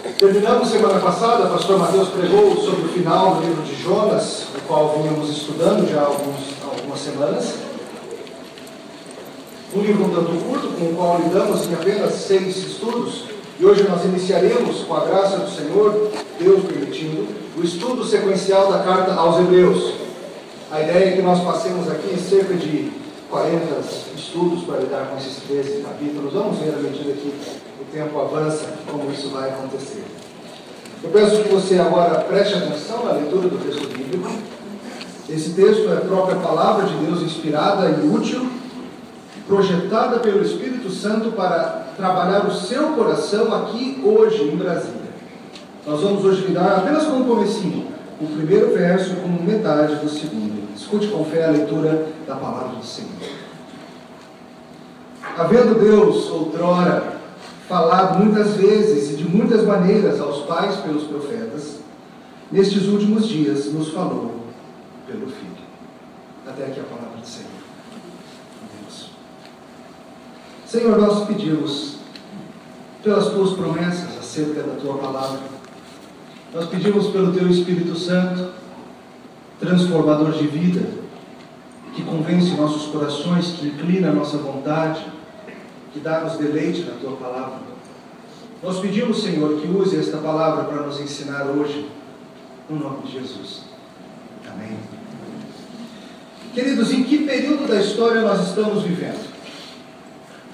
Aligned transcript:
Terminamos 0.00 0.68
semana 0.68 0.98
passada, 0.98 1.44
o 1.44 1.50
pastor 1.50 1.78
Mateus 1.78 2.08
pregou 2.08 2.56
sobre 2.56 2.86
o 2.86 2.88
final 2.88 3.34
do 3.34 3.42
livro 3.42 3.62
de 3.62 3.74
Jonas, 3.82 4.44
o 4.56 4.60
qual 4.66 4.96
vínhamos 4.96 5.28
estudando 5.28 5.86
já 5.90 6.00
há 6.00 6.06
alguns, 6.06 6.54
algumas 6.64 7.00
semanas. 7.00 7.54
Um 9.74 9.82
livro 9.82 10.06
um 10.06 10.08
tanto 10.08 10.32
curto, 10.42 10.68
com 10.68 10.86
o 10.86 10.94
qual 10.96 11.20
lidamos 11.22 11.66
em 11.66 11.74
apenas 11.74 12.14
seis 12.14 12.56
estudos, 12.56 13.24
e 13.58 13.66
hoje 13.66 13.86
nós 13.86 14.02
iniciaremos, 14.06 14.84
com 14.84 14.94
a 14.94 15.04
graça 15.04 15.36
do 15.36 15.50
Senhor, 15.50 16.10
Deus 16.38 16.64
permitindo, 16.64 17.28
o 17.58 17.62
estudo 17.62 18.02
sequencial 18.02 18.72
da 18.72 18.78
carta 18.78 19.12
aos 19.12 19.38
Hebreus. 19.38 19.92
A 20.70 20.80
ideia 20.80 21.10
é 21.10 21.16
que 21.16 21.22
nós 21.22 21.44
passemos 21.44 21.90
aqui 21.90 22.18
cerca 22.18 22.54
de 22.54 22.90
40 23.30 23.80
estudos 24.16 24.64
para 24.64 24.80
lidar 24.80 25.06
com 25.06 25.16
esses 25.16 25.36
13 25.44 25.82
capítulos. 25.82 26.32
Vamos 26.32 26.58
ver 26.58 26.74
à 26.74 26.78
medida 26.78 27.12
que 27.12 27.28
o 27.28 27.84
tempo 27.92 28.18
avança 28.18 28.66
como 28.90 29.10
isso 29.10 29.30
vai 29.30 29.50
acontecer. 29.50 30.04
Eu 31.02 31.10
peço 31.10 31.42
que 31.42 31.48
você 31.48 31.78
agora 31.78 32.20
preste 32.22 32.54
atenção 32.54 33.04
na 33.04 33.12
leitura 33.12 33.48
do 33.48 33.58
texto 33.58 33.88
bíblico. 33.88 34.28
Esse 35.28 35.50
texto 35.50 35.88
é 35.88 35.96
a 35.96 36.00
própria 36.00 36.36
palavra 36.36 36.86
de 36.86 36.94
Deus 37.06 37.22
inspirada 37.22 37.88
e 37.88 38.08
útil, 38.08 38.46
projetada 39.46 40.18
pelo 40.18 40.42
Espírito 40.42 40.90
Santo 40.90 41.30
para 41.32 41.86
trabalhar 41.96 42.46
o 42.46 42.52
seu 42.52 42.88
coração 42.88 43.54
aqui 43.54 44.02
hoje 44.04 44.42
em 44.42 44.56
Brasília. 44.56 45.10
Nós 45.86 46.00
vamos 46.00 46.24
hoje 46.24 46.46
lidar 46.46 46.78
apenas 46.78 47.04
com 47.04 47.20
o 47.20 47.24
comecinho, 47.24 47.86
o 48.20 48.26
primeiro 48.26 48.74
verso 48.74 49.14
com 49.16 49.28
metade 49.28 49.94
do 49.96 50.08
segundo. 50.08 50.59
Escute 50.80 51.08
com 51.08 51.22
fé 51.26 51.44
a 51.44 51.50
leitura 51.50 52.08
da 52.26 52.36
palavra 52.36 52.78
do 52.78 52.84
Senhor. 52.84 53.10
Havendo 55.36 55.78
Deus, 55.78 56.30
outrora, 56.30 57.20
falado 57.68 58.24
muitas 58.24 58.54
vezes 58.54 59.12
e 59.12 59.16
de 59.16 59.28
muitas 59.28 59.62
maneiras 59.64 60.18
aos 60.20 60.46
pais 60.46 60.76
pelos 60.76 61.04
profetas, 61.04 61.80
nestes 62.50 62.86
últimos 62.88 63.28
dias 63.28 63.66
nos 63.66 63.90
falou 63.90 64.40
pelo 65.06 65.26
Filho. 65.26 65.50
Até 66.48 66.64
aqui 66.64 66.80
a 66.80 66.84
palavra 66.84 67.20
do 67.20 67.26
Senhor. 67.26 67.50
Deus. 68.80 69.10
Senhor, 70.66 70.98
nós 70.98 71.26
pedimos 71.26 71.96
pelas 73.04 73.28
tuas 73.28 73.52
promessas 73.52 74.18
acerca 74.18 74.62
da 74.62 74.76
tua 74.80 74.96
palavra. 74.96 75.40
Nós 76.54 76.64
pedimos 76.70 77.08
pelo 77.08 77.32
teu 77.34 77.48
Espírito 77.48 77.94
Santo, 77.94 78.59
transformador 79.60 80.32
de 80.32 80.46
vida, 80.46 80.88
que 81.94 82.02
convence 82.02 82.56
nossos 82.56 82.90
corações, 82.90 83.52
que 83.52 83.66
inclina 83.66 84.08
a 84.08 84.12
nossa 84.12 84.38
vontade, 84.38 85.04
que 85.92 86.00
dá-nos 86.00 86.38
deleite 86.38 86.82
na 86.82 86.94
tua 86.94 87.16
palavra. 87.16 87.58
Nós 88.62 88.78
pedimos, 88.78 89.22
Senhor, 89.22 89.60
que 89.60 89.68
use 89.68 89.98
esta 89.98 90.18
palavra 90.18 90.64
para 90.64 90.82
nos 90.82 91.00
ensinar 91.00 91.44
hoje, 91.44 91.88
no 92.68 92.78
nome 92.78 93.02
de 93.06 93.12
Jesus. 93.12 93.64
Amém. 94.50 94.78
Queridos, 96.54 96.92
em 96.92 97.04
que 97.04 97.26
período 97.26 97.68
da 97.68 97.80
história 97.80 98.22
nós 98.22 98.48
estamos 98.48 98.82
vivendo? 98.82 99.30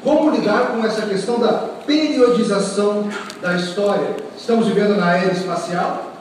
Como 0.03 0.31
lidar 0.31 0.73
com 0.73 0.85
essa 0.85 1.07
questão 1.07 1.41
da 1.41 1.53
periodização 1.87 3.09
da 3.41 3.57
história? 3.57 4.17
Estamos 4.37 4.69
vivendo 4.69 4.97
na 4.97 5.17
era 5.17 5.33
espacial? 5.33 6.16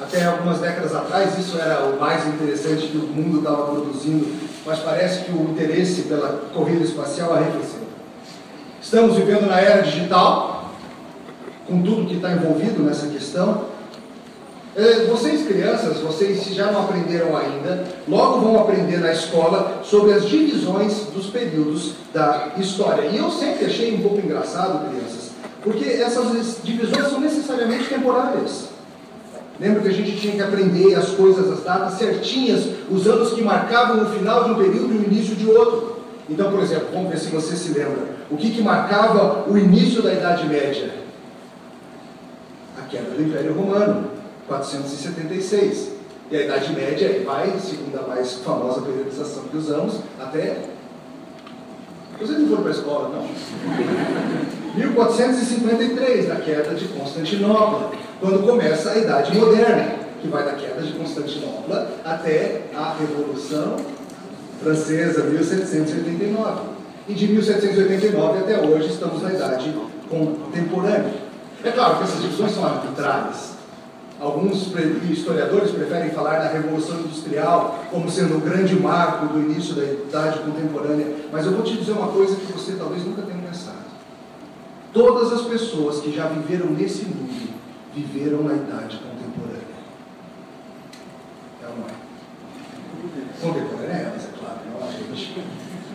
Até 0.00 0.24
algumas 0.24 0.60
décadas 0.60 0.94
atrás, 0.94 1.36
isso 1.36 1.58
era 1.58 1.86
o 1.86 1.98
mais 1.98 2.24
interessante 2.26 2.86
que 2.86 2.96
o 2.96 3.02
mundo 3.02 3.38
estava 3.38 3.72
produzindo, 3.72 4.28
mas 4.64 4.78
parece 4.78 5.24
que 5.24 5.32
o 5.32 5.50
interesse 5.50 6.02
pela 6.02 6.44
corrida 6.54 6.84
espacial 6.84 7.34
arrefeceu. 7.34 7.80
Estamos 8.80 9.16
vivendo 9.16 9.48
na 9.48 9.60
era 9.60 9.82
digital, 9.82 10.70
com 11.66 11.82
tudo 11.82 12.06
que 12.06 12.14
está 12.14 12.30
envolvido 12.30 12.80
nessa 12.84 13.08
questão. 13.08 13.66
É, 14.76 15.06
vocês, 15.06 15.44
crianças, 15.44 15.98
vocês 15.98 16.44
já 16.54 16.70
não 16.70 16.82
aprenderam 16.82 17.36
ainda, 17.36 17.84
logo 18.06 18.38
vão 18.38 18.60
aprender 18.60 18.98
na 18.98 19.10
escola 19.10 19.80
sobre 19.82 20.12
as 20.12 20.26
divisões 20.26 21.06
dos 21.12 21.26
períodos 21.26 21.94
da 22.14 22.52
história. 22.56 23.08
E 23.08 23.16
eu 23.16 23.28
sempre 23.32 23.66
achei 23.66 23.92
um 23.96 24.00
pouco 24.00 24.18
engraçado, 24.18 24.88
crianças, 24.88 25.32
porque 25.60 25.84
essas 25.84 26.58
divisões 26.62 27.08
são 27.08 27.18
necessariamente 27.18 27.88
temporárias. 27.88 28.67
Lembra 29.60 29.82
que 29.82 29.88
a 29.88 29.92
gente 29.92 30.16
tinha 30.16 30.34
que 30.34 30.42
aprender 30.42 30.94
as 30.94 31.10
coisas, 31.10 31.50
as 31.50 31.64
datas 31.64 31.94
certinhas, 31.94 32.64
os 32.88 33.06
anos 33.08 33.32
que 33.32 33.42
marcavam 33.42 34.04
o 34.04 34.06
final 34.06 34.44
de 34.44 34.50
um 34.52 34.54
período 34.54 34.94
e 34.94 34.98
o 34.98 35.04
início 35.04 35.34
de 35.34 35.50
outro. 35.50 35.98
Então, 36.30 36.50
por 36.50 36.60
exemplo, 36.60 36.88
vamos 36.92 37.10
ver 37.10 37.18
se 37.18 37.28
você 37.28 37.56
se 37.56 37.72
lembra. 37.72 38.18
O 38.30 38.36
que, 38.36 38.50
que 38.50 38.62
marcava 38.62 39.50
o 39.50 39.58
início 39.58 40.00
da 40.00 40.12
Idade 40.12 40.46
Média? 40.46 40.90
A 42.78 42.82
queda 42.82 43.10
do 43.10 43.22
Império 43.22 43.52
Romano, 43.52 44.10
476. 44.46 45.98
E 46.30 46.36
a 46.36 46.42
Idade 46.42 46.72
Média 46.72 47.22
vai, 47.24 47.58
segundo 47.58 47.98
a 47.98 48.06
mais 48.06 48.34
famosa 48.34 48.82
periodização 48.82 49.44
que 49.44 49.56
usamos, 49.56 49.94
até. 50.20 50.58
Vocês 52.20 52.38
não 52.38 52.48
foram 52.48 52.62
para 52.62 52.72
a 52.72 52.74
escola, 52.74 53.08
não? 53.08 53.28
1453, 54.76 56.28
da 56.28 56.36
queda 56.36 56.74
de 56.74 56.86
Constantinopla 56.88 57.90
quando 58.20 58.44
começa 58.44 58.90
a 58.90 58.98
Idade 58.98 59.36
Moderna, 59.36 59.94
que 60.20 60.28
vai 60.28 60.44
da 60.44 60.52
queda 60.52 60.82
de 60.82 60.92
Constantinopla 60.92 61.88
até 62.04 62.62
a 62.74 62.94
Revolução 62.98 63.76
Francesa, 64.62 65.22
1789. 65.24 66.78
E 67.08 67.14
de 67.14 67.28
1789 67.28 68.38
até 68.40 68.60
hoje 68.60 68.88
estamos 68.88 69.22
na 69.22 69.32
Idade 69.32 69.72
Contemporânea. 70.10 71.14
É 71.64 71.70
claro 71.70 71.98
que 71.98 72.04
essas 72.04 72.20
divisões 72.20 72.52
são 72.52 72.66
arbitrárias. 72.66 73.56
Alguns 74.20 74.66
historiadores 75.08 75.70
preferem 75.70 76.10
falar 76.10 76.40
da 76.40 76.48
Revolução 76.48 76.98
Industrial 76.98 77.78
como 77.90 78.10
sendo 78.10 78.38
o 78.38 78.40
grande 78.40 78.74
marco 78.74 79.26
do 79.26 79.40
início 79.40 79.74
da 79.74 79.84
Idade 79.84 80.40
Contemporânea, 80.40 81.06
mas 81.32 81.46
eu 81.46 81.52
vou 81.52 81.62
te 81.62 81.76
dizer 81.76 81.92
uma 81.92 82.08
coisa 82.08 82.34
que 82.34 82.52
você 82.52 82.72
talvez 82.72 83.04
nunca 83.04 83.22
tenha 83.22 83.38
pensado. 83.38 83.78
Todas 84.92 85.32
as 85.32 85.42
pessoas 85.42 86.00
que 86.00 86.12
já 86.12 86.26
viveram 86.26 86.66
nesse 86.72 87.04
mundo 87.04 87.28
viveram 87.94 88.42
na 88.42 88.54
idade 88.54 88.98
contemporânea. 88.98 89.78
É 91.62 91.66
ou 91.66 91.76
não 91.76 91.86
é? 91.86 92.08
Contemporânea 93.40 93.94
é 93.94 94.18
é 94.18 94.38
claro, 94.38 94.58
não 94.72 94.88
a 94.88 94.92
gente. 94.92 95.42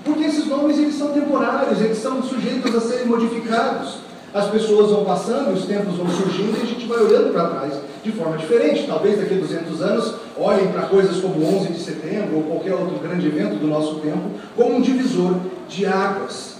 Porque 0.03 0.23
esses 0.23 0.47
nomes 0.47 0.77
eles 0.77 0.95
são 0.95 1.13
temporários, 1.13 1.79
eles 1.79 1.97
são 1.97 2.21
sujeitos 2.21 2.75
a 2.75 2.81
serem 2.81 3.05
modificados. 3.07 4.03
As 4.33 4.49
pessoas 4.49 4.89
vão 4.89 5.05
passando, 5.05 5.53
os 5.53 5.65
tempos 5.65 5.95
vão 5.95 6.09
surgindo 6.09 6.57
e 6.57 6.63
a 6.63 6.65
gente 6.65 6.87
vai 6.87 6.99
olhando 6.99 7.31
para 7.31 7.49
trás 7.49 7.73
de 8.03 8.11
forma 8.11 8.35
diferente. 8.35 8.87
Talvez 8.87 9.19
daqui 9.19 9.35
a 9.35 9.37
200 9.37 9.81
anos 9.81 10.15
olhem 10.35 10.69
para 10.69 10.83
coisas 10.83 11.21
como 11.21 11.35
o 11.35 11.57
11 11.59 11.67
de 11.67 11.79
setembro 11.79 12.37
ou 12.37 12.43
qualquer 12.43 12.73
outro 12.73 12.97
grande 12.97 13.27
evento 13.27 13.59
do 13.59 13.67
nosso 13.67 13.95
tempo 13.95 14.31
como 14.55 14.77
um 14.77 14.81
divisor 14.81 15.35
de 15.69 15.85
águas. 15.85 16.55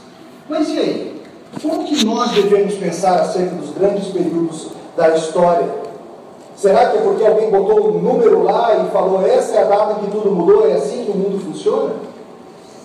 Mas 0.47 0.69
e 0.69 0.77
aí? 0.77 1.21
Como 1.61 1.85
que 1.85 2.05
nós 2.05 2.31
devemos 2.31 2.75
pensar 2.75 3.19
acerca 3.21 3.55
dos 3.55 3.71
grandes 3.71 4.07
períodos 4.09 4.67
da 4.95 5.09
história? 5.15 5.67
Será 6.55 6.91
que 6.91 6.97
é 6.97 7.01
porque 7.01 7.25
alguém 7.25 7.49
botou 7.49 7.89
um 7.89 7.99
número 7.99 8.43
lá 8.43 8.75
e 8.75 8.91
falou 8.91 9.25
essa 9.25 9.55
é 9.55 9.63
a 9.63 9.65
data 9.65 9.95
que 9.95 10.11
tudo 10.11 10.31
mudou, 10.31 10.69
é 10.69 10.73
assim 10.73 11.03
que 11.05 11.11
o 11.11 11.15
mundo 11.15 11.43
funciona? 11.43 11.93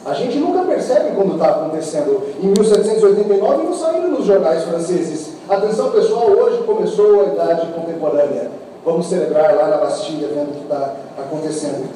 A 0.05 0.15
gente 0.15 0.39
nunca 0.39 0.63
percebe 0.63 1.15
quando 1.15 1.35
está 1.35 1.51
acontecendo. 1.51 2.23
Em 2.43 2.47
1789 2.47 3.63
não 3.65 3.75
saíram 3.75 4.09
nos 4.09 4.25
jornais 4.25 4.65
franceses. 4.65 5.33
Atenção 5.49 5.91
pessoal, 5.91 6.31
hoje 6.31 6.63
começou 6.63 7.21
a 7.21 7.25
idade 7.25 7.67
contemporânea. 7.73 8.51
Vamos 8.85 9.07
celebrar 9.07 9.55
lá 9.55 9.69
na 9.69 9.77
Bastilha, 9.77 10.29
vendo 10.29 10.51
o 10.51 10.53
que 10.53 10.63
está 10.63 10.95
acontecendo. 11.19 11.89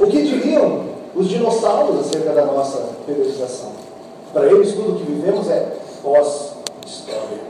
O 0.00 0.06
que 0.06 0.22
diriam 0.22 0.80
os 1.14 1.28
dinossauros 1.28 2.00
acerca 2.00 2.32
da 2.32 2.44
nossa 2.44 2.78
periodização? 3.06 3.70
Para 4.34 4.46
eles, 4.46 4.74
tudo 4.74 4.98
que 4.98 5.10
vivemos 5.10 5.48
é 5.48 5.66
pós-história. 6.02 7.40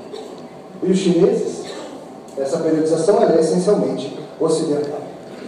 E 0.83 0.91
os 0.91 0.99
chineses? 0.99 1.65
Essa 2.37 2.59
periodização 2.59 3.23
é 3.23 3.41
essencialmente 3.41 4.17
ocidental. 4.39 5.03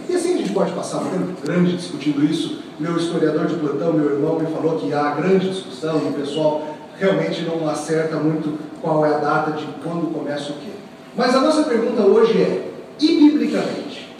E 0.09 0.15
assim 0.15 0.35
a 0.35 0.37
gente 0.37 0.51
pode 0.51 0.71
passar 0.73 0.97
um 0.97 1.09
tempo 1.09 1.41
grande 1.41 1.77
discutindo 1.77 2.23
isso. 2.23 2.61
Meu 2.79 2.97
historiador 2.97 3.47
de 3.47 3.55
plantão, 3.55 3.93
meu 3.93 4.11
irmão, 4.11 4.39
me 4.39 4.47
falou 4.47 4.77
que 4.77 4.93
há 4.93 5.11
grande 5.11 5.49
discussão 5.49 6.01
e 6.03 6.09
o 6.09 6.13
pessoal 6.13 6.61
realmente 6.97 7.41
não 7.43 7.67
acerta 7.67 8.17
muito 8.17 8.57
qual 8.81 9.05
é 9.05 9.15
a 9.15 9.17
data 9.17 9.51
de 9.51 9.65
quando 9.83 10.13
começa 10.13 10.51
o 10.51 10.55
quê. 10.55 10.71
Mas 11.15 11.35
a 11.35 11.41
nossa 11.41 11.63
pergunta 11.63 12.01
hoje 12.01 12.41
é: 12.41 12.71
e 12.99 13.07
biblicamente? 13.17 14.13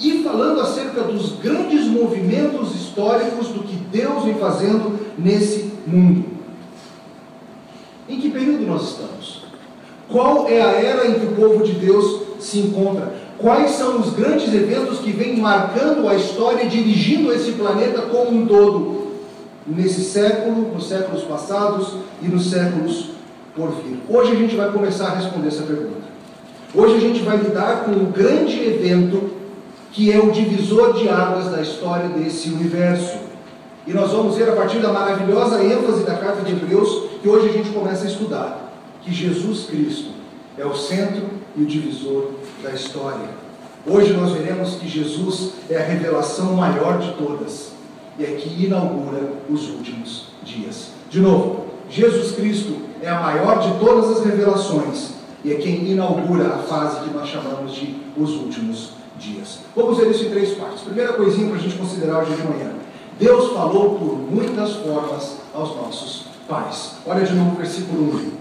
E 0.00 0.22
falando 0.22 0.60
acerca 0.60 1.02
dos 1.02 1.38
grandes 1.40 1.84
movimentos 1.86 2.74
históricos 2.74 3.48
do 3.48 3.62
que 3.64 3.76
Deus 3.76 4.24
vem 4.24 4.34
fazendo 4.34 4.98
nesse 5.18 5.74
mundo. 5.86 6.24
Em 8.08 8.18
que 8.18 8.30
período 8.30 8.66
nós 8.66 8.82
estamos? 8.90 9.49
Qual 10.10 10.48
é 10.48 10.60
a 10.60 10.72
era 10.72 11.06
em 11.06 11.14
que 11.14 11.26
o 11.26 11.36
povo 11.36 11.64
de 11.64 11.72
Deus 11.72 12.22
se 12.40 12.58
encontra? 12.58 13.12
Quais 13.38 13.70
são 13.70 14.00
os 14.00 14.12
grandes 14.12 14.52
eventos 14.52 14.98
que 14.98 15.12
vêm 15.12 15.36
marcando 15.36 16.08
a 16.08 16.14
história 16.16 16.64
e 16.64 16.68
dirigindo 16.68 17.32
esse 17.32 17.52
planeta 17.52 18.02
como 18.02 18.36
um 18.36 18.46
todo? 18.46 19.12
Nesse 19.66 20.02
século, 20.02 20.72
nos 20.74 20.88
séculos 20.88 21.22
passados 21.22 21.94
e 22.20 22.26
nos 22.26 22.50
séculos 22.50 23.10
por 23.54 23.70
vir. 23.70 24.00
Hoje 24.08 24.32
a 24.32 24.34
gente 24.34 24.56
vai 24.56 24.72
começar 24.72 25.06
a 25.06 25.14
responder 25.14 25.48
essa 25.48 25.62
pergunta. 25.62 26.10
Hoje 26.74 26.96
a 26.96 27.00
gente 27.00 27.22
vai 27.22 27.36
lidar 27.36 27.84
com 27.84 27.92
um 27.92 28.10
grande 28.10 28.60
evento 28.64 29.30
que 29.92 30.12
é 30.12 30.18
o 30.18 30.30
divisor 30.30 30.94
de 30.94 31.08
águas 31.08 31.50
da 31.50 31.60
história 31.60 32.08
desse 32.08 32.48
universo. 32.48 33.18
E 33.86 33.92
nós 33.92 34.10
vamos 34.10 34.36
ver 34.36 34.48
a 34.48 34.52
partir 34.52 34.78
da 34.78 34.92
maravilhosa 34.92 35.62
ênfase 35.62 36.02
da 36.02 36.14
carta 36.14 36.42
de 36.42 36.52
Hebreus 36.52 37.10
que 37.22 37.28
hoje 37.28 37.48
a 37.48 37.52
gente 37.52 37.70
começa 37.70 38.04
a 38.04 38.08
estudar 38.08 38.69
que 39.02 39.12
Jesus 39.12 39.66
Cristo 39.66 40.10
é 40.58 40.64
o 40.64 40.74
centro 40.74 41.28
e 41.56 41.62
o 41.62 41.66
divisor 41.66 42.32
da 42.62 42.72
história. 42.72 43.28
Hoje 43.86 44.12
nós 44.12 44.32
veremos 44.32 44.74
que 44.74 44.86
Jesus 44.86 45.52
é 45.70 45.76
a 45.76 45.84
revelação 45.84 46.54
maior 46.54 46.98
de 46.98 47.12
todas 47.12 47.72
e 48.18 48.24
é 48.24 48.32
que 48.32 48.64
inaugura 48.64 49.32
os 49.48 49.70
últimos 49.70 50.26
dias. 50.42 50.90
De 51.08 51.20
novo, 51.20 51.66
Jesus 51.88 52.32
Cristo 52.32 52.76
é 53.02 53.08
a 53.08 53.20
maior 53.20 53.58
de 53.60 53.78
todas 53.78 54.18
as 54.18 54.24
revelações 54.24 55.12
e 55.42 55.52
é 55.52 55.56
quem 55.56 55.90
inaugura 55.90 56.48
a 56.48 56.58
fase 56.58 57.00
que 57.00 57.14
nós 57.14 57.28
chamamos 57.28 57.74
de 57.74 57.96
os 58.16 58.34
últimos 58.34 58.90
dias. 59.18 59.60
Vamos 59.74 59.96
ver 59.96 60.10
isso 60.10 60.24
em 60.24 60.30
três 60.30 60.54
partes. 60.54 60.82
Primeira 60.82 61.14
coisinha 61.14 61.48
para 61.48 61.56
a 61.56 61.60
gente 61.60 61.76
considerar 61.76 62.22
hoje 62.22 62.34
de 62.34 62.42
manhã. 62.42 62.72
Deus 63.18 63.52
falou 63.52 63.98
por 63.98 64.18
muitas 64.18 64.72
formas 64.76 65.36
aos 65.54 65.74
nossos 65.76 66.24
pais. 66.48 66.92
Olha 67.06 67.24
de 67.24 67.34
novo 67.34 67.52
o 67.52 67.56
versículo 67.56 68.14
1. 68.14 68.39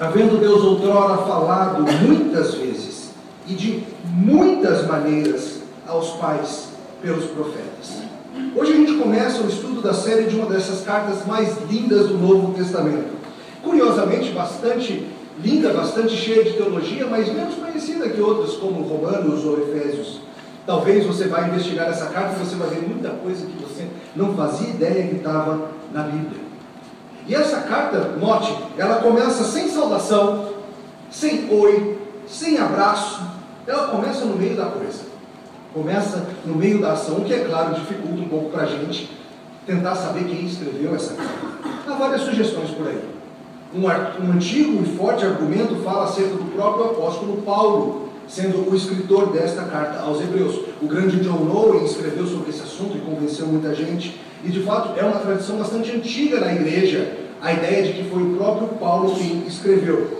Havendo 0.00 0.38
Deus 0.38 0.62
outrora 0.62 1.18
falado 1.26 1.82
muitas 2.06 2.54
vezes 2.54 3.10
e 3.48 3.52
de 3.52 3.82
muitas 4.04 4.86
maneiras 4.86 5.58
aos 5.88 6.10
pais 6.10 6.68
pelos 7.02 7.24
profetas. 7.24 8.02
Hoje 8.54 8.74
a 8.74 8.76
gente 8.76 8.94
começa 8.94 9.42
o 9.42 9.48
estudo 9.48 9.82
da 9.82 9.92
série 9.92 10.26
de 10.26 10.36
uma 10.36 10.46
dessas 10.46 10.82
cartas 10.84 11.26
mais 11.26 11.58
lindas 11.68 12.06
do 12.06 12.16
Novo 12.16 12.54
Testamento. 12.54 13.10
Curiosamente, 13.60 14.30
bastante 14.30 15.04
linda, 15.42 15.72
bastante 15.72 16.14
cheia 16.14 16.44
de 16.44 16.52
teologia, 16.52 17.04
mas 17.08 17.32
menos 17.32 17.56
conhecida 17.56 18.08
que 18.08 18.20
outras, 18.20 18.54
como 18.54 18.82
Romanos 18.82 19.44
ou 19.44 19.58
Efésios. 19.58 20.20
Talvez 20.64 21.04
você 21.04 21.26
vá 21.26 21.48
investigar 21.48 21.88
essa 21.88 22.06
carta 22.06 22.36
e 22.36 22.46
você 22.46 22.54
vai 22.54 22.68
ver 22.68 22.88
muita 22.88 23.10
coisa 23.10 23.44
que 23.44 23.60
você 23.60 23.84
não 24.14 24.36
fazia 24.36 24.68
ideia 24.68 25.08
que 25.08 25.16
estava 25.16 25.72
na 25.92 26.04
Bíblia. 26.04 26.47
E 27.28 27.34
essa 27.34 27.60
carta, 27.60 28.16
note, 28.18 28.56
ela 28.78 29.02
começa 29.02 29.44
sem 29.44 29.68
saudação, 29.68 30.54
sem 31.10 31.52
oi, 31.52 31.98
sem 32.26 32.58
abraço, 32.58 33.20
ela 33.66 33.88
começa 33.88 34.24
no 34.24 34.34
meio 34.34 34.56
da 34.56 34.64
coisa. 34.64 35.00
Começa 35.74 36.26
no 36.46 36.54
meio 36.54 36.80
da 36.80 36.92
ação, 36.92 37.18
o 37.18 37.24
que 37.24 37.34
é 37.34 37.44
claro 37.44 37.74
dificulta 37.74 38.22
um 38.22 38.28
pouco 38.28 38.50
para 38.50 38.62
a 38.62 38.66
gente 38.66 39.10
tentar 39.66 39.94
saber 39.94 40.24
quem 40.24 40.46
escreveu 40.46 40.94
essa 40.94 41.12
carta. 41.12 41.38
Há 41.86 41.92
várias 41.92 42.22
sugestões 42.22 42.70
por 42.70 42.88
aí. 42.88 43.04
Um, 43.74 43.84
um 43.84 44.32
antigo 44.32 44.82
e 44.82 44.96
forte 44.96 45.26
argumento 45.26 45.76
fala 45.84 46.04
acerca 46.04 46.34
do 46.34 46.50
próprio 46.54 46.86
apóstolo 46.86 47.42
Paulo, 47.42 48.07
sendo 48.28 48.70
o 48.70 48.76
escritor 48.76 49.32
desta 49.32 49.62
carta 49.62 50.00
aos 50.00 50.20
Hebreus. 50.20 50.60
O 50.80 50.86
grande 50.86 51.18
John 51.20 51.50
Owen 51.50 51.84
escreveu 51.84 52.26
sobre 52.26 52.50
esse 52.50 52.62
assunto 52.62 52.96
e 52.96 53.00
convenceu 53.00 53.46
muita 53.46 53.74
gente. 53.74 54.20
E 54.44 54.50
de 54.50 54.62
fato 54.62 54.98
é 54.98 55.02
uma 55.02 55.18
tradição 55.18 55.56
bastante 55.56 55.90
antiga 55.90 56.38
na 56.40 56.52
igreja 56.52 57.10
a 57.40 57.52
ideia 57.52 57.84
de 57.84 57.92
que 57.92 58.10
foi 58.10 58.22
o 58.22 58.36
próprio 58.36 58.68
Paulo 58.78 59.14
quem 59.14 59.44
escreveu. 59.46 60.18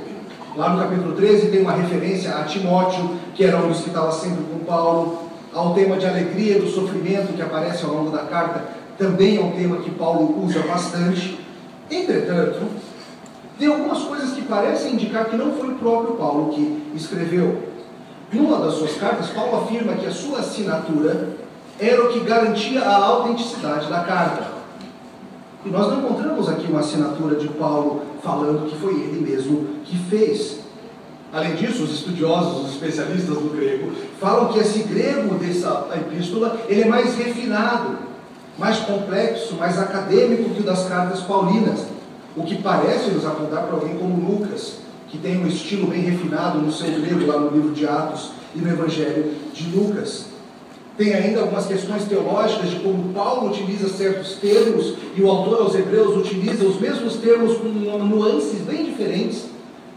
Lá 0.56 0.70
no 0.70 0.80
capítulo 0.80 1.14
13 1.14 1.48
tem 1.48 1.60
uma 1.60 1.72
referência 1.72 2.34
a 2.36 2.44
Timóteo, 2.44 3.10
que 3.34 3.44
era 3.44 3.58
um 3.58 3.68
dos 3.68 3.80
que 3.80 3.88
estava 3.88 4.10
sempre 4.12 4.42
com 4.44 4.58
Paulo. 4.64 5.28
Ao 5.52 5.74
tema 5.74 5.96
de 5.96 6.06
alegria 6.06 6.60
do 6.60 6.68
sofrimento 6.68 7.32
que 7.32 7.42
aparece 7.42 7.84
ao 7.84 7.92
longo 7.92 8.10
da 8.10 8.24
carta, 8.24 8.64
também 8.98 9.36
é 9.36 9.40
um 9.40 9.52
tema 9.52 9.78
que 9.78 9.90
Paulo 9.90 10.44
usa 10.44 10.60
bastante. 10.60 11.38
Entretanto, 11.90 12.60
tem 13.58 13.68
algumas 13.68 14.02
coisas 14.02 14.32
que 14.32 14.42
parecem 14.42 14.92
indicar 14.92 15.26
que 15.26 15.36
não 15.36 15.52
foi 15.52 15.70
o 15.70 15.74
próprio 15.76 16.14
Paulo 16.14 16.52
que 16.52 16.82
escreveu. 16.94 17.68
Numa 18.32 18.58
das 18.58 18.74
suas 18.74 18.94
cartas, 18.96 19.30
Paulo 19.30 19.64
afirma 19.64 19.94
que 19.94 20.06
a 20.06 20.10
sua 20.10 20.40
assinatura 20.40 21.28
era 21.80 22.04
o 22.04 22.12
que 22.12 22.20
garantia 22.20 22.82
a 22.82 23.04
autenticidade 23.04 23.88
da 23.88 24.00
carta. 24.00 24.58
E 25.64 25.70
nós 25.70 25.88
não 25.88 26.00
encontramos 26.00 26.48
aqui 26.48 26.66
uma 26.66 26.80
assinatura 26.80 27.36
de 27.36 27.48
Paulo 27.48 28.02
falando 28.22 28.68
que 28.68 28.76
foi 28.76 28.92
ele 28.92 29.20
mesmo 29.20 29.68
que 29.84 29.96
fez. 29.96 30.60
Além 31.32 31.54
disso, 31.54 31.84
os 31.84 31.92
estudiosos, 31.92 32.64
os 32.64 32.72
especialistas 32.72 33.36
do 33.36 33.54
grego, 33.54 33.92
falam 34.20 34.48
que 34.48 34.58
esse 34.58 34.80
grego 34.80 35.34
dessa 35.36 35.88
epístola 35.94 36.58
ele 36.68 36.82
é 36.82 36.86
mais 36.86 37.16
refinado, 37.16 37.98
mais 38.58 38.78
complexo, 38.80 39.54
mais 39.56 39.78
acadêmico 39.78 40.50
que 40.50 40.60
o 40.60 40.64
das 40.64 40.86
cartas 40.88 41.20
paulinas, 41.20 41.84
o 42.36 42.42
que 42.44 42.62
parece 42.62 43.10
nos 43.10 43.26
apontar 43.26 43.64
para 43.64 43.74
alguém 43.74 43.96
como 43.98 44.32
Lucas, 44.32 44.78
que 45.08 45.18
tem 45.18 45.38
um 45.38 45.46
estilo 45.46 45.86
bem 45.86 46.02
refinado 46.02 46.58
no 46.58 46.72
seu 46.72 46.90
grego 47.00 47.26
lá 47.26 47.38
no 47.38 47.50
livro 47.50 47.72
de 47.72 47.86
Atos 47.86 48.30
e 48.54 48.58
no 48.58 48.68
Evangelho 48.68 49.32
de 49.52 49.70
Lucas. 49.70 50.26
Tem 50.96 51.14
ainda 51.14 51.40
algumas 51.40 51.66
questões 51.66 52.04
teológicas 52.04 52.70
de 52.70 52.80
como 52.80 53.12
Paulo 53.12 53.50
utiliza 53.50 53.88
certos 53.88 54.32
termos 54.34 54.94
e 55.16 55.22
o 55.22 55.30
autor 55.30 55.62
aos 55.62 55.74
Hebreus 55.74 56.16
utiliza 56.16 56.64
os 56.64 56.80
mesmos 56.80 57.14
termos 57.16 57.56
com 57.56 57.68
nuances 57.68 58.60
bem 58.62 58.84
diferentes. 58.84 59.46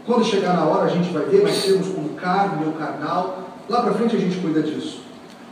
Quando 0.06 0.24
chegar 0.24 0.54
na 0.54 0.64
hora 0.64 0.84
a 0.84 0.88
gente 0.88 1.12
vai 1.12 1.24
ver 1.24 1.42
mais 1.42 1.62
termos 1.62 1.88
como 1.88 2.10
carne 2.10 2.64
ou 2.66 2.72
carnal. 2.72 3.48
Lá 3.68 3.82
para 3.82 3.94
frente 3.94 4.16
a 4.16 4.18
gente 4.18 4.38
cuida 4.38 4.62
disso. 4.62 5.00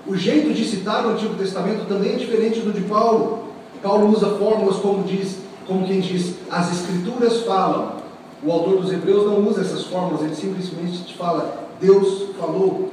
O 0.07 0.17
jeito 0.17 0.55
de 0.55 0.65
citar 0.65 1.05
o 1.05 1.11
Antigo 1.11 1.35
Testamento 1.35 1.87
também 1.87 2.15
é 2.15 2.17
diferente 2.17 2.61
do 2.61 2.73
de 2.73 2.83
Paulo. 2.83 3.51
Paulo 3.83 4.09
usa 4.15 4.27
fórmulas 4.31 4.77
como 4.77 5.03
diz, 5.05 5.39
como 5.67 5.87
quem 5.87 6.01
diz, 6.01 6.35
as 6.51 6.73
escrituras 6.73 7.41
falam. 7.41 8.00
O 8.43 8.51
autor 8.51 8.81
dos 8.81 8.91
Hebreus 8.91 9.27
não 9.27 9.47
usa 9.47 9.61
essas 9.61 9.85
fórmulas, 9.85 10.23
ele 10.23 10.35
simplesmente 10.35 11.05
te 11.05 11.17
fala, 11.17 11.69
Deus 11.81 12.31
falou. 12.39 12.91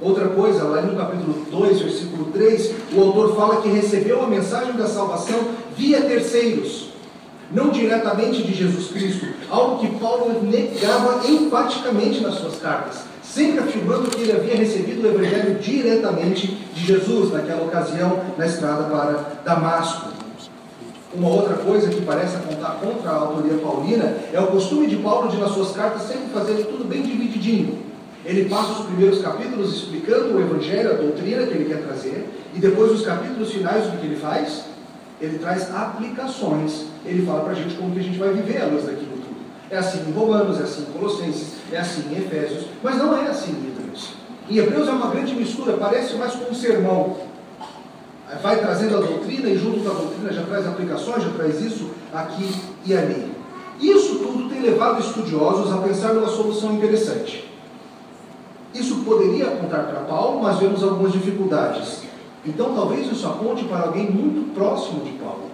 Outra 0.00 0.28
coisa, 0.28 0.64
lá 0.64 0.82
no 0.82 0.96
capítulo 0.96 1.44
2, 1.50 1.80
versículo 1.80 2.26
3, 2.32 2.74
o 2.94 3.00
autor 3.02 3.36
fala 3.36 3.62
que 3.62 3.68
recebeu 3.68 4.22
a 4.22 4.28
mensagem 4.28 4.74
da 4.74 4.86
salvação 4.86 5.38
via 5.76 6.02
terceiros, 6.02 6.90
não 7.52 7.70
diretamente 7.70 8.42
de 8.42 8.52
Jesus 8.52 8.88
Cristo, 8.88 9.26
algo 9.50 9.78
que 9.78 9.98
Paulo 9.98 10.42
negava 10.42 11.26
enfaticamente 11.28 12.20
nas 12.20 12.34
suas 12.34 12.56
cartas, 12.58 13.02
sempre 13.22 13.60
afirmando 13.60 14.10
que 14.10 14.22
ele 14.22 14.32
havia 14.32 14.56
recebido 14.56 15.02
o 15.02 15.08
evangelho 15.08 15.58
diretamente 15.58 16.46
de 16.74 16.84
Jesus, 16.84 17.32
naquela 17.32 17.64
ocasião, 17.64 18.20
na 18.36 18.46
estrada 18.46 18.84
para 18.84 19.40
Damasco. 19.44 20.17
Uma 21.14 21.28
outra 21.28 21.54
coisa 21.54 21.88
que 21.88 22.02
parece 22.02 22.36
apontar 22.36 22.78
contra 22.80 23.10
a 23.10 23.14
autoria 23.14 23.56
paulina 23.58 24.14
é 24.30 24.38
o 24.38 24.48
costume 24.48 24.86
de 24.86 24.96
Paulo 24.96 25.30
de, 25.30 25.38
nas 25.38 25.52
suas 25.52 25.72
cartas, 25.72 26.02
sempre 26.02 26.28
fazer 26.34 26.64
tudo 26.64 26.86
bem 26.86 27.00
divididinho. 27.00 27.78
Ele 28.24 28.46
passa 28.46 28.72
os 28.72 28.86
primeiros 28.86 29.22
capítulos 29.22 29.74
explicando 29.74 30.36
o 30.36 30.40
Evangelho, 30.40 30.90
a 30.90 30.94
doutrina 30.94 31.46
que 31.46 31.54
ele 31.54 31.64
quer 31.64 31.82
trazer, 31.82 32.28
e 32.54 32.58
depois 32.58 32.92
os 32.92 33.06
capítulos 33.06 33.50
finais, 33.50 33.86
o 33.86 33.92
que 33.92 34.06
ele 34.06 34.16
faz? 34.16 34.64
Ele 35.18 35.38
traz 35.38 35.74
aplicações. 35.74 36.84
Ele 37.06 37.24
fala 37.24 37.40
para 37.40 37.52
a 37.52 37.54
gente 37.54 37.74
como 37.76 37.92
que 37.92 38.00
a 38.00 38.02
gente 38.02 38.18
vai 38.18 38.32
viver 38.34 38.60
à 38.60 38.66
luz 38.66 38.84
daquilo 38.84 39.12
tudo. 39.12 39.36
É 39.70 39.78
assim 39.78 40.00
em 40.06 40.12
Romanos, 40.12 40.60
é 40.60 40.64
assim 40.64 40.82
em 40.82 40.92
Colossenses, 40.92 41.54
é 41.72 41.78
assim 41.78 42.02
em 42.10 42.18
Efésios, 42.18 42.66
mas 42.82 42.98
não 42.98 43.16
é 43.16 43.28
assim 43.28 43.52
em 43.52 43.68
Hebreus. 43.68 44.12
Em 44.50 44.58
Hebreus 44.58 44.88
é 44.88 44.92
uma 44.92 45.08
grande 45.08 45.34
mistura, 45.34 45.78
parece 45.78 46.16
mais 46.16 46.32
como 46.32 46.50
um 46.50 46.54
sermão. 46.54 47.16
Vai 48.42 48.58
trazendo 48.60 48.96
a 48.98 49.00
doutrina 49.00 49.48
e 49.48 49.56
junto 49.56 49.80
com 49.80 49.90
a 49.90 49.94
doutrina 49.94 50.32
já 50.32 50.42
traz 50.42 50.66
aplicações, 50.66 51.22
já 51.22 51.30
traz 51.30 51.60
isso 51.62 51.90
aqui 52.12 52.54
e 52.84 52.94
ali. 52.94 53.32
Isso 53.80 54.16
tudo 54.16 54.48
tem 54.48 54.60
levado 54.60 55.00
estudiosos 55.00 55.72
a 55.72 55.78
pensar 55.78 56.12
numa 56.12 56.28
solução 56.28 56.74
interessante. 56.74 57.48
Isso 58.74 58.96
poderia 58.96 59.46
apontar 59.46 59.86
para 59.86 60.00
Paulo, 60.00 60.42
mas 60.42 60.58
vemos 60.58 60.82
algumas 60.82 61.12
dificuldades. 61.12 62.02
Então, 62.44 62.74
talvez 62.74 63.10
isso 63.10 63.26
aponte 63.26 63.64
para 63.64 63.86
alguém 63.86 64.10
muito 64.10 64.54
próximo 64.54 65.04
de 65.04 65.12
Paulo, 65.12 65.50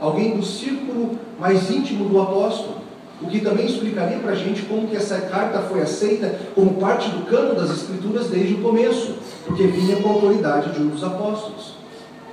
alguém 0.00 0.36
do 0.36 0.44
círculo 0.44 1.18
mais 1.38 1.70
íntimo 1.70 2.08
do 2.08 2.20
apóstolo, 2.20 2.76
o 3.20 3.26
que 3.26 3.40
também 3.40 3.66
explicaria 3.66 4.18
para 4.18 4.32
a 4.32 4.36
gente 4.36 4.62
como 4.62 4.88
que 4.88 4.96
essa 4.96 5.20
carta 5.20 5.60
foi 5.60 5.82
aceita 5.82 6.38
como 6.54 6.74
parte 6.74 7.10
do 7.10 7.26
cano 7.26 7.54
das 7.54 7.70
Escrituras 7.70 8.28
desde 8.28 8.54
o 8.54 8.62
começo, 8.62 9.16
porque 9.46 9.66
vinha 9.66 9.96
com 9.96 10.08
a 10.08 10.12
autoridade 10.12 10.72
de 10.72 10.80
um 10.80 10.88
dos 10.88 11.04
apóstolos. 11.04 11.83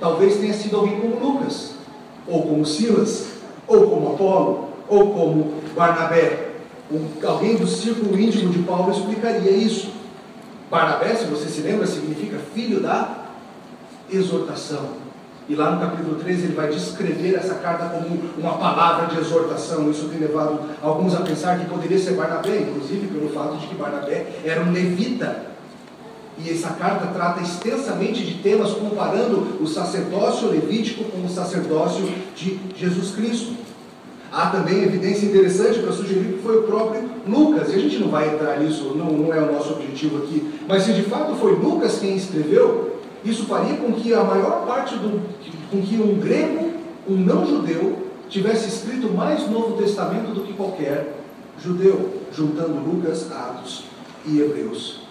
Talvez 0.02 0.38
tenha 0.38 0.52
sido 0.52 0.78
alguém 0.78 0.98
como 0.98 1.14
Lucas, 1.24 1.74
ou 2.26 2.42
como 2.42 2.66
Silas, 2.66 3.34
ou 3.68 3.88
como 3.88 4.14
Apolo, 4.14 4.68
ou 4.88 5.14
como 5.14 5.54
Barnabé. 5.76 6.54
Um, 6.90 7.06
alguém 7.24 7.54
do 7.54 7.68
círculo 7.68 8.18
íntimo 8.18 8.52
de 8.52 8.58
Paulo 8.64 8.90
explicaria 8.90 9.52
isso. 9.52 9.92
Barnabé, 10.68 11.14
se 11.14 11.26
você 11.26 11.48
se 11.48 11.60
lembra, 11.60 11.86
significa 11.86 12.36
filho 12.52 12.80
da 12.80 13.26
exortação. 14.10 14.88
E 15.48 15.54
lá 15.54 15.70
no 15.70 15.80
capítulo 15.80 16.16
13 16.16 16.46
ele 16.46 16.54
vai 16.54 16.66
descrever 16.66 17.36
essa 17.36 17.54
carta 17.54 17.90
como 17.90 18.22
uma 18.36 18.58
palavra 18.58 19.06
de 19.06 19.20
exortação. 19.20 19.88
Isso 19.88 20.08
tem 20.08 20.18
levado 20.18 20.62
alguns 20.82 21.14
a 21.14 21.20
pensar 21.20 21.60
que 21.60 21.66
poderia 21.66 21.98
ser 22.00 22.14
Barnabé, 22.14 22.62
inclusive 22.62 23.06
pelo 23.06 23.28
fato 23.28 23.56
de 23.56 23.68
que 23.68 23.76
Barnabé 23.76 24.26
era 24.44 24.62
um 24.62 24.72
levita. 24.72 25.51
E 26.38 26.50
essa 26.50 26.70
carta 26.70 27.08
trata 27.08 27.42
extensamente 27.42 28.24
de 28.24 28.42
temas 28.42 28.72
comparando 28.72 29.58
o 29.60 29.66
sacerdócio 29.66 30.48
levítico 30.48 31.04
com 31.04 31.24
o 31.24 31.28
sacerdócio 31.28 32.08
de 32.34 32.58
Jesus 32.76 33.14
Cristo. 33.14 33.52
Há 34.32 34.46
também 34.46 34.82
evidência 34.82 35.26
interessante 35.26 35.80
para 35.80 35.92
sugerir 35.92 36.36
que 36.36 36.42
foi 36.42 36.60
o 36.60 36.62
próprio 36.62 37.02
Lucas, 37.28 37.68
e 37.70 37.76
a 37.76 37.78
gente 37.78 37.98
não 37.98 38.08
vai 38.08 38.34
entrar 38.34 38.58
nisso, 38.60 38.94
não, 38.96 39.12
não 39.12 39.34
é 39.34 39.38
o 39.38 39.52
nosso 39.52 39.74
objetivo 39.74 40.24
aqui, 40.24 40.54
mas 40.66 40.84
se 40.84 40.94
de 40.94 41.02
fato 41.02 41.34
foi 41.34 41.52
Lucas 41.54 41.98
quem 41.98 42.16
escreveu, 42.16 42.96
isso 43.22 43.44
faria 43.44 43.76
com 43.76 43.92
que 43.92 44.14
a 44.14 44.24
maior 44.24 44.66
parte 44.66 44.96
do. 44.96 45.20
com 45.70 45.82
que 45.82 45.96
um 45.96 46.18
grego, 46.18 46.72
um 47.06 47.14
não 47.14 47.46
judeu, 47.46 48.06
tivesse 48.30 48.68
escrito 48.68 49.12
mais 49.12 49.48
Novo 49.50 49.76
Testamento 49.76 50.32
do 50.32 50.40
que 50.44 50.54
qualquer 50.54 51.14
judeu, 51.62 52.22
juntando 52.34 52.80
Lucas, 52.80 53.30
Atos 53.30 53.84
e 54.26 54.40
Hebreus. 54.40 55.01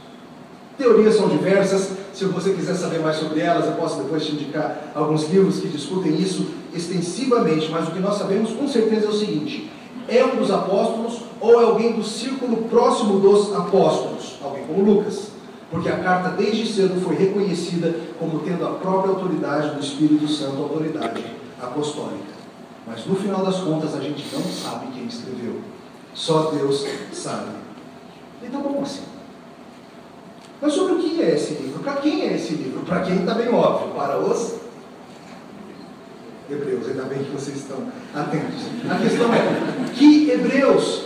Teorias 0.82 1.14
são 1.14 1.30
diversas, 1.30 1.92
se 2.12 2.26
você 2.26 2.54
quiser 2.54 2.74
saber 2.74 3.02
mais 3.02 3.18
sobre 3.18 3.40
elas, 3.40 3.68
eu 3.68 3.74
posso 3.74 4.02
depois 4.02 4.26
te 4.26 4.32
indicar 4.32 4.92
alguns 4.96 5.30
livros 5.30 5.60
que 5.60 5.68
discutem 5.68 6.20
isso 6.20 6.48
extensivamente, 6.74 7.70
mas 7.70 7.88
o 7.88 7.92
que 7.92 8.00
nós 8.00 8.18
sabemos 8.18 8.52
com 8.54 8.68
certeza 8.68 9.06
é 9.06 9.10
o 9.10 9.14
seguinte: 9.14 9.72
é 10.08 10.26
um 10.26 10.38
dos 10.38 10.50
apóstolos 10.50 11.22
ou 11.40 11.62
é 11.62 11.66
alguém 11.66 11.94
do 11.94 12.04
círculo 12.04 12.64
próximo 12.64 13.20
dos 13.20 13.54
apóstolos, 13.56 14.40
alguém 14.44 14.64
como 14.66 14.84
Lucas, 14.84 15.28
porque 15.70 15.88
a 15.88 16.00
carta 16.00 16.30
desde 16.30 16.66
cedo 16.66 17.00
foi 17.00 17.16
reconhecida 17.16 17.96
como 18.18 18.40
tendo 18.40 18.66
a 18.66 18.72
própria 18.72 19.14
autoridade 19.14 19.76
do 19.76 19.82
Espírito 19.82 20.28
Santo, 20.28 20.64
autoridade 20.64 21.24
apostólica. 21.62 22.32
Mas 22.88 23.06
no 23.06 23.16
final 23.16 23.46
das 23.46 23.58
contas 23.60 23.94
a 23.94 24.00
gente 24.00 24.26
não 24.34 24.42
sabe 24.42 24.88
quem 24.96 25.06
escreveu, 25.06 25.62
só 26.16 26.50
Deus 26.50 26.88
sabe. 27.14 27.52
E 28.42 28.48
tá 28.48 28.58
bom 28.58 28.82
assim. 28.82 29.11
Mas 30.62 30.74
sobre 30.74 30.94
o 30.94 31.00
que 31.00 31.22
é 31.22 31.34
esse 31.34 31.56
livro? 31.56 31.80
Para 31.80 31.94
quem 31.94 32.22
é 32.22 32.36
esse 32.36 32.54
livro? 32.54 32.82
Para 32.82 33.00
quem 33.00 33.22
está 33.22 33.34
bem 33.34 33.50
óbvio, 33.50 33.96
para 33.96 34.20
os 34.20 34.56
hebreus. 36.50 36.88
Ainda 36.88 37.04
bem 37.04 37.24
que 37.24 37.32
vocês 37.32 37.58
estão 37.58 37.78
atentos. 38.14 38.62
A 38.88 38.96
questão 38.96 39.34
é: 39.34 39.92
que 39.96 40.30
hebreus? 40.30 41.06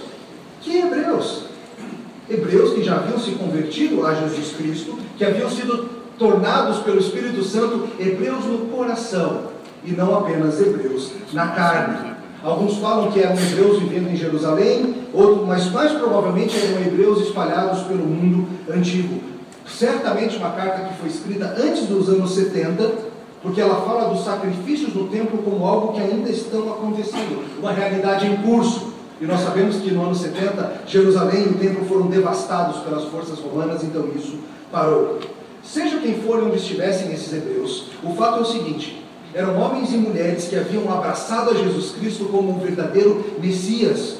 Que 0.59 0.77
hebreus? 0.79 1.45
Hebreus 2.29 2.73
que 2.73 2.83
já 2.83 2.95
haviam 2.95 3.19
se 3.19 3.31
convertido 3.31 4.05
a 4.05 4.13
Jesus 4.15 4.53
Cristo, 4.57 4.97
que 5.17 5.23
haviam 5.23 5.49
sido 5.49 5.89
tornados 6.17 6.79
pelo 6.79 6.99
Espírito 6.99 7.43
Santo 7.43 7.87
hebreus 7.99 8.45
no 8.45 8.67
coração, 8.67 9.43
e 9.85 9.91
não 9.91 10.17
apenas 10.17 10.59
hebreus 10.59 11.11
na 11.31 11.49
carne. 11.49 12.15
Alguns 12.43 12.77
falam 12.77 13.11
que 13.11 13.19
eram 13.19 13.35
hebreus 13.35 13.79
vivendo 13.79 14.09
em 14.09 14.15
Jerusalém, 14.15 15.07
outros, 15.13 15.47
mas 15.47 15.71
mais 15.71 15.91
provavelmente 15.93 16.57
eram 16.57 16.81
hebreus 16.81 17.21
espalhados 17.21 17.83
pelo 17.83 18.05
mundo 18.05 18.47
antigo 18.69 19.34
certamente 19.67 20.37
uma 20.37 20.51
carta 20.51 20.87
que 20.87 20.99
foi 20.99 21.09
escrita 21.09 21.55
antes 21.57 21.87
dos 21.87 22.07
anos 22.09 22.33
70, 22.33 23.15
porque 23.41 23.61
ela 23.61 23.81
fala 23.81 24.13
dos 24.13 24.23
sacrifícios 24.23 24.93
no 24.93 25.07
templo 25.07 25.39
como 25.39 25.65
algo 25.65 25.93
que 25.93 26.01
ainda 26.01 26.29
estão 26.29 26.71
acontecendo, 26.71 27.43
uma 27.59 27.71
realidade 27.71 28.25
em 28.25 28.37
curso. 28.37 28.93
E 29.19 29.25
nós 29.25 29.41
sabemos 29.41 29.77
que 29.77 29.91
no 29.91 30.03
ano 30.03 30.15
70, 30.15 30.81
Jerusalém 30.87 31.43
e 31.43 31.49
o 31.49 31.57
templo 31.57 31.85
foram 31.85 32.07
devastados 32.07 32.81
pelas 32.81 33.05
forças 33.05 33.39
romanas, 33.39 33.83
então 33.83 34.09
isso 34.15 34.39
parou. 34.71 35.19
Seja 35.63 35.99
quem 35.99 36.21
for 36.21 36.43
onde 36.43 36.57
estivessem 36.57 37.11
esses 37.13 37.31
hebreus, 37.31 37.87
o 38.03 38.13
fato 38.13 38.39
é 38.39 38.41
o 38.41 38.45
seguinte: 38.45 39.03
eram 39.33 39.59
homens 39.59 39.93
e 39.93 39.97
mulheres 39.97 40.47
que 40.47 40.55
haviam 40.55 40.91
abraçado 40.93 41.51
a 41.51 41.53
Jesus 41.53 41.91
Cristo 41.91 42.25
como 42.25 42.51
um 42.51 42.59
verdadeiro 42.59 43.23
Messias, 43.41 44.17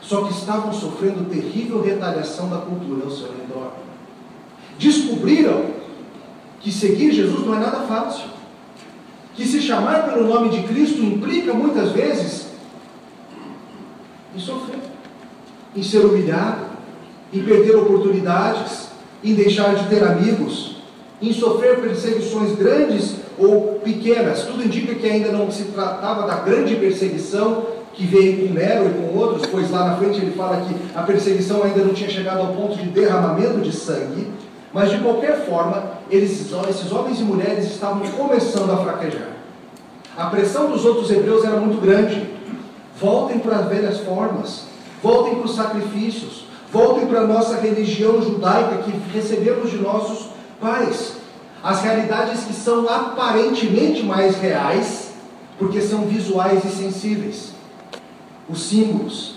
só 0.00 0.24
que 0.24 0.32
estavam 0.32 0.72
sofrendo 0.72 1.28
terrível 1.28 1.82
retaliação 1.82 2.48
da 2.48 2.58
cultura 2.58 3.04
ao 3.04 3.10
seu 3.10 3.28
redor 3.28 3.81
descobriram 4.82 5.66
que 6.60 6.72
seguir 6.72 7.12
Jesus 7.12 7.46
não 7.46 7.54
é 7.54 7.58
nada 7.60 7.80
fácil. 7.86 8.24
Que 9.34 9.46
se 9.46 9.62
chamar 9.62 10.10
pelo 10.10 10.26
nome 10.26 10.50
de 10.50 10.62
Cristo 10.64 11.00
implica 11.00 11.54
muitas 11.54 11.92
vezes 11.92 12.48
em 14.34 14.38
sofrer, 14.38 14.80
em 15.74 15.82
ser 15.82 16.04
humilhado, 16.04 16.66
em 17.32 17.42
perder 17.42 17.76
oportunidades, 17.76 18.88
em 19.22 19.34
deixar 19.34 19.74
de 19.74 19.88
ter 19.88 20.02
amigos, 20.02 20.76
em 21.20 21.32
sofrer 21.32 21.80
perseguições 21.80 22.56
grandes 22.56 23.16
ou 23.38 23.80
pequenas. 23.82 24.42
Tudo 24.42 24.64
indica 24.64 24.94
que 24.94 25.08
ainda 25.08 25.30
não 25.30 25.50
se 25.50 25.64
tratava 25.64 26.26
da 26.26 26.36
grande 26.40 26.74
perseguição 26.76 27.64
que 27.94 28.04
veio 28.04 28.48
com 28.48 28.54
Nero 28.54 28.86
e 28.86 28.94
com 28.94 29.18
outros, 29.18 29.46
pois 29.50 29.70
lá 29.70 29.88
na 29.88 29.96
frente 29.96 30.18
ele 30.18 30.32
fala 30.32 30.64
que 30.66 30.74
a 30.94 31.02
perseguição 31.02 31.62
ainda 31.62 31.84
não 31.84 31.94
tinha 31.94 32.10
chegado 32.10 32.40
ao 32.40 32.54
ponto 32.54 32.76
de 32.76 32.88
derramamento 32.88 33.60
de 33.60 33.72
sangue, 33.72 34.26
mas 34.72 34.90
de 34.90 34.98
qualquer 34.98 35.44
forma, 35.44 35.98
eles, 36.10 36.50
esses 36.68 36.92
homens 36.92 37.20
e 37.20 37.24
mulheres 37.24 37.66
estavam 37.66 38.08
começando 38.10 38.70
a 38.70 38.78
fraquejar. 38.78 39.28
A 40.16 40.26
pressão 40.26 40.70
dos 40.70 40.84
outros 40.84 41.10
hebreus 41.10 41.44
era 41.44 41.56
muito 41.56 41.80
grande. 41.80 42.30
Voltem 42.98 43.38
para 43.38 43.56
as 43.56 43.66
velhas 43.68 43.98
formas, 44.00 44.64
voltem 45.02 45.34
para 45.34 45.44
os 45.44 45.56
sacrifícios, 45.56 46.44
voltem 46.70 47.06
para 47.06 47.20
a 47.20 47.26
nossa 47.26 47.56
religião 47.56 48.22
judaica 48.22 48.82
que 48.82 48.90
recebemos 49.12 49.70
de 49.70 49.78
nossos 49.78 50.28
pais. 50.60 51.16
As 51.62 51.82
realidades 51.82 52.44
que 52.44 52.54
são 52.54 52.88
aparentemente 52.88 54.02
mais 54.02 54.36
reais, 54.36 55.12
porque 55.58 55.80
são 55.80 56.06
visuais 56.06 56.64
e 56.64 56.68
sensíveis. 56.68 57.52
Os 58.48 58.62
símbolos, 58.62 59.36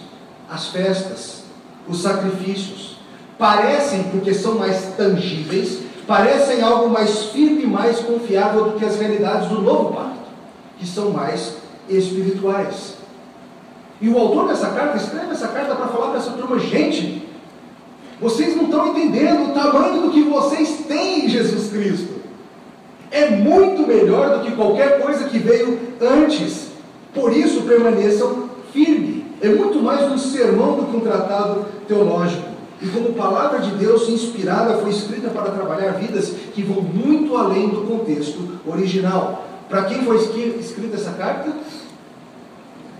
as 0.50 0.68
festas, 0.68 1.44
os 1.88 2.02
sacrifícios 2.02 2.95
parecem, 3.38 4.04
porque 4.04 4.34
são 4.34 4.56
mais 4.56 4.94
tangíveis, 4.98 5.80
parecem 6.08 6.62
algo 6.62 6.90
mais 6.90 7.26
firme 7.26 7.64
e 7.64 7.68
mais 7.68 8.00
confiável 8.00 8.66
do 8.66 8.80
que 8.80 8.86
as 8.86 8.98
realidades 8.98 9.50
do 9.50 9.62
novo 9.62 9.94
pacto, 9.94 10.30
que 10.78 10.88
são 10.88 11.12
mais 11.12 11.58
espirituais. 11.90 12.96
E 14.02 14.10
o 14.10 14.18
autor 14.18 14.48
dessa 14.48 14.70
carta 14.70 14.98
escreve 14.98 15.32
essa 15.32 15.48
carta 15.48 15.76
para 15.76 15.88
falar 15.88 16.08
para 16.08 16.20
essa 16.20 16.32
turma: 16.32 16.60
gente, 16.60 17.28
vocês 18.20 18.56
não 18.56 18.66
estão 18.66 18.88
entendendo 18.88 19.50
o 19.50 19.54
tamanho 19.54 20.02
do 20.02 20.12
que 20.12 20.22
vocês 20.24 20.86
têm 20.88 21.26
em 21.26 21.30
Jesus 21.30 21.70
Cristo. 21.70 22.16
É 23.12 23.30
muito 23.30 23.88
melhor 23.88 24.38
do 24.38 24.46
que 24.46 24.56
qualquer 24.56 25.02
coisa 25.02 25.26
que 25.26 25.38
veio 25.38 25.80
antes. 26.02 26.72
Por 27.14 27.32
isso 27.32 27.62
permaneçam 27.62 28.50
firmes. 28.74 29.24
É 29.42 29.50
muito 29.50 29.82
mais 29.82 30.12
um 30.12 30.18
sermão 30.18 30.76
do 30.76 30.86
que 30.88 30.98
um 30.98 31.00
tratado 31.00 31.66
teológico 31.88 32.55
e 32.82 32.88
como 32.88 33.14
palavra 33.14 33.60
de 33.60 33.72
Deus 33.72 34.10
inspirada 34.10 34.78
foi 34.78 34.90
escrita 34.90 35.30
para 35.30 35.52
trabalhar 35.52 35.94
vidas 35.94 36.34
que 36.54 36.62
vão 36.62 36.82
muito 36.82 37.36
além 37.38 37.70
do 37.70 37.82
contexto 37.82 38.60
original. 38.66 39.48
Para 39.70 39.86
quem 39.86 40.04
foi 40.04 40.18
escrita 40.18 40.96
essa 40.96 41.12
carta? 41.12 41.54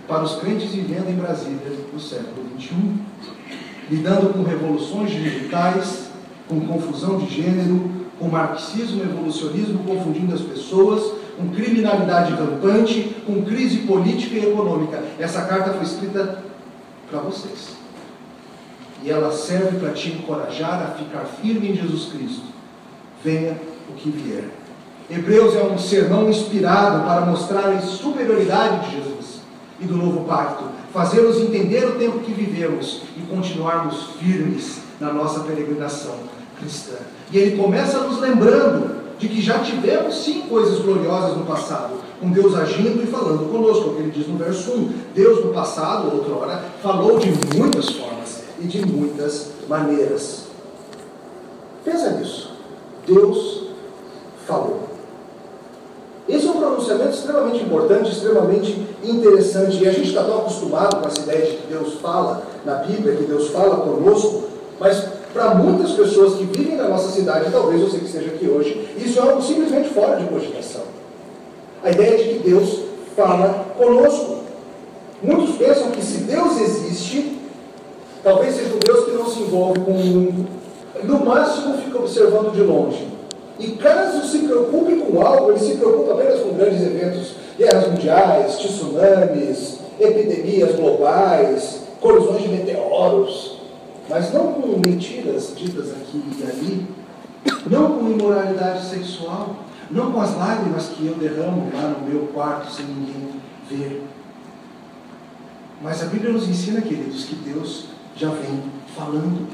Para 0.08 0.22
os 0.22 0.36
crentes 0.36 0.70
vivendo 0.70 1.10
em 1.10 1.16
Brasília 1.16 1.72
no 1.92 2.00
século 2.00 2.46
XXI, 2.58 2.74
lidando 3.90 4.32
com 4.32 4.44
revoluções 4.44 5.10
digitais, 5.10 6.06
com 6.48 6.60
confusão 6.60 7.18
de 7.18 7.26
gênero, 7.26 7.90
com 8.18 8.28
marxismo 8.28 9.02
evolucionismo 9.02 9.80
confundindo 9.84 10.34
as 10.34 10.40
pessoas, 10.40 11.12
com 11.36 11.48
criminalidade 11.50 12.32
rampante, 12.32 13.14
com 13.26 13.42
crise 13.42 13.78
política 13.78 14.36
e 14.36 14.46
econômica. 14.46 15.02
Essa 15.18 15.42
carta 15.42 15.72
foi 15.72 15.82
escrita 15.82 16.42
para 17.10 17.20
vocês 17.20 17.85
e 19.02 19.10
ela 19.10 19.30
serve 19.30 19.78
para 19.78 19.92
te 19.92 20.08
encorajar 20.08 20.82
a 20.82 20.94
ficar 20.98 21.24
firme 21.40 21.70
em 21.70 21.76
Jesus 21.76 22.12
Cristo. 22.12 22.46
Venha 23.22 23.56
o 23.88 23.94
que 23.94 24.10
vier. 24.10 24.44
Hebreus 25.08 25.54
é 25.54 25.62
um 25.62 25.78
sermão 25.78 26.28
inspirado 26.28 27.04
para 27.04 27.26
mostrar 27.26 27.68
a 27.68 27.80
superioridade 27.80 28.86
de 28.86 28.96
Jesus 28.96 29.40
e 29.80 29.84
do 29.84 29.96
novo 29.96 30.24
pacto, 30.24 30.64
fazer-nos 30.92 31.38
entender 31.40 31.84
o 31.86 31.92
tempo 31.92 32.20
que 32.20 32.32
vivemos 32.32 33.02
e 33.16 33.20
continuarmos 33.22 34.10
firmes 34.18 34.78
na 34.98 35.12
nossa 35.12 35.40
peregrinação 35.40 36.14
cristã. 36.58 36.96
E 37.30 37.38
ele 37.38 37.56
começa 37.56 38.00
nos 38.00 38.18
lembrando 38.18 38.96
de 39.18 39.28
que 39.28 39.40
já 39.40 39.60
tivemos 39.60 40.24
sim 40.24 40.42
coisas 40.42 40.80
gloriosas 40.80 41.36
no 41.36 41.44
passado, 41.44 42.00
com 42.20 42.30
Deus 42.30 42.54
agindo 42.54 43.02
e 43.02 43.06
falando 43.06 43.50
conosco, 43.50 43.84
como 43.84 43.98
ele 44.00 44.10
diz 44.10 44.26
no 44.26 44.36
verso 44.36 44.72
1. 44.72 44.92
Deus 45.14 45.44
no 45.44 45.52
passado, 45.52 46.12
outrora, 46.12 46.64
falou 46.82 47.18
de 47.18 47.30
muitas 47.56 47.90
formas 47.90 48.15
e 48.60 48.64
de 48.64 48.84
muitas 48.84 49.48
maneiras. 49.68 50.44
Pensa 51.84 52.10
nisso. 52.10 52.52
Deus 53.06 53.68
falou. 54.46 54.80
Esse 56.28 56.46
é 56.46 56.50
um 56.50 56.58
pronunciamento 56.58 57.10
extremamente 57.10 57.62
importante, 57.62 58.10
extremamente 58.10 58.84
interessante. 59.04 59.82
E 59.82 59.88
a 59.88 59.92
gente 59.92 60.08
está 60.08 60.24
tão 60.24 60.38
acostumado 60.38 61.00
com 61.00 61.06
essa 61.06 61.20
ideia 61.20 61.46
de 61.46 61.56
que 61.58 61.66
Deus 61.68 61.94
fala 61.94 62.42
na 62.64 62.74
Bíblia, 62.76 63.14
que 63.14 63.24
Deus 63.24 63.48
fala 63.50 63.76
conosco, 63.76 64.44
mas 64.80 65.04
para 65.32 65.54
muitas 65.54 65.92
pessoas 65.92 66.34
que 66.34 66.44
vivem 66.44 66.76
na 66.76 66.88
nossa 66.88 67.12
cidade, 67.12 67.50
talvez 67.52 67.80
você 67.80 67.98
que 67.98 68.06
esteja 68.06 68.28
aqui 68.28 68.48
hoje, 68.48 68.88
isso 68.96 69.18
é 69.18 69.22
algo 69.22 69.40
simplesmente 69.40 69.90
fora 69.90 70.16
de 70.16 70.26
cogitação. 70.26 70.82
A 71.84 71.90
ideia 71.90 72.16
de 72.16 72.24
que 72.24 72.50
Deus 72.50 72.80
fala 73.14 73.66
conosco. 73.76 74.36
Muitos 75.22 75.56
pensam 75.56 75.90
que 75.90 76.02
se 76.02 76.18
Deus 76.18 76.60
existe, 76.60 77.38
Talvez 78.26 78.56
seja 78.56 78.74
um 78.74 78.80
Deus 78.80 79.04
que 79.04 79.12
não 79.12 79.30
se 79.30 79.38
envolve 79.42 79.78
com 79.78 79.92
o 79.92 80.04
mundo, 80.04 80.48
no 81.04 81.24
máximo 81.24 81.78
fica 81.78 81.96
observando 81.96 82.52
de 82.52 82.60
longe. 82.60 83.06
E 83.56 83.68
caso 83.76 84.26
se 84.26 84.40
preocupe 84.40 84.96
com 84.96 85.24
algo, 85.24 85.52
ele 85.52 85.60
se 85.60 85.76
preocupa 85.76 86.14
apenas 86.14 86.40
com 86.40 86.56
grandes 86.56 86.82
eventos, 86.82 87.36
guerras 87.56 87.86
mundiais, 87.86 88.58
tsunamis, 88.58 89.78
epidemias 90.00 90.74
globais, 90.74 91.82
colisões 92.00 92.42
de 92.42 92.48
meteoros, 92.48 93.60
mas 94.10 94.34
não 94.34 94.54
com 94.54 94.76
mentiras 94.84 95.52
ditas 95.54 95.92
aqui 95.92 96.20
e 96.36 96.42
ali, 96.42 96.86
não 97.70 97.96
com 97.96 98.10
imoralidade 98.10 98.86
sexual, 98.86 99.54
não 99.88 100.10
com 100.10 100.20
as 100.20 100.36
lágrimas 100.36 100.88
que 100.88 101.06
eu 101.06 101.14
derramo 101.14 101.70
lá 101.72 101.94
no 101.96 102.08
meu 102.08 102.26
quarto 102.34 102.72
sem 102.72 102.86
ninguém 102.86 103.40
ver. 103.70 104.02
Mas 105.80 106.02
a 106.02 106.06
Bíblia 106.06 106.32
nos 106.32 106.48
ensina, 106.48 106.80
queridos, 106.80 107.26
que 107.26 107.36
Deus 107.36 107.94
já 108.16 108.30
vem 108.30 108.62
falando. 108.96 109.46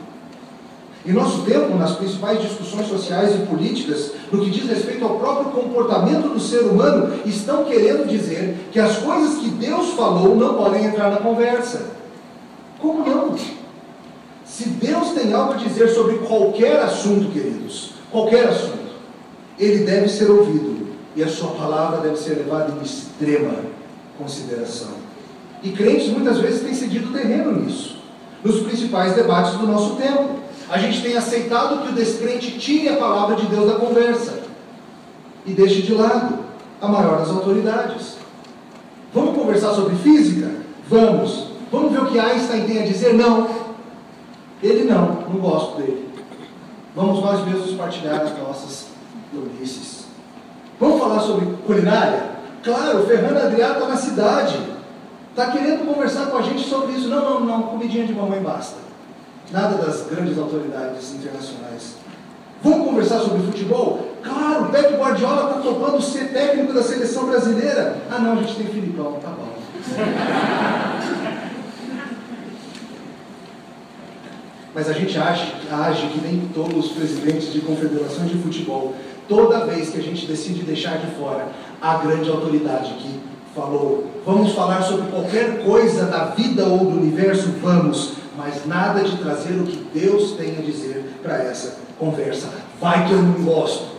Em 1.05 1.13
nosso 1.13 1.43
tempo, 1.43 1.77
nas 1.77 1.97
principais 1.97 2.41
discussões 2.41 2.87
sociais 2.87 3.35
e 3.35 3.47
políticas, 3.47 4.13
no 4.31 4.45
que 4.45 4.51
diz 4.51 4.69
respeito 4.69 5.05
ao 5.05 5.19
próprio 5.19 5.51
comportamento 5.51 6.29
do 6.29 6.39
ser 6.39 6.61
humano, 6.61 7.13
estão 7.27 7.65
querendo 7.65 8.07
dizer 8.07 8.57
que 8.71 8.79
as 8.79 8.99
coisas 8.99 9.41
que 9.41 9.49
Deus 9.49 9.91
falou 9.91 10.37
não 10.37 10.55
podem 10.55 10.85
entrar 10.85 11.11
na 11.11 11.17
conversa. 11.17 11.91
Como 12.79 13.05
não? 13.05 13.37
Se 14.45 14.69
Deus 14.69 15.11
tem 15.11 15.33
algo 15.33 15.55
a 15.55 15.57
dizer 15.57 15.89
sobre 15.89 16.19
qualquer 16.19 16.79
assunto, 16.81 17.33
queridos, 17.33 17.95
qualquer 18.11 18.49
assunto, 18.49 18.93
ele 19.59 19.85
deve 19.85 20.09
ser 20.09 20.31
ouvido 20.31 20.89
e 21.17 21.23
a 21.23 21.29
sua 21.29 21.51
palavra 21.51 22.01
deve 22.01 22.17
ser 22.17 22.35
levada 22.35 22.73
em 22.73 22.85
extrema 22.85 23.55
consideração. 24.17 25.03
E 25.63 25.71
crentes 25.71 26.09
muitas 26.09 26.39
vezes 26.39 26.63
têm 26.63 26.75
cedido 26.75 27.13
terreno 27.13 27.61
nisso, 27.61 28.02
nos 28.45 28.61
principais 28.61 29.15
debates 29.15 29.55
do 29.55 29.67
nosso 29.67 29.97
tempo. 29.97 30.41
A 30.69 30.79
gente 30.79 31.03
tem 31.03 31.17
aceitado 31.17 31.83
que 31.83 31.93
o 31.93 31.95
descrente 31.95 32.59
tire 32.59 32.89
a 32.89 32.97
palavra 32.97 33.37
de 33.37 33.47
Deus 33.47 33.67
da 33.67 33.79
conversa 33.79 34.41
e 35.45 35.53
deixe 35.53 35.83
de 35.83 35.93
lado 35.93 36.39
a 36.81 36.89
maior 36.89 37.19
das 37.19 37.29
autoridades. 37.29 38.17
Vamos 39.13 39.37
conversar 39.37 39.75
sobre 39.75 39.95
física? 39.97 40.51
Vamos. 40.89 41.49
Vamos 41.71 41.93
ver 41.93 42.03
o 42.03 42.07
que 42.07 42.19
Einstein 42.19 42.65
tem 42.67 42.83
a 42.83 42.87
dizer? 42.87 43.15
Não. 43.15 43.49
Ele 44.63 44.85
não, 44.85 45.23
não 45.29 45.41
gosto 45.41 45.77
dele. 45.77 46.09
Vamos 46.95 47.23
nós 47.23 47.47
mesmos 47.47 47.73
partilhar 47.73 48.23
as 48.23 48.39
nossas 48.39 48.87
tolices. 49.33 50.05
Vamos 50.79 51.01
falar 51.01 51.21
sobre 51.21 51.47
culinária? 51.67 52.33
Claro, 52.63 53.07
Fernando 53.07 53.39
Adriano 53.39 53.75
está 53.75 53.89
na 53.89 53.97
cidade. 53.97 54.59
Está 55.33 55.51
querendo 55.51 55.87
conversar 55.87 56.27
com 56.27 56.37
a 56.37 56.43
gente 56.43 56.63
sobre 56.69 56.93
isso. 56.93 57.09
Não, 57.09 57.41
não, 57.41 57.41
não, 57.41 57.63
comidinha 57.63 58.07
de 58.07 58.13
mamãe 58.13 58.43
basta. 58.43 58.77
Nada 59.51 59.77
das 59.83 60.07
grandes 60.07 60.39
autoridades 60.39 61.15
internacionais. 61.15 61.95
Vamos 62.63 62.87
conversar 62.87 63.21
sobre 63.21 63.43
futebol? 63.43 64.13
Claro, 64.23 64.67
Pep 64.67 64.95
Guardiola 64.95 65.51
está 65.51 65.63
topando 65.63 66.03
ser 66.03 66.33
técnico 66.33 66.75
da 66.75 66.83
seleção 66.83 67.27
brasileira. 67.27 67.97
Ah 68.11 68.19
não, 68.19 68.33
a 68.33 68.37
gente 68.37 68.57
tem 68.57 68.67
Filipão, 68.67 69.19
tá 69.23 69.31
bom. 69.31 69.55
Mas 74.75 74.89
a 74.89 74.93
gente 74.93 75.19
age, 75.19 75.53
age 75.71 76.07
que 76.09 76.21
nem 76.21 76.49
todos 76.55 76.87
os 76.87 76.93
presidentes 76.93 77.53
de 77.53 77.61
confederações 77.61 78.31
de 78.31 78.39
futebol. 78.39 78.95
Toda 79.29 79.65
vez 79.67 79.91
que 79.91 79.99
a 79.99 80.03
gente 80.03 80.27
decide 80.27 80.63
deixar 80.63 80.99
de 80.99 81.07
fora 81.17 81.49
a 81.81 81.97
grande 81.97 82.31
autoridade 82.31 82.95
que 82.95 83.32
falou, 83.55 84.11
vamos 84.25 84.53
falar 84.53 84.83
sobre 84.83 85.11
qualquer 85.11 85.65
coisa 85.65 86.07
da 86.07 86.27
vida 86.27 86.65
ou 86.65 86.79
do 86.79 87.01
universo, 87.01 87.53
vamos, 87.61 88.15
mas 88.37 88.67
nada 88.67 89.03
de 89.03 89.17
trazer 89.19 89.53
o 89.53 89.65
que 89.65 89.77
Deus 89.93 90.33
tem 90.33 90.57
a 90.57 90.63
dizer 90.63 91.05
para 91.23 91.43
essa 91.43 91.79
conversa. 91.99 92.51
Vai 92.81 93.07
que 93.07 93.13
eu 93.13 93.23
não 93.23 93.45
gosto. 93.45 93.93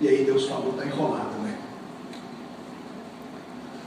E 0.00 0.08
aí 0.08 0.24
Deus 0.24 0.46
falou, 0.46 0.70
está 0.70 0.84
enrolado, 0.84 1.38
né? 1.42 1.56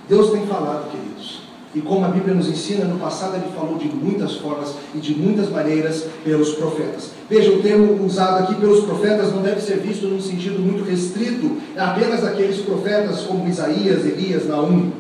Deus 0.08 0.32
tem 0.32 0.48
falado, 0.48 0.92
queridos. 0.92 1.43
E 1.76 1.82
como 1.82 2.06
a 2.06 2.10
Bíblia 2.10 2.36
nos 2.36 2.48
ensina, 2.48 2.86
no 2.86 3.00
passado 3.00 3.36
ele 3.36 3.52
falou 3.56 3.78
de 3.78 3.88
muitas 3.88 4.36
formas 4.36 4.76
e 4.94 5.00
de 5.00 5.16
muitas 5.16 5.50
maneiras 5.50 6.06
pelos 6.24 6.54
profetas. 6.54 7.10
Veja, 7.28 7.52
o 7.52 7.64
termo 7.64 8.06
usado 8.06 8.44
aqui 8.44 8.54
pelos 8.56 8.86
profetas 8.86 9.34
não 9.34 9.42
deve 9.42 9.60
ser 9.60 9.78
visto 9.78 10.06
num 10.06 10.22
sentido 10.22 10.60
muito 10.60 10.84
restrito, 10.84 11.58
apenas 11.76 12.22
daqueles 12.22 12.58
profetas 12.60 13.22
como 13.22 13.48
Isaías, 13.48 14.06
Elias, 14.06 14.48
Naum, 14.48 14.92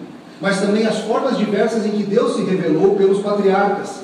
mas 0.42 0.60
também 0.60 0.86
as 0.88 0.98
formas 1.00 1.38
diversas 1.38 1.86
em 1.86 1.92
que 1.92 2.04
Deus 2.04 2.36
se 2.36 2.44
revelou 2.44 2.96
pelos 2.96 3.22
patriarcas, 3.22 4.02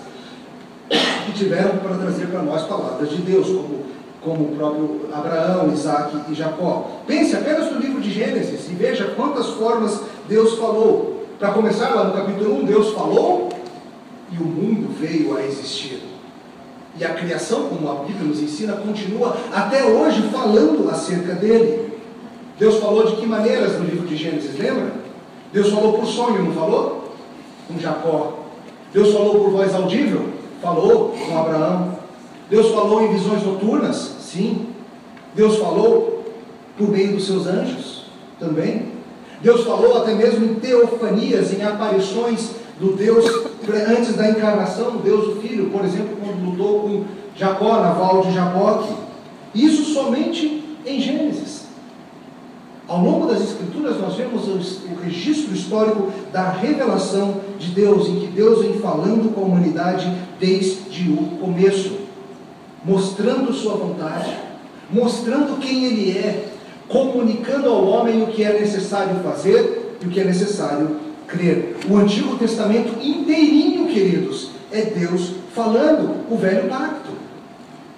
que 1.26 1.32
tiveram 1.34 1.78
para 1.78 1.98
trazer 1.98 2.28
para 2.28 2.44
nós 2.44 2.63
palavras 2.67 3.10
de 3.10 3.17
Deus, 3.17 3.48
como, 3.48 3.80
como 4.22 4.44
o 4.44 4.56
próprio 4.56 5.02
Abraão, 5.12 5.74
Isaac 5.74 6.15
e 6.30 6.36
Jacó. 6.36 7.02
Pense 7.08 7.36
apenas 7.36 7.72
no 7.72 7.80
livro 7.80 8.00
de 8.00 8.12
Gênesis 8.12 8.70
e 8.70 8.74
veja 8.74 9.13
quantas 9.15 9.48
formas 9.48 10.02
Deus 10.28 10.54
falou. 10.54 11.19
Para 11.39 11.54
começar, 11.54 11.95
lá 11.95 12.04
no 12.04 12.13
capítulo 12.13 12.63
1, 12.63 12.65
Deus 12.65 12.93
falou 12.93 13.47
e 14.30 14.36
o 14.38 14.43
mundo 14.43 14.93
veio 14.99 15.38
a 15.38 15.41
existir. 15.41 16.04
E 16.97 17.06
a 17.06 17.13
criação, 17.13 17.69
como 17.69 17.89
a 17.89 18.04
Bíblia 18.04 18.28
nos 18.28 18.41
ensina, 18.41 18.73
continua 18.73 19.38
até 19.54 19.86
hoje 19.86 20.21
falando 20.23 20.89
acerca 20.89 21.34
dele. 21.36 21.93
Deus 22.60 22.75
falou 22.80 23.06
de 23.06 23.15
que 23.15 23.25
maneiras 23.25 23.80
no 23.80 23.86
livro 23.86 24.06
de 24.06 24.17
Gênesis, 24.17 24.60
lembra? 24.60 24.91
Deus 25.54 25.69
falou 25.69 25.93
por 25.93 26.06
sonho, 26.06 26.43
não 26.43 26.52
falou? 26.52 27.13
Com 27.69 27.80
Jacó. 27.80 28.39
Deus 28.91 29.13
falou 29.13 29.36
por 29.36 29.52
voz 29.52 29.73
audível? 29.73 30.28
Falou 30.62 31.12
com 31.13 31.38
Abraão. 31.38 31.99
Deus 32.49 32.67
falou 32.71 33.02
em 33.04 33.13
visões 33.13 33.45
noturnas? 33.45 34.17
Sim. 34.19 34.67
Deus 35.34 35.56
falou 35.58 36.25
por 36.78 36.89
meio 36.89 37.13
dos 37.13 37.25
seus 37.25 37.47
anjos? 37.47 38.08
Também. 38.38 38.88
Deus 39.41 39.63
falou 39.63 39.97
até 39.97 40.13
mesmo 40.13 40.45
em 40.45 40.56
teofanias, 40.56 41.54
em 41.54 41.63
aparições 41.63 42.52
do 42.80 42.95
Deus 42.95 43.25
antes 43.89 44.15
da 44.15 44.30
encarnação, 44.30 44.97
Deus 44.97 45.28
o 45.28 45.41
Filho, 45.41 45.69
por 45.69 45.84
exemplo, 45.86 46.17
quando 46.21 46.45
lutou 46.45 46.82
com 46.82 47.04
Jacó 47.36 47.80
na 47.80 47.91
val 47.91 48.21
de 48.21 48.34
Jaboque. 48.34 48.93
Isso 49.54 49.93
somente 49.93 50.63
em 50.86 50.99
Gênesis. 50.99 51.69
Ao 52.88 52.99
longo 53.02 53.28
das 53.28 53.41
Escrituras, 53.41 53.99
nós 53.99 54.15
vemos 54.15 54.47
o 54.47 54.99
registro 55.04 55.54
histórico 55.54 56.12
da 56.34 56.49
revelação 56.49 57.41
de 57.60 57.67
Deus, 57.67 58.08
em 58.08 58.19
que 58.19 58.28
Deus 58.28 58.62
vem 58.62 58.80
falando 58.80 59.34
com 59.34 59.41
a 59.41 59.45
humanidade 59.45 60.12
desde 60.39 61.12
o 61.12 61.38
começo, 61.39 61.97
mostrando 62.84 63.54
Sua 63.54 63.75
vontade, 63.75 64.36
mostrando 64.91 65.60
quem 65.60 65.86
Ele 65.86 66.17
é, 66.17 66.49
comunicando 66.89 67.69
ao 67.69 67.86
homem 67.86 68.23
o 68.23 68.28
que 68.28 68.43
é 68.43 68.60
necessário 68.60 69.15
fazer 69.23 69.95
e 70.02 70.06
o 70.06 70.10
que 70.10 70.19
é 70.19 70.23
necessário 70.25 70.97
crer. 71.28 71.78
O 71.89 71.95
Antigo 71.95 72.36
Testamento 72.36 72.99
inteirinho, 73.02 73.88
queridos, 73.88 74.49
é 74.71 74.82
Deus 74.82 75.34
falando 75.54 76.25
o 76.30 76.36
velho 76.36 76.67
pacto. 76.67 77.12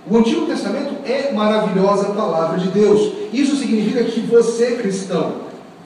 O 0.10 0.18
Antigo 0.18 0.46
Testamento 0.46 0.94
é 1.06 1.32
maravilhosa 1.32 2.14
palavra 2.14 2.60
de 2.60 2.68
Deus. 2.70 3.14
Isso 3.32 3.56
significa 3.56 4.04
que 4.04 4.20
você, 4.22 4.74
cristão, 4.74 5.36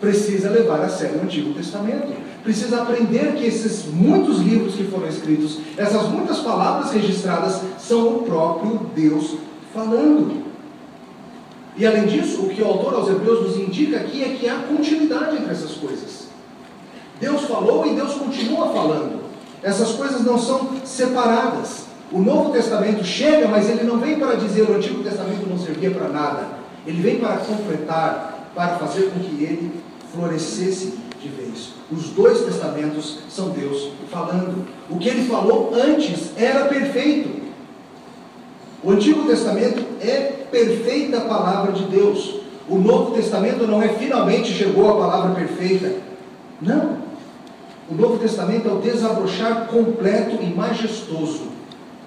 precisa 0.01 0.49
levar 0.49 0.81
a 0.81 0.89
sério 0.89 1.19
o 1.19 1.23
Antigo 1.23 1.53
Testamento. 1.53 2.13
Precisa 2.43 2.81
aprender 2.81 3.33
que 3.33 3.45
esses 3.45 3.85
muitos 3.85 4.39
livros 4.39 4.75
que 4.75 4.83
foram 4.83 5.07
escritos, 5.07 5.59
essas 5.77 6.07
muitas 6.09 6.39
palavras 6.39 6.91
registradas, 6.91 7.61
são 7.77 8.17
o 8.17 8.23
próprio 8.23 8.81
Deus 8.95 9.35
falando. 9.73 10.44
E 11.77 11.85
além 11.85 12.05
disso, 12.05 12.43
o 12.43 12.49
que 12.49 12.61
o 12.61 12.67
autor 12.67 12.93
aos 12.93 13.09
Hebreus 13.09 13.47
nos 13.47 13.57
indica 13.57 13.97
aqui 13.97 14.23
é 14.23 14.29
que 14.29 14.47
há 14.47 14.59
continuidade 14.59 15.35
entre 15.35 15.51
essas 15.51 15.71
coisas. 15.73 16.27
Deus 17.19 17.41
falou 17.43 17.85
e 17.85 17.95
Deus 17.95 18.13
continua 18.13 18.69
falando. 18.69 19.23
Essas 19.61 19.91
coisas 19.93 20.23
não 20.23 20.37
são 20.37 20.69
separadas. 20.85 21.85
O 22.11 22.21
Novo 22.21 22.51
Testamento 22.51 23.03
chega, 23.03 23.47
mas 23.47 23.69
ele 23.69 23.83
não 23.83 23.97
vem 23.97 24.17
para 24.17 24.35
dizer 24.35 24.69
o 24.69 24.75
Antigo 24.75 25.03
Testamento 25.03 25.49
não 25.49 25.57
servia 25.57 25.91
para 25.91 26.07
nada. 26.07 26.47
Ele 26.85 27.01
vem 27.01 27.19
para 27.19 27.37
completar, 27.37 28.51
para 28.53 28.77
fazer 28.77 29.09
com 29.09 29.19
que 29.19 29.43
ele 29.43 29.71
florescesse 30.13 30.93
de 31.21 31.27
vez. 31.29 31.73
Os 31.91 32.09
dois 32.09 32.41
testamentos 32.41 33.19
são 33.29 33.49
Deus 33.49 33.91
falando. 34.09 34.67
O 34.89 34.97
que 34.97 35.09
ele 35.09 35.27
falou 35.27 35.73
antes 35.73 36.31
era 36.37 36.65
perfeito. 36.65 37.43
O 38.83 38.91
Antigo 38.91 39.25
Testamento 39.25 39.83
é 39.99 40.34
perfeita 40.51 41.21
palavra 41.21 41.71
de 41.71 41.83
Deus. 41.85 42.41
O 42.67 42.77
Novo 42.77 43.15
Testamento 43.15 43.67
não 43.67 43.81
é 43.81 43.89
finalmente 43.89 44.51
chegou 44.51 44.89
a 44.89 44.97
palavra 44.97 45.35
perfeita. 45.35 45.93
Não. 46.61 46.97
O 47.89 47.93
Novo 47.93 48.17
Testamento 48.17 48.67
é 48.67 48.71
o 48.71 48.79
desabrochar 48.79 49.67
completo 49.67 50.41
e 50.41 50.47
majestoso 50.47 51.49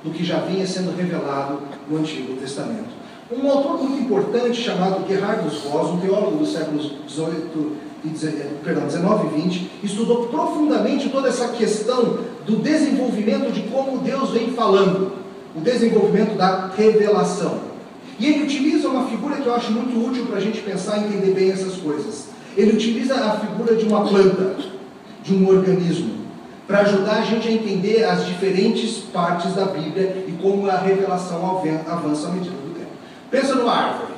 do 0.03 0.11
que 0.11 0.24
já 0.24 0.38
vinha 0.40 0.66
sendo 0.66 0.96
revelado 0.96 1.61
no 1.88 1.98
Antigo 1.98 2.35
Testamento. 2.35 2.98
Um 3.31 3.48
autor 3.51 3.83
muito 3.83 4.03
importante 4.03 4.61
chamado 4.61 5.07
Gerhardus 5.07 5.62
Voss, 5.64 5.90
um 5.90 6.01
teólogo 6.01 6.38
dos 6.38 6.53
séculos 6.53 6.94
18 7.07 7.72
e 8.05 8.09
19 8.09 9.27
e 9.27 9.42
20, 9.42 9.70
estudou 9.83 10.29
profundamente 10.29 11.09
toda 11.11 11.29
essa 11.29 11.48
questão 11.48 12.18
do 12.46 12.57
desenvolvimento 12.57 13.53
de 13.53 13.62
como 13.62 13.98
Deus 13.98 14.31
vem 14.31 14.53
falando 14.53 15.12
o 15.55 15.61
desenvolvimento 15.61 16.37
da 16.37 16.70
revelação. 16.77 17.67
E 18.18 18.26
ele 18.26 18.44
utiliza 18.44 18.88
uma 18.88 19.07
figura 19.09 19.37
que 19.37 19.46
eu 19.46 19.54
acho 19.54 19.70
muito 19.70 20.09
útil 20.09 20.26
para 20.26 20.38
a 20.38 20.40
gente 20.40 20.61
pensar 20.61 20.98
e 20.98 21.04
entender 21.04 21.33
bem 21.33 21.50
essas 21.50 21.76
coisas. 21.76 22.28
Ele 22.57 22.72
utiliza 22.72 23.14
a 23.14 23.38
figura 23.38 23.76
de 23.76 23.85
uma 23.85 24.04
planta, 24.04 24.57
de 25.22 25.35
um 25.35 25.48
organismo. 25.48 26.18
para 26.68 26.81
ajudar 26.81 27.12
a 27.12 27.22
gente 27.22 27.48
a 27.48 27.50
entender 27.50 28.04
as 28.04 28.26
diferentes 28.26 28.98
partes 28.98 29.54
da 29.54 29.64
Bíblia 29.64 30.24
e 30.28 30.33
como 30.33 30.68
a 30.68 30.76
revelação 30.76 31.62
avança 31.87 32.28
à 32.28 32.31
medida 32.31 32.54
do 32.54 32.74
tempo. 32.74 32.90
Pensa 33.31 33.54
numa 33.54 33.72
árvore, 33.72 34.12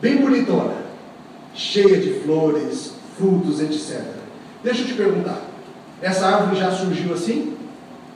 bem 0.00 0.18
bonitona, 0.18 0.76
cheia 1.52 1.98
de 1.98 2.20
flores, 2.20 2.92
frutos, 3.18 3.60
etc. 3.60 4.00
Deixa 4.62 4.82
eu 4.82 4.86
te 4.86 4.94
perguntar, 4.94 5.40
essa 6.00 6.24
árvore 6.26 6.60
já 6.60 6.70
surgiu 6.70 7.12
assim? 7.12 7.56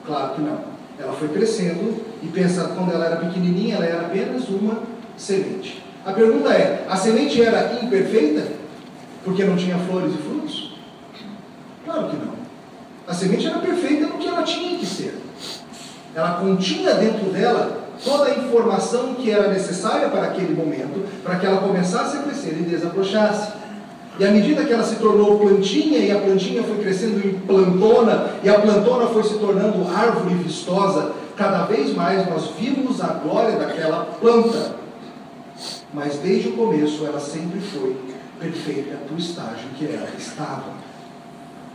Claro 0.05 0.35
que 0.35 0.41
não. 0.41 0.71
Ela 0.97 1.11
foi 1.13 1.27
crescendo 1.27 2.01
e 2.23 2.27
pensa, 2.27 2.71
quando 2.75 2.93
ela 2.93 3.05
era 3.05 3.17
pequenininha, 3.17 3.75
ela 3.75 3.85
era 3.85 4.01
apenas 4.01 4.47
uma 4.47 4.81
semente. 5.21 5.83
A 6.05 6.11
pergunta 6.11 6.49
é: 6.49 6.85
a 6.89 6.95
semente 6.95 7.41
era 7.41 7.79
imperfeita? 7.81 8.47
Porque 9.23 9.43
não 9.43 9.55
tinha 9.55 9.77
flores 9.77 10.13
e 10.15 10.17
frutos? 10.17 10.73
Claro 11.85 12.09
que 12.09 12.15
não. 12.15 12.33
A 13.07 13.13
semente 13.13 13.45
era 13.45 13.59
perfeita 13.59 14.07
no 14.07 14.17
que 14.17 14.27
ela 14.27 14.41
tinha 14.41 14.77
que 14.77 14.85
ser. 14.85 15.15
Ela 16.15 16.39
continha 16.39 16.95
dentro 16.95 17.31
dela 17.31 17.81
toda 18.03 18.25
a 18.25 18.35
informação 18.35 19.13
que 19.13 19.29
era 19.29 19.47
necessária 19.49 20.09
para 20.09 20.23
aquele 20.23 20.55
momento, 20.55 21.05
para 21.23 21.35
que 21.35 21.45
ela 21.45 21.61
começasse 21.61 22.17
a 22.17 22.21
crescer 22.21 22.57
e 22.59 22.63
desabrochasse. 22.63 23.53
E 24.19 24.25
à 24.25 24.31
medida 24.31 24.65
que 24.65 24.73
ela 24.73 24.83
se 24.83 24.95
tornou 24.95 25.39
plantinha, 25.39 25.99
e 25.99 26.11
a 26.11 26.19
plantinha 26.19 26.63
foi 26.63 26.79
crescendo 26.79 27.25
em 27.25 27.33
plantona, 27.39 28.31
e 28.43 28.49
a 28.49 28.59
plantona 28.59 29.07
foi 29.07 29.23
se 29.23 29.35
tornando 29.35 29.87
árvore 29.87 30.35
vistosa, 30.35 31.11
cada 31.37 31.65
vez 31.65 31.95
mais 31.95 32.27
nós 32.29 32.51
vimos 32.59 33.01
a 33.01 33.07
glória 33.07 33.57
daquela 33.57 34.05
planta. 34.19 34.80
Mas 35.93 36.15
desde 36.17 36.49
o 36.49 36.53
começo 36.53 37.05
ela 37.05 37.19
sempre 37.19 37.59
foi 37.59 37.95
perfeita 38.39 38.97
para 39.05 39.15
o 39.15 39.19
estágio 39.19 39.69
que 39.77 39.85
ela 39.85 40.09
estava. 40.17 40.73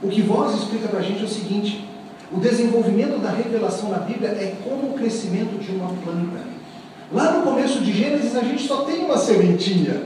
O 0.02 0.08
que 0.08 0.22
vós 0.22 0.54
explica 0.54 0.88
para 0.88 1.00
a 1.00 1.02
gente 1.02 1.22
é 1.22 1.26
o 1.26 1.28
seguinte: 1.28 1.86
o 2.32 2.40
desenvolvimento 2.40 3.20
da 3.20 3.30
revelação 3.30 3.90
na 3.90 3.98
Bíblia 3.98 4.30
é 4.30 4.56
como 4.64 4.90
o 4.90 4.94
crescimento 4.94 5.58
de 5.60 5.70
uma 5.70 5.88
planta. 6.02 6.44
Lá 7.12 7.32
no 7.32 7.42
começo 7.42 7.80
de 7.80 7.92
Gênesis 7.92 8.34
a 8.34 8.40
gente 8.40 8.66
só 8.66 8.82
tem 8.82 9.04
uma 9.04 9.16
sementinha. 9.16 10.02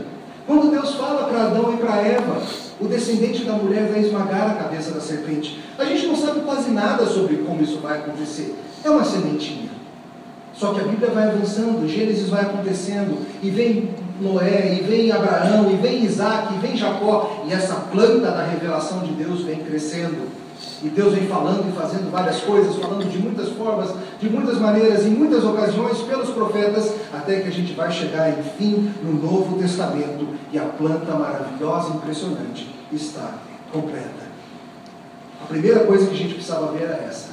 Quando 0.47 0.71
Deus 0.71 0.95
fala 0.97 1.29
para 1.29 1.45
Adão 1.45 1.73
e 1.73 1.77
para 1.77 1.97
Eva, 2.03 2.43
o 2.81 2.87
descendente 2.87 3.45
da 3.45 3.53
mulher 3.53 3.89
vai 3.89 4.01
esmagar 4.01 4.51
a 4.51 4.55
cabeça 4.55 4.91
da 4.91 5.01
serpente. 5.01 5.61
A 5.79 5.85
gente 5.85 6.07
não 6.07 6.17
sabe 6.17 6.41
quase 6.41 6.71
nada 6.71 7.07
sobre 7.07 7.37
como 7.37 7.63
isso 7.63 7.79
vai 7.79 7.99
acontecer. 7.99 8.55
É 8.85 8.91
uma 8.91 9.05
sementinha. 9.05 9.70
Só 10.61 10.75
que 10.75 10.81
a 10.81 10.85
Bíblia 10.85 11.11
vai 11.11 11.27
avançando, 11.27 11.89
Gênesis 11.89 12.29
vai 12.29 12.43
acontecendo, 12.43 13.27
e 13.43 13.49
vem 13.49 13.95
Noé, 14.21 14.79
e 14.79 14.85
vem 14.85 15.11
Abraão, 15.11 15.71
e 15.71 15.77
vem 15.77 16.05
Isaac, 16.05 16.53
e 16.53 16.59
vem 16.59 16.77
Jacó, 16.77 17.45
e 17.49 17.53
essa 17.55 17.77
planta 17.91 18.31
da 18.31 18.45
revelação 18.45 18.99
de 18.99 19.13
Deus 19.15 19.41
vem 19.41 19.61
crescendo. 19.61 20.29
E 20.83 20.91
Deus 20.91 21.15
vem 21.15 21.27
falando 21.27 21.67
e 21.67 21.73
fazendo 21.73 22.11
várias 22.11 22.41
coisas, 22.41 22.77
falando 22.77 23.09
de 23.09 23.17
muitas 23.17 23.49
formas, 23.49 23.95
de 24.21 24.29
muitas 24.29 24.59
maneiras, 24.59 25.07
em 25.07 25.11
muitas 25.11 25.43
ocasiões, 25.45 25.97
pelos 26.03 26.29
profetas, 26.29 26.93
até 27.11 27.41
que 27.41 27.49
a 27.49 27.53
gente 27.53 27.73
vai 27.73 27.91
chegar, 27.91 28.39
enfim, 28.39 28.93
no 29.03 29.15
Novo 29.15 29.59
Testamento, 29.59 30.29
e 30.53 30.59
a 30.59 30.65
planta 30.65 31.15
maravilhosa, 31.15 31.95
impressionante, 31.95 32.69
está 32.93 33.39
completa. 33.73 34.29
A 35.43 35.47
primeira 35.47 35.87
coisa 35.87 36.05
que 36.05 36.15
a 36.15 36.19
gente 36.19 36.35
precisava 36.35 36.71
ver 36.73 36.83
era 36.83 37.03
essa. 37.09 37.29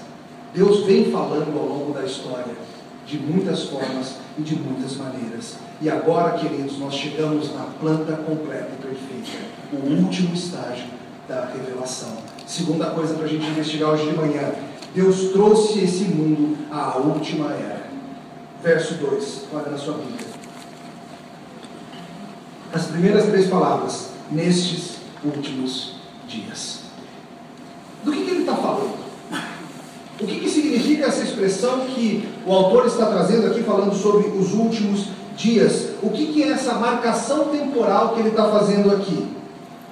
Deus 0.53 0.85
vem 0.85 1.11
falando 1.11 1.59
ao 1.59 1.65
longo 1.65 1.91
da 1.91 2.05
história 2.05 2.55
de 3.07 3.17
muitas 3.17 3.63
formas 3.63 4.17
e 4.37 4.41
de 4.41 4.55
muitas 4.55 4.97
maneiras. 4.97 5.55
E 5.81 5.89
agora, 5.89 6.37
queridos, 6.37 6.77
nós 6.77 6.93
chegamos 6.93 7.53
na 7.55 7.63
planta 7.79 8.13
completa 8.17 8.69
e 8.73 8.81
perfeita, 8.81 9.45
o 9.71 10.03
último 10.03 10.33
estágio 10.33 10.85
da 11.27 11.45
revelação. 11.45 12.17
Segunda 12.45 12.87
coisa 12.87 13.13
para 13.13 13.25
a 13.25 13.29
gente 13.29 13.47
investigar 13.47 13.91
hoje 13.91 14.09
de 14.09 14.15
manhã: 14.15 14.51
Deus 14.93 15.31
trouxe 15.31 15.79
esse 15.79 16.03
mundo 16.03 16.57
à 16.69 16.97
última 16.97 17.53
era. 17.53 17.87
Verso 18.61 18.95
2, 18.95 19.45
olha 19.53 19.71
na 19.71 19.77
sua 19.77 19.93
Bíblia. 19.93 20.27
As 22.73 22.87
primeiras 22.87 23.27
três 23.27 23.47
palavras, 23.47 24.09
nestes 24.29 24.97
últimos 25.23 25.95
dias. 26.27 26.81
Do 28.03 28.11
que, 28.11 28.25
que 28.25 28.31
ele 28.31 28.39
está 28.41 28.55
falando? 28.55 29.06
O 30.19 30.25
que, 30.25 30.39
que 30.39 30.49
significa 30.49 31.05
essa 31.05 31.23
expressão 31.23 31.81
que 31.81 32.27
o 32.45 32.51
autor 32.51 32.87
está 32.87 33.05
trazendo 33.05 33.47
aqui, 33.47 33.61
falando 33.61 33.93
sobre 33.93 34.27
os 34.29 34.51
últimos 34.53 35.09
dias? 35.35 35.89
O 36.01 36.09
que, 36.09 36.27
que 36.27 36.43
é 36.43 36.49
essa 36.49 36.73
marcação 36.73 37.45
temporal 37.49 38.15
que 38.15 38.21
ele 38.21 38.29
está 38.29 38.49
fazendo 38.49 38.91
aqui? 38.91 39.27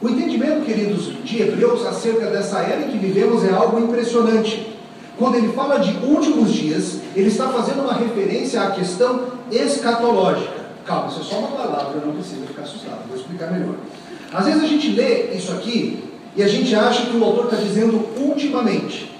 O 0.01 0.09
entendimento, 0.09 0.65
queridos, 0.65 1.13
de 1.23 1.41
Hebreus 1.43 1.85
acerca 1.85 2.25
dessa 2.25 2.59
era 2.59 2.81
em 2.81 2.89
que 2.89 2.97
vivemos 2.97 3.43
é 3.43 3.51
algo 3.51 3.79
impressionante. 3.79 4.75
Quando 5.17 5.35
ele 5.35 5.53
fala 5.53 5.77
de 5.77 5.95
últimos 6.03 6.51
dias, 6.51 6.99
ele 7.15 7.27
está 7.27 7.47
fazendo 7.49 7.83
uma 7.83 7.93
referência 7.93 8.61
à 8.61 8.71
questão 8.71 9.27
escatológica. 9.51 10.65
Calma, 10.85 11.07
isso 11.07 11.21
é 11.21 11.23
só 11.23 11.39
uma 11.39 11.49
palavra, 11.49 12.01
não 12.03 12.13
precisa 12.13 12.45
ficar 12.47 12.63
assustado, 12.63 13.07
vou 13.07 13.17
explicar 13.17 13.51
melhor. 13.51 13.75
Às 14.33 14.45
vezes 14.45 14.63
a 14.63 14.67
gente 14.67 14.89
lê 14.89 15.35
isso 15.35 15.51
aqui 15.51 16.03
e 16.35 16.43
a 16.43 16.47
gente 16.47 16.75
acha 16.75 17.05
que 17.05 17.15
o 17.15 17.23
autor 17.23 17.45
está 17.45 17.57
dizendo 17.57 18.05
ultimamente. 18.17 19.14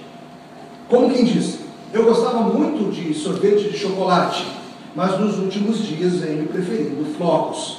Como 0.88 1.10
quem 1.10 1.24
diz, 1.24 1.58
eu 1.92 2.04
gostava 2.04 2.40
muito 2.42 2.90
de 2.92 3.12
sorvete 3.14 3.70
de 3.70 3.76
chocolate, 3.76 4.46
mas 4.94 5.18
nos 5.18 5.38
últimos 5.38 5.78
dias 5.78 6.16
venho 6.16 6.46
preferindo 6.46 7.04
flocos. 7.16 7.78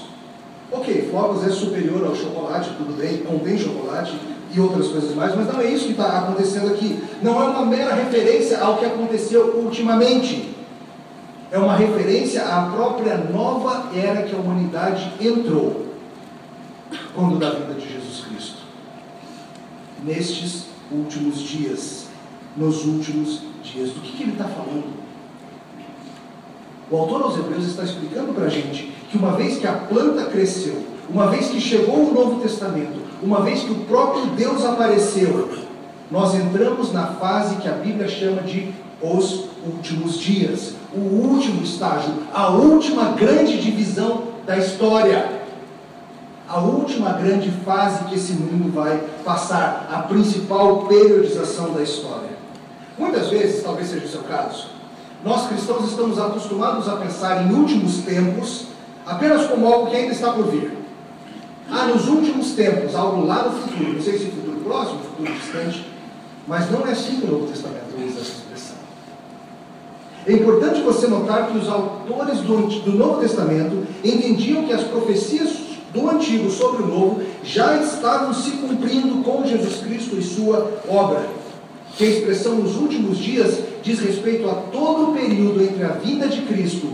Ok, 0.72 1.08
flocos 1.10 1.46
é 1.46 1.50
superior 1.50 2.06
ao 2.06 2.16
chocolate, 2.16 2.72
tudo 2.78 2.98
bem, 2.98 3.20
contém 3.20 3.58
chocolate 3.58 4.14
e 4.54 4.60
outras 4.60 4.88
coisas 4.88 5.16
mais, 5.16 5.34
mas 5.36 5.48
não 5.48 5.62
é 5.62 5.72
isso 5.72 5.86
que 5.86 5.92
está 5.92 6.20
acontecendo 6.20 6.68
aqui. 6.68 7.02
Não 7.22 7.42
é 7.42 7.46
uma 7.46 7.66
mera 7.66 7.96
referência 7.96 8.60
ao 8.60 8.78
que 8.78 8.86
aconteceu 8.86 9.62
ultimamente. 9.64 10.54
É 11.50 11.58
uma 11.58 11.78
referência 11.78 12.44
à 12.44 12.70
própria 12.70 13.18
nova 13.18 13.90
era 13.96 14.24
que 14.24 14.36
a 14.36 14.38
humanidade 14.38 15.14
entrou 15.22 15.88
quando 17.16 17.40
da 17.40 17.52
vida 17.52 17.74
de 17.74 17.94
Jesus 17.94 18.26
Cristo. 18.26 18.58
Nestes 20.04 20.66
últimos 20.92 21.40
dias 21.40 22.07
nos 22.58 22.86
últimos 22.86 23.42
dias. 23.64 23.92
Do 23.92 24.02
que, 24.02 24.18
que 24.18 24.24
ele 24.24 24.32
está 24.34 24.46
falando? 24.46 24.86
O 26.90 26.98
autor 26.98 27.22
aos 27.24 27.38
Hebreus 27.38 27.66
está 27.66 27.84
explicando 27.84 28.34
para 28.34 28.46
a 28.46 28.50
gente 28.50 28.92
que 29.10 29.18
uma 29.18 29.34
vez 29.34 29.58
que 29.58 29.68
a 29.68 29.74
planta 29.74 30.26
cresceu, 30.26 30.84
uma 31.10 31.28
vez 31.28 31.48
que 31.48 31.60
chegou 31.60 32.10
o 32.10 32.14
Novo 32.14 32.42
Testamento, 32.42 33.00
uma 33.22 33.42
vez 33.42 33.62
que 33.62 33.72
o 33.72 33.80
próprio 33.86 34.26
Deus 34.28 34.66
apareceu, 34.66 35.50
nós 36.10 36.34
entramos 36.34 36.94
na 36.94 37.08
fase 37.08 37.58
que 37.58 37.68
a 37.68 37.74
Bíblia 37.74 38.08
chama 38.08 38.42
de 38.42 38.74
os 39.02 39.46
últimos 39.66 40.18
dias, 40.18 40.74
o 40.94 41.00
último 41.00 41.62
estágio, 41.62 42.14
a 42.34 42.50
última 42.50 43.12
grande 43.12 43.62
divisão 43.62 44.24
da 44.46 44.58
história 44.58 45.38
a 46.48 46.60
última 46.60 47.12
grande 47.12 47.52
fase 47.66 48.06
que 48.06 48.16
esse 48.16 48.32
mundo 48.34 48.74
vai 48.74 49.04
passar, 49.26 49.90
a 49.92 50.00
principal 50.04 50.86
periodização 50.86 51.74
da 51.74 51.84
história. 51.84 52.27
Muitas 52.98 53.30
vezes, 53.30 53.64
talvez 53.64 53.90
seja 53.90 54.06
o 54.06 54.10
seu 54.10 54.22
caso, 54.24 54.68
nós 55.24 55.48
cristãos 55.48 55.90
estamos 55.90 56.18
acostumados 56.20 56.88
a 56.90 56.96
pensar 56.96 57.46
em 57.46 57.54
últimos 57.54 58.00
tempos 58.00 58.68
apenas 59.06 59.46
como 59.48 59.68
algo 59.68 59.90
que 59.90 59.96
ainda 59.96 60.14
está 60.14 60.32
por 60.32 60.48
vir. 60.48 60.72
Ah, 61.70 61.86
nos 61.86 62.08
últimos 62.08 62.52
tempos, 62.52 62.96
algo 62.96 63.26
lá 63.26 63.44
no 63.44 63.52
futuro, 63.52 63.94
não 63.94 64.02
sei 64.02 64.18
se 64.18 64.26
futuro 64.26 64.62
próximo, 64.64 65.00
futuro 65.00 65.32
distante, 65.34 65.86
mas 66.48 66.72
não 66.72 66.88
é 66.88 66.92
assim 66.92 67.20
que 67.20 67.28
o 67.28 67.32
Novo 67.32 67.48
Testamento 67.48 67.96
usa 67.98 68.22
essa 68.22 68.32
expressão. 68.32 68.78
É 70.26 70.34
importante 70.34 70.82
você 70.82 71.08
notar 71.08 71.48
que 71.48 71.58
os 71.58 71.68
autores 71.68 72.40
do, 72.40 72.68
do 72.82 72.92
Novo 72.94 73.20
Testamento 73.20 73.86
entendiam 74.04 74.66
que 74.66 74.74
as 74.74 74.84
profecias 74.84 75.50
do 75.94 76.10
Antigo 76.10 76.50
sobre 76.50 76.84
o 76.84 76.88
Novo 76.88 77.22
já 77.44 77.78
estavam 77.82 78.34
se 78.34 78.52
cumprindo 78.52 79.24
com 79.24 79.46
Jesus 79.46 79.82
Cristo 79.82 80.16
e 80.18 80.24
sua 80.24 80.82
obra 80.88 81.28
que 81.98 82.06
a 82.06 82.08
expressão 82.08 82.56
nos 82.56 82.76
últimos 82.76 83.18
dias 83.18 83.60
diz 83.82 84.00
respeito 84.00 84.48
a 84.48 84.54
todo 84.54 85.10
o 85.10 85.14
período 85.14 85.64
entre 85.64 85.84
a 85.84 85.94
vinda 85.94 86.28
de 86.28 86.44
Cristo 86.44 86.92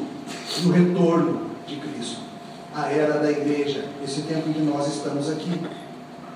e 0.61 0.65
o 0.65 0.71
retorno 0.71 1.41
de 1.67 1.75
Cristo, 1.75 2.21
a 2.73 2.89
era 2.89 3.19
da 3.19 3.29
igreja, 3.29 3.83
esse 4.03 4.21
tempo 4.21 4.49
em 4.49 4.53
que 4.53 4.61
nós 4.61 4.87
estamos 4.87 5.29
aqui. 5.29 5.51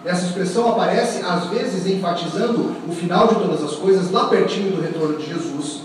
Essa 0.03 0.25
expressão 0.25 0.67
aparece 0.67 1.23
às 1.23 1.45
vezes 1.45 1.87
enfatizando 1.87 2.75
o 2.87 2.91
final 2.91 3.29
de 3.29 3.35
todas 3.35 3.63
as 3.63 3.75
coisas, 3.77 4.11
lá 4.11 4.27
pertinho 4.27 4.75
do 4.75 4.81
retorno 4.81 5.17
de 5.17 5.27
Jesus, 5.27 5.83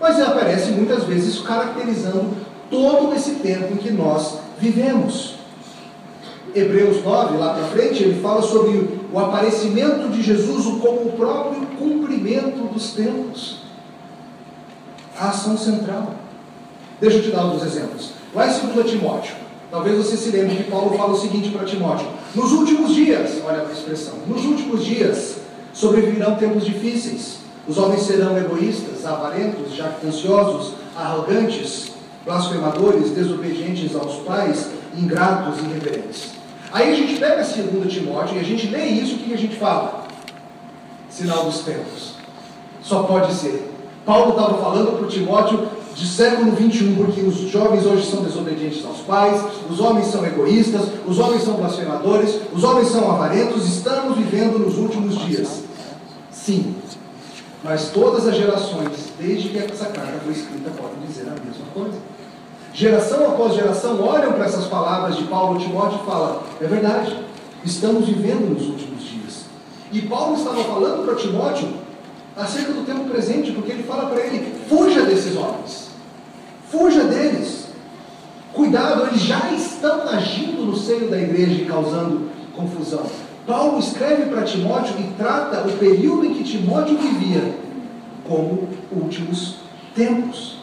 mas 0.00 0.20
aparece 0.20 0.70
muitas 0.70 1.02
vezes 1.04 1.40
caracterizando 1.40 2.36
todo 2.70 3.12
esse 3.14 3.32
tempo 3.36 3.74
em 3.74 3.76
que 3.76 3.90
nós 3.90 4.38
vivemos. 4.60 5.34
Hebreus 6.54 7.02
9, 7.02 7.36
lá 7.36 7.54
para 7.54 7.64
frente, 7.64 8.02
ele 8.02 8.20
fala 8.20 8.42
sobre 8.42 9.00
o 9.12 9.18
aparecimento 9.18 10.08
de 10.10 10.22
Jesus 10.22 10.64
como 10.80 11.06
o 11.06 11.12
próprio 11.16 11.61
cumprimento 12.22 12.72
dos 12.72 12.92
tempos. 12.92 13.56
A 15.18 15.28
ação 15.28 15.58
central. 15.58 16.14
Deixa 17.00 17.18
eu 17.18 17.22
te 17.22 17.30
dar 17.30 17.42
alguns 17.42 17.64
exemplos. 17.64 18.12
Lá 18.34 18.46
em 18.46 18.66
2 18.66 18.90
Timóteo, 18.90 19.34
talvez 19.70 19.96
você 19.98 20.16
se 20.16 20.30
lembre 20.30 20.56
que 20.56 20.70
Paulo 20.70 20.96
fala 20.96 21.12
o 21.12 21.20
seguinte 21.20 21.50
para 21.50 21.66
Timóteo: 21.66 22.06
Nos 22.34 22.52
últimos 22.52 22.94
dias, 22.94 23.42
olha 23.44 23.66
a 23.66 23.72
expressão, 23.72 24.14
nos 24.26 24.44
últimos 24.44 24.84
dias 24.84 25.36
sobrevirão 25.74 26.36
tempos 26.36 26.64
difíceis. 26.64 27.42
Os 27.68 27.78
homens 27.78 28.02
serão 28.02 28.36
egoístas, 28.36 29.04
avarentos, 29.04 29.74
jactanciosos, 29.74 30.74
arrogantes, 30.96 31.92
blasfemadores, 32.24 33.10
desobedientes 33.10 33.94
aos 33.94 34.16
pais, 34.24 34.70
ingratos 34.96 35.60
e 35.60 35.64
irreverentes. 35.64 36.30
Aí 36.72 36.90
a 36.90 36.96
gente 36.96 37.20
pega 37.20 37.36
2 37.36 37.92
Timóteo 37.92 38.36
e 38.36 38.40
a 38.40 38.42
gente 38.42 38.66
lê 38.68 38.86
isso, 38.86 39.16
o 39.16 39.18
que 39.18 39.34
a 39.34 39.38
gente 39.38 39.56
fala? 39.56 40.06
Sinal 41.08 41.44
dos 41.44 41.60
tempos. 41.60 42.11
Só 42.82 43.02
pode 43.04 43.32
ser. 43.34 43.70
Paulo 44.04 44.30
estava 44.30 44.58
falando 44.58 44.98
para 44.98 45.08
Timóteo 45.08 45.68
de 45.94 46.06
século 46.06 46.52
21, 46.52 46.96
porque 46.96 47.20
os 47.20 47.36
jovens 47.50 47.84
hoje 47.86 48.10
são 48.10 48.22
desobedientes 48.22 48.84
aos 48.84 48.98
pais, 48.98 49.42
os 49.70 49.78
homens 49.78 50.06
são 50.06 50.24
egoístas, 50.26 50.88
os 51.06 51.18
homens 51.18 51.42
são 51.42 51.54
blasfemadores, 51.54 52.40
os 52.52 52.64
homens 52.64 52.88
são 52.88 53.10
avarentos, 53.10 53.68
estamos 53.68 54.16
vivendo 54.16 54.58
nos 54.58 54.78
últimos 54.78 55.18
dias. 55.18 55.62
Sim, 56.30 56.74
mas 57.62 57.90
todas 57.90 58.26
as 58.26 58.36
gerações, 58.36 59.12
desde 59.18 59.50
que 59.50 59.58
essa 59.58 59.86
carta 59.86 60.18
foi 60.24 60.32
escrita, 60.32 60.70
podem 60.70 61.06
dizer 61.06 61.28
a 61.28 61.44
mesma 61.44 61.66
coisa. 61.72 61.98
Geração 62.74 63.26
após 63.26 63.54
geração 63.54 64.02
olham 64.02 64.32
para 64.32 64.46
essas 64.46 64.64
palavras 64.64 65.16
de 65.16 65.24
Paulo 65.24 65.60
Timóteo 65.60 66.00
e 66.02 66.06
falam: 66.06 66.40
é 66.60 66.66
verdade, 66.66 67.16
estamos 67.64 68.06
vivendo 68.06 68.52
nos 68.52 68.66
últimos 68.66 69.04
dias. 69.04 69.44
E 69.92 70.00
Paulo 70.02 70.36
estava 70.36 70.64
falando 70.64 71.04
para 71.04 71.14
Timóteo 71.14 71.68
acerca 72.36 72.72
do 72.72 72.84
tempo 72.84 73.04
presente, 73.10 73.52
porque 73.52 73.72
ele 73.72 73.82
fala 73.82 74.08
para 74.08 74.20
ele: 74.20 74.54
fuja 74.68 75.02
desses 75.02 75.36
homens, 75.36 75.90
fuja 76.70 77.04
deles. 77.04 77.62
Cuidado, 78.52 79.06
eles 79.06 79.22
já 79.22 79.50
estão 79.52 80.02
agindo 80.08 80.66
no 80.66 80.76
seio 80.76 81.08
da 81.08 81.18
igreja 81.18 81.62
e 81.62 81.64
causando 81.64 82.28
confusão. 82.54 83.06
Paulo 83.46 83.78
escreve 83.78 84.26
para 84.26 84.42
Timóteo 84.42 84.94
e 85.00 85.14
trata 85.16 85.66
o 85.66 85.72
período 85.78 86.26
em 86.26 86.34
que 86.34 86.44
Timóteo 86.44 86.96
vivia 86.98 87.54
como 88.28 88.68
últimos 88.92 89.56
tempos. 89.94 90.58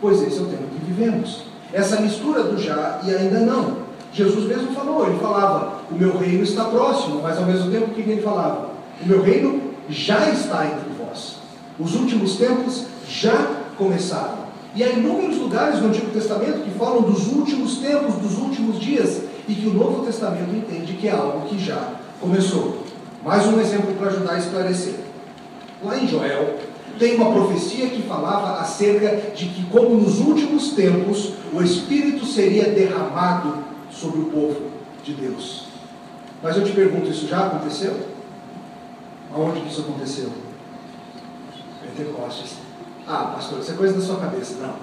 Pois 0.00 0.22
esse 0.22 0.38
é 0.38 0.42
o 0.42 0.46
tempo 0.46 0.64
que 0.64 0.92
vivemos. 0.92 1.42
Essa 1.72 2.00
mistura 2.00 2.42
do 2.42 2.58
já 2.58 3.00
e 3.04 3.14
ainda 3.14 3.40
não. 3.40 3.90
Jesus 4.12 4.46
mesmo 4.46 4.72
falou, 4.72 5.06
ele 5.06 5.18
falava, 5.18 5.82
o 5.90 5.94
meu 5.94 6.16
reino 6.16 6.42
está 6.42 6.64
próximo, 6.64 7.20
mas 7.22 7.38
ao 7.38 7.44
mesmo 7.44 7.70
tempo 7.70 7.90
o 7.90 7.94
que 7.94 8.00
ele 8.00 8.22
falava? 8.22 8.70
O 9.00 9.06
meu 9.06 9.22
reino 9.22 9.69
já 9.90 10.30
está 10.30 10.66
entre 10.66 10.90
vós. 10.98 11.36
Os 11.78 11.94
últimos 11.94 12.36
tempos 12.36 12.84
já 13.08 13.62
começaram. 13.76 14.50
E 14.74 14.84
há 14.84 14.90
inúmeros 14.90 15.38
lugares 15.38 15.80
no 15.80 15.88
Antigo 15.88 16.10
Testamento 16.12 16.62
que 16.62 16.70
falam 16.78 17.02
dos 17.02 17.26
últimos 17.28 17.78
tempos, 17.78 18.14
dos 18.16 18.38
últimos 18.38 18.78
dias 18.78 19.22
e 19.48 19.54
que 19.54 19.66
o 19.66 19.74
Novo 19.74 20.04
Testamento 20.04 20.54
entende 20.54 20.92
que 20.92 21.08
é 21.08 21.10
algo 21.10 21.48
que 21.48 21.58
já 21.58 21.94
começou. 22.20 22.84
Mais 23.24 23.46
um 23.46 23.60
exemplo 23.60 23.94
para 23.94 24.08
ajudar 24.08 24.34
a 24.34 24.38
esclarecer. 24.38 24.94
Lá 25.82 25.96
em 25.96 26.06
Joel, 26.06 26.58
tem 26.98 27.16
uma 27.16 27.32
profecia 27.32 27.88
que 27.88 28.02
falava 28.02 28.60
acerca 28.60 29.32
de 29.34 29.46
que, 29.46 29.64
como 29.64 29.96
nos 29.96 30.20
últimos 30.20 30.72
tempos, 30.72 31.32
o 31.52 31.62
Espírito 31.62 32.24
seria 32.26 32.64
derramado 32.64 33.54
sobre 33.90 34.20
o 34.20 34.24
povo 34.26 34.60
de 35.02 35.14
Deus. 35.14 35.64
Mas 36.42 36.56
eu 36.56 36.64
te 36.64 36.72
pergunto, 36.72 37.10
isso 37.10 37.26
já 37.26 37.46
aconteceu? 37.46 37.96
Aonde 39.32 39.60
que 39.60 39.68
isso 39.68 39.82
aconteceu? 39.82 40.30
Pentecostes. 41.82 42.56
Ah, 43.06 43.32
pastor, 43.34 43.60
isso 43.60 43.72
é 43.72 43.74
coisa 43.74 43.94
da 43.94 44.00
sua 44.00 44.16
cabeça. 44.16 44.54
Não. 44.60 44.74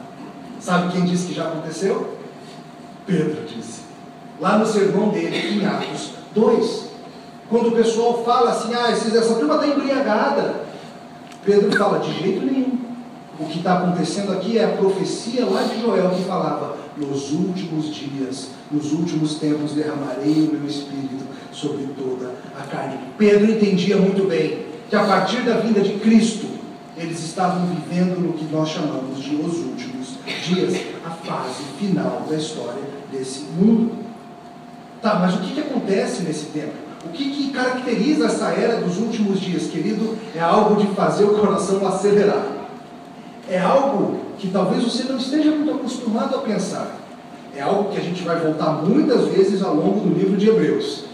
Sabe 0.60 0.92
quem 0.92 1.06
disse 1.06 1.28
que 1.28 1.34
já 1.34 1.48
aconteceu? 1.48 2.18
Pedro 3.06 3.46
disse 3.46 3.88
lá 4.40 4.58
no 4.58 4.66
sermão 4.66 5.10
dele, 5.10 5.60
em 5.60 5.66
Atos 5.66 6.12
2. 6.34 6.88
Quando 7.50 7.70
o 7.70 7.72
pessoal 7.72 8.24
fala 8.24 8.52
assim, 8.52 8.74
ah, 8.74 8.90
essa 8.92 9.36
turma 9.36 9.56
está 9.56 9.68
embriagada. 9.68 10.68
Pedro 11.46 11.76
fala, 11.78 12.00
de 12.00 12.14
jeito 12.14 12.46
nenhum. 12.46 12.77
O 13.40 13.46
que 13.46 13.60
está 13.60 13.78
acontecendo 13.78 14.32
aqui 14.32 14.58
é 14.58 14.66
a 14.66 14.70
profecia 14.70 15.46
lá 15.46 15.62
de 15.64 15.80
Joel 15.82 16.10
que 16.10 16.24
falava: 16.24 16.78
nos 16.98 17.32
últimos 17.32 17.94
dias, 17.94 18.50
nos 18.72 18.92
últimos 18.92 19.36
tempos 19.36 19.74
derramarei 19.74 20.50
o 20.50 20.54
meu 20.54 20.68
espírito 20.68 21.24
sobre 21.52 21.86
toda 21.98 22.34
a 22.60 22.64
carne. 22.64 22.98
Pedro 23.18 23.52
entendia 23.52 23.98
muito 23.98 24.28
bem 24.28 24.66
que 24.90 24.96
a 24.96 25.04
partir 25.04 25.42
da 25.44 25.58
vinda 25.58 25.82
de 25.82 26.00
Cristo, 26.00 26.48
eles 26.96 27.24
estavam 27.24 27.68
vivendo 27.68 28.20
no 28.20 28.34
que 28.34 28.46
nós 28.46 28.70
chamamos 28.70 29.22
de 29.22 29.36
os 29.36 29.60
últimos 29.60 30.16
dias, 30.44 30.82
a 31.06 31.12
fase 31.12 31.64
final 31.78 32.26
da 32.28 32.36
história 32.36 32.82
desse 33.12 33.42
mundo. 33.42 33.92
Tá, 35.00 35.20
mas 35.20 35.36
o 35.36 35.40
que, 35.40 35.54
que 35.54 35.60
acontece 35.60 36.24
nesse 36.24 36.46
tempo? 36.48 36.74
O 37.06 37.10
que, 37.10 37.30
que 37.30 37.52
caracteriza 37.52 38.26
essa 38.26 38.48
era 38.50 38.82
dos 38.82 38.98
últimos 38.98 39.40
dias, 39.40 39.68
querido? 39.68 40.18
É 40.36 40.40
algo 40.40 40.76
de 40.76 40.88
fazer 40.96 41.26
o 41.26 41.38
coração 41.38 41.86
acelerar. 41.88 42.57
É 43.50 43.60
algo 43.60 44.20
que 44.38 44.50
talvez 44.50 44.84
você 44.84 45.04
não 45.04 45.18
esteja 45.18 45.52
muito 45.52 45.72
acostumado 45.72 46.36
a 46.36 46.40
pensar. 46.40 46.98
É 47.56 47.62
algo 47.62 47.90
que 47.92 47.98
a 47.98 48.02
gente 48.02 48.22
vai 48.24 48.40
voltar 48.40 48.84
muitas 48.84 49.28
vezes 49.28 49.64
ao 49.64 49.74
longo 49.74 50.02
do 50.02 50.14
livro 50.14 50.38
de 50.38 50.50
Hebreus. 50.50 51.06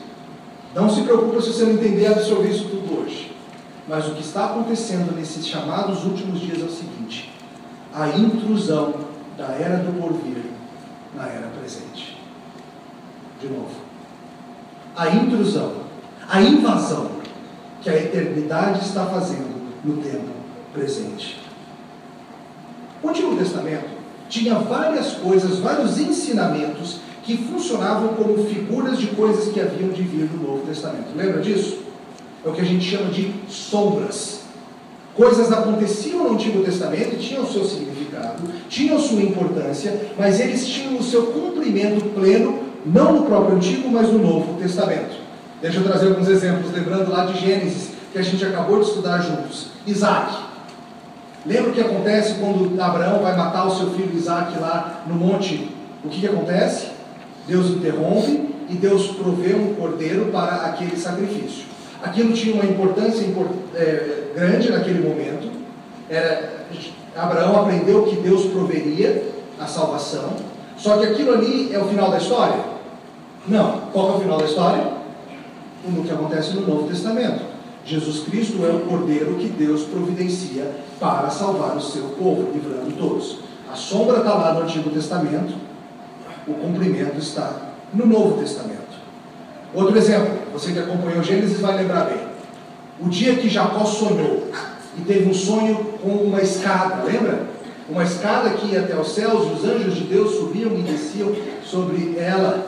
Não 0.76 0.90
se 0.90 1.04
preocupe 1.04 1.42
se 1.42 1.54
você 1.54 1.64
não 1.64 1.74
entender 1.74 2.02
e 2.02 2.08
absorver 2.08 2.50
isso 2.50 2.68
tudo 2.70 3.02
hoje. 3.02 3.36
Mas 3.88 4.08
o 4.08 4.16
que 4.16 4.22
está 4.22 4.46
acontecendo 4.46 5.16
nesses 5.16 5.48
chamados 5.48 6.04
últimos 6.04 6.40
dias 6.40 6.60
é 6.60 6.66
o 6.66 6.70
seguinte: 6.70 7.32
a 7.94 8.10
intrusão 8.10 8.94
da 9.38 9.48
era 9.54 9.78
do 9.78 10.00
porvir 10.00 10.44
na 11.16 11.28
era 11.28 11.48
presente 11.60 12.18
de 13.44 13.50
novo. 13.50 13.76
A 14.96 15.10
intrusão, 15.10 15.74
a 16.30 16.42
invasão 16.42 17.12
que 17.82 17.90
a 17.90 17.96
eternidade 17.96 18.86
está 18.86 19.06
fazendo 19.06 19.62
no 19.84 20.02
tempo 20.02 20.30
presente. 20.74 21.43
O 23.04 23.10
Antigo 23.10 23.36
Testamento 23.36 23.90
tinha 24.30 24.56
várias 24.56 25.12
coisas, 25.16 25.60
vários 25.60 26.00
ensinamentos 26.00 27.02
que 27.24 27.38
funcionavam 27.38 28.10
como 28.16 28.46
figuras 28.46 28.98
de 28.98 29.08
coisas 29.08 29.54
que 29.54 29.60
haviam 29.60 29.90
de 29.90 30.02
vir 30.02 30.30
no 30.32 30.48
Novo 30.48 30.66
Testamento. 30.66 31.16
Lembra 31.16 31.42
disso? 31.42 31.80
É 32.46 32.50
o 32.50 32.54
que 32.54 32.62
a 32.62 32.66
gente 32.66 32.84
chama 32.84 33.12
de 33.12 33.34
sombras. 33.50 34.42
Coisas 35.16 35.52
aconteciam 35.52 36.24
no 36.24 36.34
Antigo 36.34 36.64
Testamento, 36.64 37.20
tinham 37.20 37.44
o 37.44 37.52
seu 37.52 37.64
significado, 37.66 38.42
tinham 38.68 38.98
sua 38.98 39.22
importância, 39.22 40.08
mas 40.18 40.40
eles 40.40 40.66
tinham 40.66 40.98
o 40.98 41.04
seu 41.04 41.28
cumprimento 41.28 42.04
pleno 42.16 42.64
não 42.86 43.14
no 43.14 43.24
próprio 43.24 43.58
Antigo, 43.58 43.90
mas 43.90 44.12
no 44.12 44.20
Novo 44.20 44.60
Testamento. 44.60 45.16
Deixa 45.62 45.78
eu 45.78 45.84
trazer 45.84 46.08
alguns 46.08 46.28
exemplos, 46.28 46.74
lembrando 46.74 47.12
lá 47.12 47.26
de 47.26 47.40
Gênesis, 47.40 47.92
que 48.12 48.18
a 48.18 48.22
gente 48.22 48.44
acabou 48.44 48.80
de 48.80 48.88
estudar 48.88 49.20
juntos. 49.22 49.68
Isaac. 49.86 50.53
Lembra 51.46 51.72
o 51.72 51.74
que 51.74 51.82
acontece 51.82 52.36
quando 52.36 52.82
Abraão 52.82 53.22
vai 53.22 53.36
matar 53.36 53.68
o 53.68 53.76
seu 53.76 53.92
filho 53.92 54.16
Isaac 54.16 54.58
lá 54.60 55.04
no 55.06 55.16
monte? 55.16 55.70
O 56.04 56.10
que, 56.10 56.22
que 56.22 56.28
acontece? 56.28 56.88
Deus 57.48 57.70
interrompe 57.70 58.50
e 58.70 58.76
Deus 58.76 59.08
provê 59.08 59.54
um 59.54 59.74
cordeiro 59.76 60.28
para 60.32 60.68
aquele 60.68 60.96
sacrifício. 60.96 61.66
Aquilo 62.02 62.34
tinha 62.34 62.56
uma 62.56 62.66
importância 62.66 63.26
é, 63.76 64.32
grande 64.34 64.72
naquele 64.72 65.06
momento. 65.06 65.52
Era, 66.10 66.66
Abraão 67.16 67.62
aprendeu 67.62 68.04
que 68.04 68.16
Deus 68.18 68.46
proveria 68.46 69.24
a 69.60 69.66
salvação. 69.66 70.36
Só 70.78 70.98
que 70.98 71.06
aquilo 71.08 71.34
ali 71.34 71.74
é 71.74 71.80
o 71.80 71.86
final 71.86 72.10
da 72.10 72.18
história? 72.18 72.60
Não. 73.48 73.82
Qual 73.92 74.14
é 74.14 74.16
o 74.16 74.20
final 74.20 74.38
da 74.38 74.46
história? 74.46 74.94
O 75.86 76.04
que 76.04 76.12
acontece 76.12 76.54
no 76.54 76.68
Novo 76.68 76.88
Testamento. 76.88 77.53
Jesus 77.86 78.24
Cristo 78.26 78.66
é 78.66 78.70
o 78.70 78.82
Cordeiro 78.82 79.36
que 79.36 79.48
Deus 79.48 79.84
providencia 79.84 80.72
para 81.00 81.30
salvar 81.30 81.76
o 81.76 81.82
seu 81.82 82.04
povo, 82.18 82.52
livrando 82.54 82.92
todos. 82.98 83.40
A 83.72 83.76
sombra 83.76 84.20
está 84.20 84.34
lá 84.36 84.54
no 84.54 84.62
Antigo 84.62 84.90
Testamento, 84.90 85.54
o 86.48 86.54
cumprimento 86.54 87.18
está 87.18 87.74
no 87.94 88.06
Novo 88.06 88.40
Testamento. 88.40 88.84
Outro 89.74 89.98
exemplo, 89.98 90.30
você 90.54 90.72
que 90.72 90.80
acompanhou 90.80 91.24
Gênesis 91.24 91.60
vai 91.60 91.78
lembrar 91.78 92.06
bem. 92.06 92.20
O 93.02 93.10
dia 93.10 93.36
que 93.36 93.50
Jacó 93.50 93.84
sonhou 93.86 94.50
e 94.98 95.02
teve 95.02 95.30
um 95.30 95.34
sonho 95.34 95.76
com 96.02 96.10
uma 96.10 96.42
escada, 96.42 97.04
lembra? 97.04 97.48
Uma 97.90 98.04
escada 98.04 98.52
que 98.52 98.68
ia 98.68 98.82
até 98.82 98.96
os 98.96 99.14
céus, 99.14 99.52
os 99.52 99.66
anjos 99.66 99.96
de 99.96 100.04
Deus 100.04 100.36
subiam 100.36 100.72
e 100.78 100.84
desciam 100.84 101.34
sobre 101.66 102.16
ela. 102.18 102.68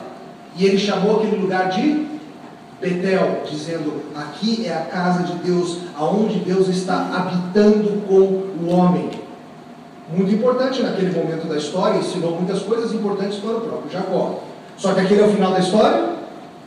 E 0.56 0.66
ele 0.66 0.78
chamou 0.78 1.16
aquele 1.16 1.36
lugar 1.36 1.70
de 1.70 2.15
Betel, 2.80 3.42
dizendo: 3.48 4.02
Aqui 4.14 4.66
é 4.66 4.72
a 4.72 4.82
casa 4.82 5.22
de 5.24 5.34
Deus, 5.38 5.78
aonde 5.96 6.40
Deus 6.40 6.68
está 6.68 7.10
habitando 7.14 8.02
com 8.06 8.64
o 8.64 8.68
homem. 8.68 9.10
Muito 10.14 10.32
importante 10.32 10.82
naquele 10.82 11.10
momento 11.10 11.48
da 11.48 11.56
história, 11.56 11.98
ensinou 11.98 12.32
muitas 12.32 12.62
coisas 12.62 12.92
importantes 12.92 13.38
para 13.38 13.56
o 13.56 13.60
próprio 13.60 13.90
Jacó. 13.90 14.42
Só 14.76 14.92
que 14.92 15.00
aquele 15.00 15.22
é 15.22 15.24
o 15.24 15.32
final 15.32 15.52
da 15.52 15.58
história? 15.58 16.10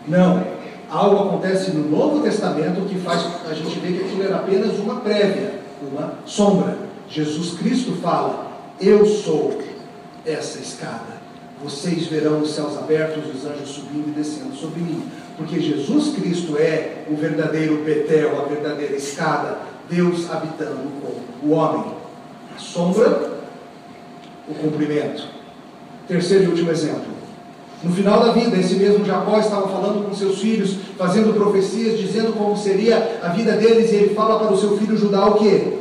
Não. 0.08 0.44
Algo 0.90 1.30
acontece 1.30 1.72
no 1.72 1.88
Novo 1.88 2.22
Testamento 2.24 2.82
que 2.90 2.98
faz 3.00 3.24
a 3.50 3.54
gente 3.54 3.80
ver 3.80 3.94
que 3.94 4.06
aquilo 4.06 4.24
era 4.24 4.38
apenas 4.38 4.78
uma 4.80 4.96
prévia, 5.02 5.62
uma 5.82 6.16
sombra. 6.26 6.78
Jesus 7.08 7.58
Cristo 7.60 7.94
fala: 8.02 8.48
Eu 8.82 9.06
sou 9.06 9.60
essa 10.26 10.60
escada 10.60 11.20
vocês 11.62 12.08
verão 12.08 12.40
os 12.40 12.52
céus 12.52 12.78
abertos, 12.78 13.24
os 13.36 13.46
anjos 13.46 13.70
subindo 13.70 14.10
e 14.10 14.12
descendo 14.12 14.56
sobre 14.56 14.80
mim. 14.80 15.04
Porque 15.40 15.62
Jesus 15.62 16.14
Cristo 16.16 16.58
é 16.58 17.06
o 17.10 17.16
verdadeiro 17.16 17.78
Betel, 17.78 18.42
a 18.42 18.44
verdadeira 18.44 18.94
escada 18.94 19.60
Deus 19.90 20.30
habitando 20.30 20.92
com 21.02 21.48
o 21.48 21.52
homem. 21.52 21.94
A 22.54 22.60
sombra, 22.60 23.40
o 24.50 24.54
cumprimento. 24.54 25.24
Terceiro 26.10 26.44
e 26.44 26.48
último 26.48 26.70
exemplo. 26.70 27.06
No 27.82 27.94
final 27.94 28.20
da 28.20 28.34
vida, 28.34 28.58
esse 28.58 28.76
mesmo 28.76 29.06
Jacó 29.06 29.40
estava 29.40 29.70
falando 29.70 30.06
com 30.06 30.14
seus 30.14 30.42
filhos, 30.42 30.76
fazendo 30.98 31.34
profecias, 31.34 31.98
dizendo 31.98 32.34
como 32.34 32.58
seria 32.58 33.22
a 33.24 33.30
vida 33.30 33.54
deles, 33.54 33.94
e 33.94 33.96
ele 33.96 34.14
fala 34.14 34.40
para 34.40 34.54
o 34.54 34.58
seu 34.58 34.78
filho 34.78 34.98
Judá 34.98 35.26
o 35.26 35.36
quê? 35.36 35.78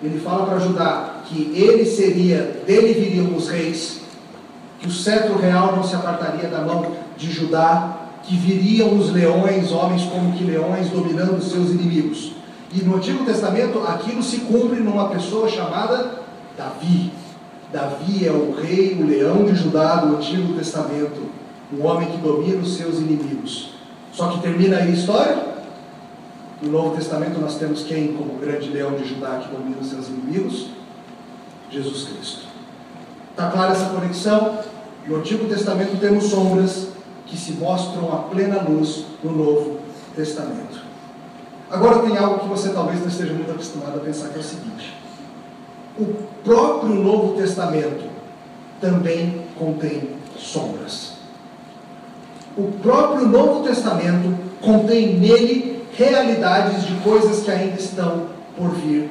Ele 0.00 0.20
fala 0.20 0.46
para 0.46 0.60
Judá 0.60 1.22
que 1.26 1.50
ele 1.56 1.84
seria, 1.84 2.62
dele 2.64 2.94
viriam 2.94 3.34
os 3.34 3.48
reis, 3.48 4.02
que 4.78 4.86
o 4.86 4.92
cetro 4.92 5.36
real 5.36 5.74
não 5.74 5.82
se 5.82 5.96
apartaria 5.96 6.48
da 6.48 6.60
mão 6.60 6.92
de 7.16 7.32
Judá, 7.32 8.01
que 8.22 8.36
viriam 8.36 8.96
os 8.96 9.10
leões, 9.12 9.72
homens 9.72 10.04
como 10.04 10.32
que 10.32 10.44
leões, 10.44 10.88
dominando 10.90 11.42
seus 11.42 11.70
inimigos. 11.70 12.32
E 12.72 12.82
no 12.82 12.96
Antigo 12.96 13.24
Testamento, 13.24 13.80
aquilo 13.86 14.22
se 14.22 14.38
cumpre 14.38 14.80
numa 14.80 15.08
pessoa 15.08 15.48
chamada 15.48 16.22
Davi. 16.56 17.12
Davi 17.72 18.26
é 18.26 18.30
o 18.30 18.54
rei, 18.54 18.94
o 19.00 19.06
leão 19.06 19.44
de 19.44 19.54
Judá 19.54 19.96
do 19.96 20.16
Antigo 20.16 20.54
Testamento, 20.54 21.30
o 21.72 21.82
homem 21.84 22.10
que 22.10 22.18
domina 22.18 22.60
os 22.60 22.76
seus 22.76 22.98
inimigos. 22.98 23.74
Só 24.12 24.28
que 24.28 24.40
termina 24.40 24.76
aí 24.76 24.90
a 24.90 24.94
história. 24.94 25.52
No 26.62 26.70
Novo 26.70 26.96
Testamento 26.96 27.40
nós 27.40 27.56
temos 27.56 27.82
quem 27.82 28.12
como 28.12 28.38
grande 28.38 28.68
leão 28.68 28.92
de 28.92 29.06
Judá 29.08 29.38
que 29.42 29.54
domina 29.54 29.78
os 29.80 29.88
seus 29.88 30.08
inimigos? 30.08 30.68
Jesus 31.70 32.04
Cristo. 32.04 32.46
Está 33.30 33.50
clara 33.50 33.72
essa 33.72 33.86
conexão? 33.86 34.58
No 35.06 35.16
Antigo 35.16 35.48
Testamento 35.48 35.98
temos 35.98 36.24
sombras 36.24 36.91
que 37.32 37.38
se 37.38 37.52
mostram 37.52 38.12
a 38.12 38.16
plena 38.28 38.60
luz 38.62 39.06
no 39.24 39.32
Novo 39.32 39.78
Testamento. 40.14 40.82
Agora 41.70 42.00
tem 42.00 42.16
algo 42.18 42.40
que 42.40 42.48
você 42.48 42.68
talvez 42.68 43.00
não 43.00 43.08
esteja 43.08 43.32
muito 43.32 43.50
acostumado 43.50 43.96
a 43.96 44.00
pensar 44.00 44.28
que 44.28 44.36
é 44.36 44.40
o 44.40 44.44
seguinte 44.44 45.02
o 45.98 46.06
próprio 46.42 46.94
Novo 46.94 47.36
Testamento 47.36 48.10
também 48.80 49.42
contém 49.58 50.10
sombras. 50.38 51.12
O 52.56 52.64
próprio 52.82 53.26
Novo 53.28 53.62
Testamento 53.62 54.36
contém 54.60 55.18
nele 55.18 55.82
realidades 55.96 56.86
de 56.86 56.94
coisas 56.96 57.44
que 57.44 57.50
ainda 57.50 57.78
estão 57.78 58.26
por 58.56 58.70
vir 58.70 59.10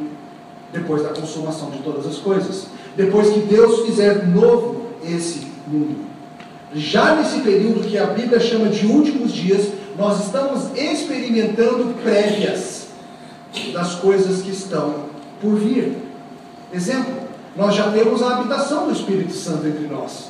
depois 0.74 1.04
da 1.04 1.10
consumação 1.10 1.70
de 1.70 1.80
todas 1.80 2.06
as 2.06 2.18
coisas. 2.18 2.68
Depois 2.96 3.30
que 3.30 3.42
Deus 3.42 3.86
fizer 3.86 4.28
novo 4.28 4.88
esse 5.04 5.48
mundo. 5.68 6.11
Já 6.74 7.16
nesse 7.16 7.42
período 7.42 7.88
que 7.88 7.98
a 7.98 8.06
Bíblia 8.08 8.40
chama 8.40 8.68
de 8.68 8.86
últimos 8.86 9.34
dias, 9.34 9.68
nós 9.98 10.26
estamos 10.26 10.76
experimentando 10.78 11.94
prévias 12.02 12.88
das 13.74 13.96
coisas 13.96 14.42
que 14.42 14.52
estão 14.52 15.06
por 15.42 15.56
vir. 15.56 15.98
Exemplo, 16.72 17.14
nós 17.56 17.76
já 17.76 17.92
temos 17.92 18.24
a 18.24 18.38
habitação 18.38 18.86
do 18.86 18.94
Espírito 18.94 19.34
Santo 19.34 19.68
entre 19.68 19.88
nós. 19.88 20.30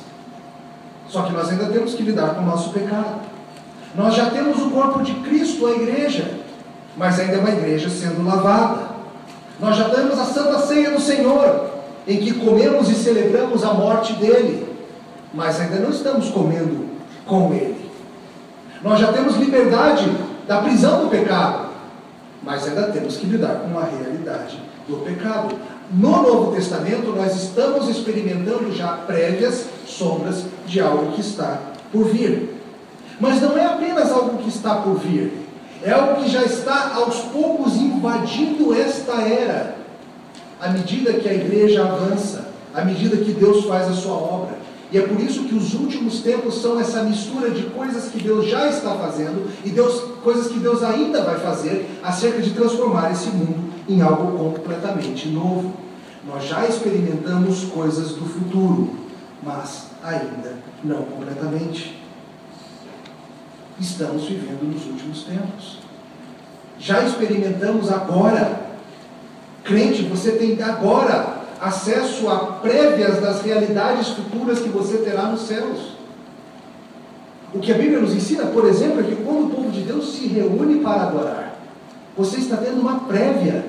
Só 1.08 1.22
que 1.22 1.32
nós 1.32 1.48
ainda 1.48 1.66
temos 1.66 1.94
que 1.94 2.02
lidar 2.02 2.34
com 2.34 2.42
o 2.42 2.46
nosso 2.46 2.70
pecado. 2.70 3.20
Nós 3.94 4.14
já 4.14 4.30
temos 4.30 4.58
o 4.58 4.70
corpo 4.70 5.02
de 5.02 5.12
Cristo, 5.16 5.66
a 5.66 5.72
igreja, 5.72 6.38
mas 6.96 7.20
ainda 7.20 7.34
é 7.34 7.38
uma 7.38 7.50
igreja 7.50 7.88
sendo 7.88 8.24
lavada. 8.24 8.88
Nós 9.60 9.76
já 9.76 9.90
temos 9.90 10.18
a 10.18 10.24
Santa 10.24 10.58
Ceia 10.60 10.90
do 10.90 11.00
Senhor, 11.00 11.70
em 12.08 12.16
que 12.16 12.32
comemos 12.32 12.88
e 12.88 12.94
celebramos 12.94 13.62
a 13.62 13.74
morte 13.74 14.14
dele, 14.14 14.61
mas 15.34 15.60
ainda 15.60 15.76
não 15.76 15.90
estamos 15.90 16.28
comendo 16.30 16.86
com 17.26 17.52
ele. 17.52 17.90
Nós 18.82 18.98
já 18.98 19.12
temos 19.12 19.36
liberdade 19.36 20.10
da 20.46 20.60
prisão 20.60 21.04
do 21.04 21.10
pecado, 21.10 21.68
mas 22.42 22.66
ainda 22.66 22.84
temos 22.88 23.16
que 23.16 23.26
lidar 23.26 23.60
com 23.60 23.78
a 23.78 23.84
realidade 23.84 24.58
do 24.88 24.96
pecado. 25.04 25.54
No 25.92 26.22
Novo 26.22 26.52
Testamento, 26.52 27.14
nós 27.14 27.36
estamos 27.36 27.88
experimentando 27.88 28.72
já 28.72 28.88
prévias 29.06 29.66
sombras 29.86 30.44
de 30.66 30.80
algo 30.80 31.12
que 31.12 31.20
está 31.20 31.60
por 31.92 32.06
vir. 32.08 32.60
Mas 33.20 33.40
não 33.40 33.56
é 33.56 33.66
apenas 33.66 34.10
algo 34.10 34.38
que 34.38 34.48
está 34.48 34.76
por 34.76 34.94
vir, 34.94 35.32
é 35.84 35.92
algo 35.92 36.22
que 36.22 36.30
já 36.30 36.42
está 36.42 36.94
aos 36.94 37.16
poucos 37.32 37.76
invadindo 37.76 38.74
esta 38.74 39.12
era, 39.22 39.76
à 40.60 40.68
medida 40.68 41.12
que 41.12 41.28
a 41.28 41.34
igreja 41.34 41.82
avança, 41.82 42.48
à 42.74 42.84
medida 42.84 43.16
que 43.16 43.32
Deus 43.32 43.64
faz 43.66 43.88
a 43.88 43.92
sua 43.92 44.14
obra. 44.14 44.61
E 44.92 44.98
é 44.98 45.00
por 45.00 45.18
isso 45.18 45.44
que 45.44 45.54
os 45.54 45.72
últimos 45.72 46.20
tempos 46.20 46.60
são 46.60 46.78
essa 46.78 47.02
mistura 47.02 47.50
de 47.50 47.62
coisas 47.70 48.10
que 48.10 48.22
Deus 48.22 48.46
já 48.46 48.68
está 48.68 48.94
fazendo 48.94 49.50
e 49.64 49.70
Deus, 49.70 50.02
coisas 50.22 50.52
que 50.52 50.58
Deus 50.58 50.82
ainda 50.82 51.22
vai 51.22 51.40
fazer 51.40 51.98
acerca 52.02 52.42
de 52.42 52.50
transformar 52.50 53.10
esse 53.10 53.28
mundo 53.28 53.72
em 53.88 54.02
algo 54.02 54.36
completamente 54.36 55.28
novo. 55.30 55.72
Nós 56.26 56.44
já 56.44 56.66
experimentamos 56.66 57.64
coisas 57.64 58.10
do 58.10 58.26
futuro, 58.26 58.94
mas 59.42 59.86
ainda 60.02 60.56
não 60.84 61.04
completamente. 61.04 61.98
Estamos 63.80 64.24
vivendo 64.24 64.70
nos 64.70 64.86
últimos 64.86 65.22
tempos. 65.24 65.78
Já 66.78 67.02
experimentamos 67.02 67.90
agora. 67.90 68.60
Crente, 69.64 70.02
você 70.02 70.32
tem 70.32 70.60
agora 70.62 71.41
acesso 71.62 72.28
a 72.28 72.38
prévias 72.60 73.20
das 73.20 73.40
realidades 73.42 74.08
futuras 74.08 74.58
que 74.58 74.68
você 74.68 74.98
terá 74.98 75.28
nos 75.28 75.42
céus. 75.42 75.92
O 77.54 77.60
que 77.60 77.70
a 77.70 77.78
Bíblia 77.78 78.00
nos 78.00 78.12
ensina, 78.12 78.46
por 78.46 78.66
exemplo, 78.66 79.00
é 79.00 79.04
que 79.04 79.14
quando 79.14 79.46
o 79.46 79.50
povo 79.50 79.70
de 79.70 79.82
Deus 79.82 80.12
se 80.12 80.26
reúne 80.26 80.80
para 80.80 81.02
adorar, 81.02 81.56
você 82.16 82.38
está 82.38 82.56
tendo 82.56 82.80
uma 82.80 83.00
prévia 83.00 83.64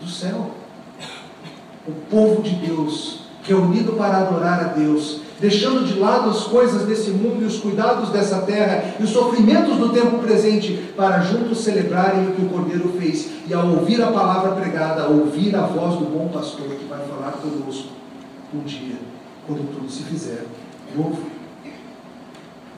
do 0.00 0.08
céu. 0.08 0.52
O 1.88 1.92
povo 2.08 2.42
de 2.42 2.54
Deus, 2.54 3.22
reunido 3.42 3.94
para 3.94 4.18
adorar 4.18 4.60
a 4.60 4.64
Deus, 4.68 5.19
deixando 5.40 5.86
de 5.86 5.98
lado 5.98 6.30
as 6.30 6.44
coisas 6.44 6.82
desse 6.82 7.10
mundo 7.10 7.42
e 7.42 7.46
os 7.46 7.58
cuidados 7.58 8.10
dessa 8.10 8.42
terra 8.42 8.94
e 9.00 9.02
os 9.02 9.10
sofrimentos 9.10 9.76
do 9.78 9.88
tempo 9.88 10.18
presente, 10.18 10.92
para 10.96 11.20
juntos 11.20 11.58
celebrarem 11.58 12.28
o 12.28 12.32
que 12.32 12.42
o 12.42 12.48
Cordeiro 12.48 12.92
fez 12.98 13.30
e, 13.48 13.54
ao 13.54 13.66
ouvir 13.68 14.02
a 14.02 14.12
palavra 14.12 14.52
pregada, 14.52 15.08
ouvir 15.08 15.56
a 15.56 15.62
voz 15.62 15.98
do 15.98 16.04
bom 16.04 16.28
pastor 16.28 16.66
que 16.68 16.84
vai 16.84 17.00
falar 17.06 17.32
conosco 17.32 17.88
um 18.54 18.60
dia, 18.60 18.96
quando 19.46 19.66
tudo 19.74 19.90
se 19.90 20.02
fizer 20.02 20.44
novo. 20.94 21.22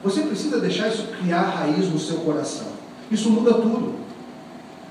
Você 0.03 0.21
precisa 0.21 0.59
deixar 0.59 0.89
isso 0.89 1.07
criar 1.19 1.41
raiz 1.41 1.89
no 1.89 1.99
seu 1.99 2.17
coração. 2.17 2.67
Isso 3.09 3.29
muda 3.29 3.53
tudo. 3.53 3.93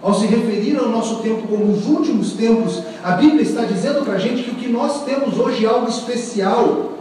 Ao 0.00 0.12
se 0.12 0.26
referir 0.26 0.76
ao 0.78 0.88
nosso 0.88 1.22
tempo 1.22 1.46
como 1.46 1.72
os 1.72 1.86
últimos 1.86 2.32
tempos, 2.32 2.82
a 3.04 3.12
Bíblia 3.12 3.42
está 3.42 3.64
dizendo 3.64 4.04
para 4.04 4.14
a 4.14 4.18
gente 4.18 4.42
que 4.42 4.50
o 4.50 4.54
que 4.56 4.68
nós 4.68 5.04
temos 5.04 5.38
hoje 5.38 5.64
é 5.64 5.68
algo 5.68 5.88
especial. 5.88 6.92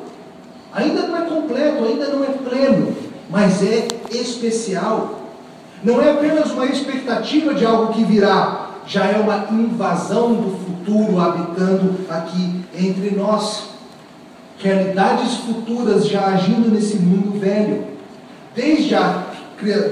Ainda 0.73 1.07
não 1.07 1.17
é 1.17 1.21
completo, 1.21 1.83
ainda 1.83 2.07
não 2.07 2.23
é 2.23 2.27
pleno, 2.27 2.95
mas 3.29 3.61
é 3.63 3.87
especial. 4.11 5.21
Não 5.83 6.01
é 6.01 6.11
apenas 6.11 6.51
uma 6.51 6.65
expectativa 6.65 7.53
de 7.53 7.65
algo 7.65 7.93
que 7.93 8.03
virá, 8.03 8.69
já 8.85 9.05
é 9.05 9.17
uma 9.17 9.47
invasão 9.51 10.33
do 10.33 10.57
futuro 10.57 11.19
habitando 11.19 11.95
aqui 12.09 12.61
entre 12.77 13.15
nós. 13.15 13.69
Realidades 14.59 15.37
futuras 15.37 16.07
já 16.07 16.27
agindo 16.27 16.71
nesse 16.71 16.97
mundo 16.97 17.39
velho. 17.39 17.85
Desde 18.55 18.93
a, 18.95 19.23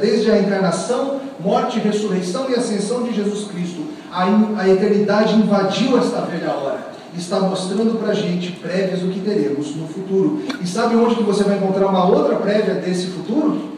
desde 0.01 0.31
a 0.31 0.37
encarnação 0.39 1.19
morte, 1.39 1.79
ressurreição 1.79 2.49
e 2.49 2.55
ascensão 2.55 3.03
de 3.03 3.13
Jesus 3.13 3.47
Cristo, 3.47 3.85
a, 4.11 4.25
a 4.61 4.69
eternidade 4.69 5.35
invadiu 5.35 5.97
esta 5.97 6.21
velha 6.21 6.51
hora. 6.51 6.88
Está 7.17 7.39
mostrando 7.39 7.99
para 7.99 8.09
a 8.11 8.13
gente 8.13 8.51
prévias 8.53 9.01
do 9.01 9.09
que 9.09 9.19
teremos 9.19 9.75
no 9.75 9.87
futuro. 9.87 10.41
E 10.61 10.67
sabe 10.67 10.95
onde 10.95 11.15
que 11.15 11.23
você 11.23 11.43
vai 11.43 11.57
encontrar 11.57 11.87
uma 11.87 12.05
outra 12.05 12.35
prévia 12.37 12.75
desse 12.75 13.07
futuro? 13.07 13.77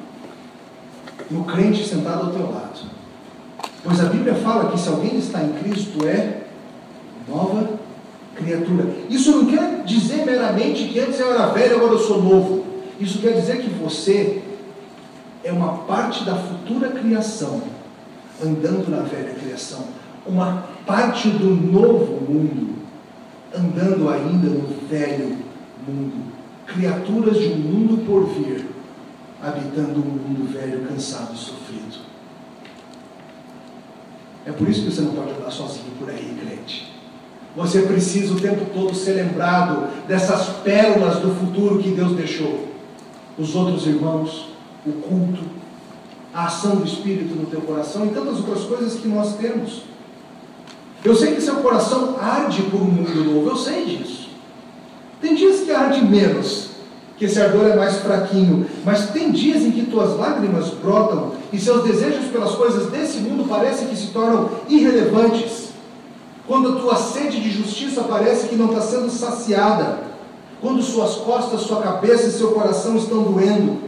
No 1.30 1.44
crente 1.46 1.88
sentado 1.88 2.28
ao 2.28 2.32
teu 2.32 2.52
lado. 2.52 2.82
Pois 3.84 4.00
a 4.00 4.06
Bíblia 4.06 4.36
fala 4.36 4.72
que 4.72 4.80
se 4.80 4.90
alguém 4.90 5.18
está 5.18 5.42
em 5.42 5.54
Cristo 5.54 6.06
é 6.06 6.42
nova 7.28 7.80
criatura. 8.36 8.88
Isso 9.10 9.32
não 9.32 9.46
quer 9.46 9.84
dizer 9.86 10.26
meramente 10.26 10.88
que 10.88 11.00
antes 11.00 11.20
eu 11.20 11.34
era 11.34 11.48
velho, 11.48 11.78
agora 11.78 11.94
eu 11.94 12.00
sou 12.00 12.22
novo. 12.22 12.66
Isso 13.00 13.20
quer 13.20 13.34
dizer 13.34 13.62
que 13.62 13.70
você 13.70 14.42
é 15.44 15.52
uma 15.52 15.80
parte 15.80 16.24
da 16.24 16.36
futura 16.36 16.90
criação, 16.90 17.62
andando 18.44 18.90
na 18.90 19.02
velha 19.02 19.34
criação, 19.34 19.86
uma 20.26 20.66
parte 20.86 21.30
do 21.30 21.50
novo 21.50 22.22
mundo, 22.22 22.76
andando 23.56 24.10
ainda 24.10 24.50
no 24.50 24.88
velho 24.88 25.38
mundo, 25.88 26.32
criaturas 26.66 27.38
de 27.38 27.48
um 27.48 27.58
mundo 27.58 28.06
por 28.06 28.26
vir, 28.28 28.68
habitando 29.42 30.00
um 30.00 30.30
mundo 30.30 30.52
velho, 30.54 30.88
cansado 30.88 31.34
e 31.34 31.38
sofrido. 31.38 32.02
É 34.46 34.52
por 34.52 34.68
isso 34.68 34.84
que 34.84 34.92
você 34.92 35.02
não 35.02 35.14
pode 35.14 35.32
andar 35.32 35.52
sozinho 35.52 35.92
por 36.00 36.10
aí, 36.10 36.38
crente. 36.40 36.92
Você 37.56 37.82
precisa 37.82 38.34
o 38.34 38.40
tempo 38.40 38.66
todo 38.74 38.96
ser 38.96 39.14
lembrado 39.14 40.08
dessas 40.08 40.48
pérolas 40.64 41.20
do 41.20 41.36
futuro 41.36 41.80
que 41.80 41.92
Deus 41.92 42.14
deixou. 42.14 42.70
Os 43.38 43.56
outros 43.56 43.86
irmãos, 43.86 44.50
o 44.86 44.94
culto, 44.94 45.44
a 46.34 46.46
ação 46.46 46.78
do 46.78 46.86
Espírito 46.86 47.36
no 47.36 47.46
teu 47.46 47.62
coração 47.62 48.06
e 48.06 48.10
tantas 48.10 48.38
outras 48.38 48.64
coisas 48.64 49.00
que 49.00 49.08
nós 49.08 49.36
temos. 49.36 49.84
Eu 51.04 51.16
sei 51.16 51.34
que 51.34 51.42
seu 51.42 51.56
coração 51.56 52.16
arde 52.22 52.62
por 52.64 52.80
um 52.80 52.86
mundo 52.86 53.24
novo, 53.24 53.50
eu 53.50 53.56
sei 53.56 53.86
disso. 53.86 54.30
Tem 55.20 55.34
dias 55.36 55.62
que 55.62 55.72
arde 55.72 56.04
menos, 56.04 56.70
que 57.18 57.26
esse 57.26 57.40
ardor 57.40 57.68
é 57.68 57.76
mais 57.76 57.98
fraquinho, 57.98 58.68
mas 58.86 59.10
tem 59.10 59.32
dias 59.32 59.64
em 59.64 59.72
que 59.72 59.86
tuas 59.86 60.18
lágrimas 60.18 60.70
brotam 60.70 61.34
e 61.52 61.60
seus 61.60 61.84
desejos 61.84 62.26
pelas 62.28 62.52
coisas 62.56 62.92
desse 62.92 63.20
mundo 63.20 63.48
parecem 63.48 63.88
que 63.88 63.96
se 63.96 64.08
tornam 64.08 64.50
irrelevantes. 64.70 65.70
Quando 66.48 66.70
a 66.70 66.82
tua 66.82 66.96
sede 66.96 67.40
de 67.40 67.50
justiça 67.50 68.04
parece 68.04 68.48
que 68.48 68.56
não 68.56 68.68
está 68.68 68.82
sendo 68.82 69.10
saciada, 69.10 70.00
quando 70.60 70.82
suas 70.84 71.16
costas, 71.16 71.62
sua 71.62 71.82
cabeça 71.82 72.28
e 72.28 72.32
seu 72.32 72.52
coração 72.52 72.96
estão 72.96 73.24
doendo, 73.24 73.80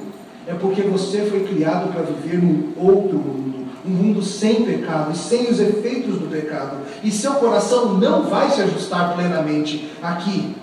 é 0.48 0.54
porque 0.54 0.82
você 0.82 1.26
foi 1.26 1.42
criado 1.42 1.94
para 1.94 2.02
viver 2.02 2.42
num 2.42 2.74
outro 2.76 3.18
mundo, 3.18 3.53
um 3.86 3.90
mundo 3.90 4.22
sem 4.22 4.64
pecado 4.64 5.12
e 5.12 5.18
sem 5.18 5.50
os 5.50 5.60
efeitos 5.60 6.18
do 6.18 6.30
pecado, 6.30 6.78
e 7.04 7.12
seu 7.12 7.34
coração 7.36 7.98
não 7.98 8.24
vai 8.24 8.50
se 8.50 8.62
ajustar 8.62 9.14
plenamente 9.14 9.92
aqui. 10.02 10.56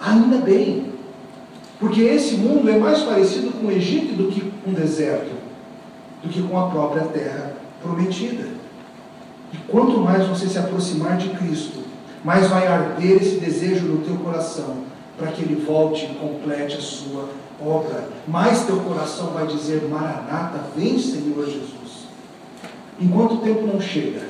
Ainda 0.00 0.38
bem, 0.38 0.92
porque 1.78 2.02
esse 2.02 2.34
mundo 2.34 2.68
é 2.68 2.78
mais 2.78 3.00
parecido 3.00 3.52
com 3.52 3.66
o 3.66 3.70
Egito 3.70 4.14
do 4.14 4.28
que 4.28 4.40
com 4.64 4.70
o 4.70 4.74
deserto, 4.74 5.32
do 6.22 6.28
que 6.28 6.42
com 6.42 6.58
a 6.58 6.68
própria 6.68 7.04
terra 7.04 7.52
prometida. 7.82 8.48
E 9.52 9.56
quanto 9.68 9.98
mais 10.00 10.26
você 10.26 10.48
se 10.48 10.58
aproximar 10.58 11.16
de 11.16 11.28
Cristo, 11.30 11.80
mais 12.24 12.48
vai 12.48 12.66
arder 12.66 13.22
esse 13.22 13.36
desejo 13.36 13.86
no 13.86 13.98
teu 13.98 14.16
coração, 14.16 14.78
para 15.16 15.28
que 15.28 15.42
ele 15.42 15.64
volte 15.64 16.06
e 16.06 16.14
complete 16.14 16.76
a 16.76 16.80
sua 16.80 17.28
obra. 17.60 18.08
Mais 18.26 18.64
teu 18.64 18.80
coração 18.80 19.28
vai 19.28 19.46
dizer: 19.46 19.86
Maranata, 19.88 20.60
vem 20.74 20.98
Senhor 20.98 21.44
Jesus. 21.44 21.83
Enquanto 23.00 23.34
o 23.34 23.38
tempo 23.38 23.66
não 23.66 23.80
chega, 23.80 24.22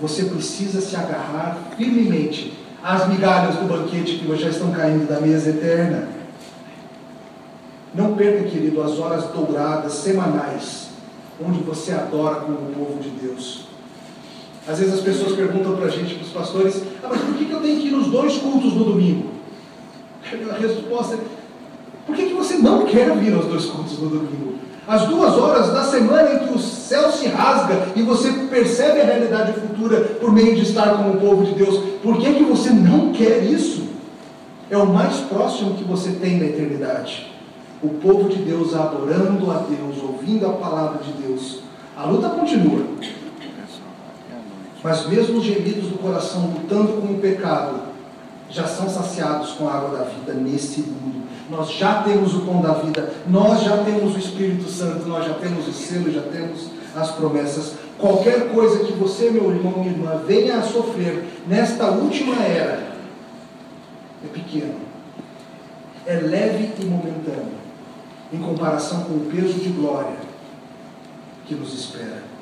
você 0.00 0.24
precisa 0.24 0.80
se 0.80 0.94
agarrar 0.96 1.70
firmemente 1.76 2.52
às 2.82 3.08
migalhas 3.08 3.56
do 3.56 3.66
banquete 3.66 4.18
que 4.18 4.36
já 4.36 4.50
estão 4.50 4.70
caindo 4.70 5.08
da 5.08 5.20
mesa 5.20 5.50
eterna. 5.50 6.08
Não 7.94 8.14
perca, 8.14 8.44
querido, 8.50 8.82
as 8.82 8.98
horas 8.98 9.24
douradas 9.28 9.92
semanais, 9.94 10.88
onde 11.42 11.60
você 11.60 11.92
adora 11.92 12.40
como 12.40 12.58
o 12.58 12.74
povo 12.74 13.00
de 13.00 13.08
Deus. 13.08 13.68
Às 14.66 14.78
vezes 14.78 14.94
as 14.94 15.00
pessoas 15.00 15.36
perguntam 15.36 15.76
para 15.76 15.86
a 15.86 15.90
gente, 15.90 16.14
para 16.14 16.24
os 16.24 16.32
pastores, 16.32 16.82
ah, 17.02 17.08
mas 17.10 17.20
por 17.20 17.34
que, 17.34 17.50
eu 17.50 17.60
tenho 17.60 17.80
que 17.80 17.88
ir 17.88 17.90
nos 17.90 18.08
dois 18.08 18.36
cultos 18.38 18.74
no 18.74 18.84
domingo? 18.84 19.30
A 20.50 20.54
resposta 20.58 21.14
é, 21.14 21.18
por 22.06 22.16
que, 22.16 22.26
que 22.26 22.34
você 22.34 22.56
não 22.56 22.84
quer 22.86 23.14
vir 23.16 23.34
aos 23.34 23.46
dois 23.46 23.66
cultos 23.66 23.98
no 23.98 24.08
domingo? 24.08 24.53
As 24.86 25.06
duas 25.08 25.34
horas 25.38 25.72
da 25.72 25.82
semana 25.84 26.34
em 26.34 26.38
que 26.40 26.54
o 26.54 26.58
céu 26.58 27.10
se 27.10 27.26
rasga 27.28 27.88
e 27.96 28.02
você 28.02 28.30
percebe 28.50 29.00
a 29.00 29.04
realidade 29.04 29.54
futura 29.54 30.00
por 30.20 30.30
meio 30.30 30.54
de 30.54 30.62
estar 30.62 30.98
com 30.98 31.10
o 31.10 31.20
povo 31.20 31.44
de 31.44 31.54
Deus, 31.54 31.82
por 32.02 32.18
que, 32.18 32.34
que 32.34 32.44
você 32.44 32.68
não 32.70 33.10
quer 33.12 33.44
isso? 33.44 33.84
É 34.70 34.76
o 34.76 34.86
mais 34.86 35.16
próximo 35.20 35.74
que 35.74 35.84
você 35.84 36.12
tem 36.12 36.38
da 36.38 36.44
eternidade. 36.44 37.32
O 37.82 37.88
povo 37.88 38.28
de 38.28 38.36
Deus 38.42 38.74
adorando 38.74 39.50
a 39.50 39.58
Deus, 39.58 40.02
ouvindo 40.02 40.46
a 40.46 40.52
palavra 40.52 41.02
de 41.02 41.12
Deus. 41.12 41.60
A 41.96 42.04
luta 42.04 42.28
continua. 42.30 42.84
Mas 44.82 45.06
mesmo 45.06 45.38
os 45.38 45.44
gemidos 45.44 45.88
do 45.88 45.98
coração 45.98 46.52
lutando 46.54 47.00
com 47.00 47.14
o 47.14 47.18
pecado, 47.18 47.80
já 48.50 48.66
são 48.66 48.88
saciados 48.88 49.52
com 49.52 49.66
a 49.66 49.72
água 49.72 49.98
da 49.98 50.04
vida 50.04 50.34
nesse 50.34 50.80
mundo. 50.80 51.23
Nós 51.50 51.72
já 51.72 52.02
temos 52.02 52.34
o 52.34 52.40
pão 52.40 52.62
da 52.62 52.72
vida, 52.72 53.12
nós 53.28 53.62
já 53.62 53.76
temos 53.78 54.14
o 54.14 54.18
Espírito 54.18 54.68
Santo, 54.70 55.06
nós 55.06 55.26
já 55.26 55.34
temos 55.34 55.68
o 55.68 55.72
selo, 55.72 56.10
já 56.10 56.22
temos 56.22 56.70
as 56.96 57.10
promessas. 57.12 57.74
Qualquer 57.98 58.50
coisa 58.52 58.84
que 58.84 58.92
você, 58.92 59.30
meu 59.30 59.50
irmão, 59.50 59.78
minha 59.78 59.92
irmã, 59.92 60.22
venha 60.26 60.56
a 60.58 60.62
sofrer 60.62 61.24
nesta 61.46 61.90
última 61.90 62.36
era 62.36 62.94
é 64.24 64.28
pequeno, 64.32 64.76
é 66.06 66.14
leve 66.14 66.72
e 66.80 66.84
momentâneo, 66.86 67.52
em 68.32 68.38
comparação 68.38 69.04
com 69.04 69.14
o 69.14 69.30
peso 69.30 69.54
de 69.60 69.68
glória 69.68 70.16
que 71.46 71.54
nos 71.54 71.74
espera. 71.74 72.33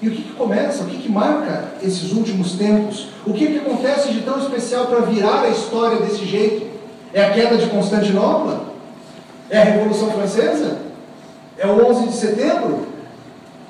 E 0.00 0.08
o 0.08 0.10
que, 0.10 0.22
que 0.22 0.32
começa, 0.34 0.84
o 0.84 0.86
que, 0.86 0.98
que 0.98 1.10
marca 1.10 1.72
esses 1.82 2.12
últimos 2.12 2.52
tempos? 2.52 3.08
O 3.26 3.32
que, 3.32 3.46
que 3.46 3.58
acontece 3.58 4.12
de 4.12 4.20
tão 4.20 4.38
especial 4.38 4.86
para 4.86 5.00
virar 5.00 5.42
a 5.42 5.48
história 5.48 5.98
desse 5.98 6.24
jeito? 6.26 6.66
É 7.14 7.24
a 7.24 7.32
queda 7.32 7.56
de 7.56 7.66
Constantinopla? 7.70 8.66
É 9.48 9.58
a 9.58 9.64
Revolução 9.64 10.10
Francesa? 10.10 10.78
É 11.56 11.66
o 11.66 11.86
11 11.86 12.08
de 12.08 12.12
setembro? 12.14 12.86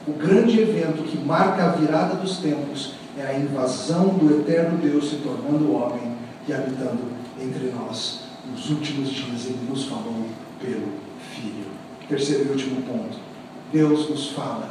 O 0.06 0.12
grande 0.12 0.60
evento 0.60 1.04
que 1.04 1.16
marca 1.18 1.64
a 1.64 1.68
virada 1.68 2.16
dos 2.16 2.38
tempos 2.38 2.94
é 3.18 3.26
a 3.26 3.38
invasão 3.38 4.08
do 4.08 4.40
eterno 4.40 4.78
Deus 4.78 5.10
se 5.10 5.16
tornando 5.16 5.74
homem 5.74 6.16
e 6.48 6.52
habitando 6.52 7.04
entre 7.40 7.72
nós. 7.72 8.20
Nos 8.50 8.70
últimos 8.70 9.10
dias 9.10 9.46
ele 9.46 9.66
nos 9.68 9.84
falou 9.84 10.26
pelo 10.60 10.92
Filho. 11.34 11.66
Terceiro 12.08 12.46
e 12.46 12.50
último 12.50 12.82
ponto. 12.82 13.18
Deus 13.72 14.08
nos 14.08 14.30
fala 14.30 14.70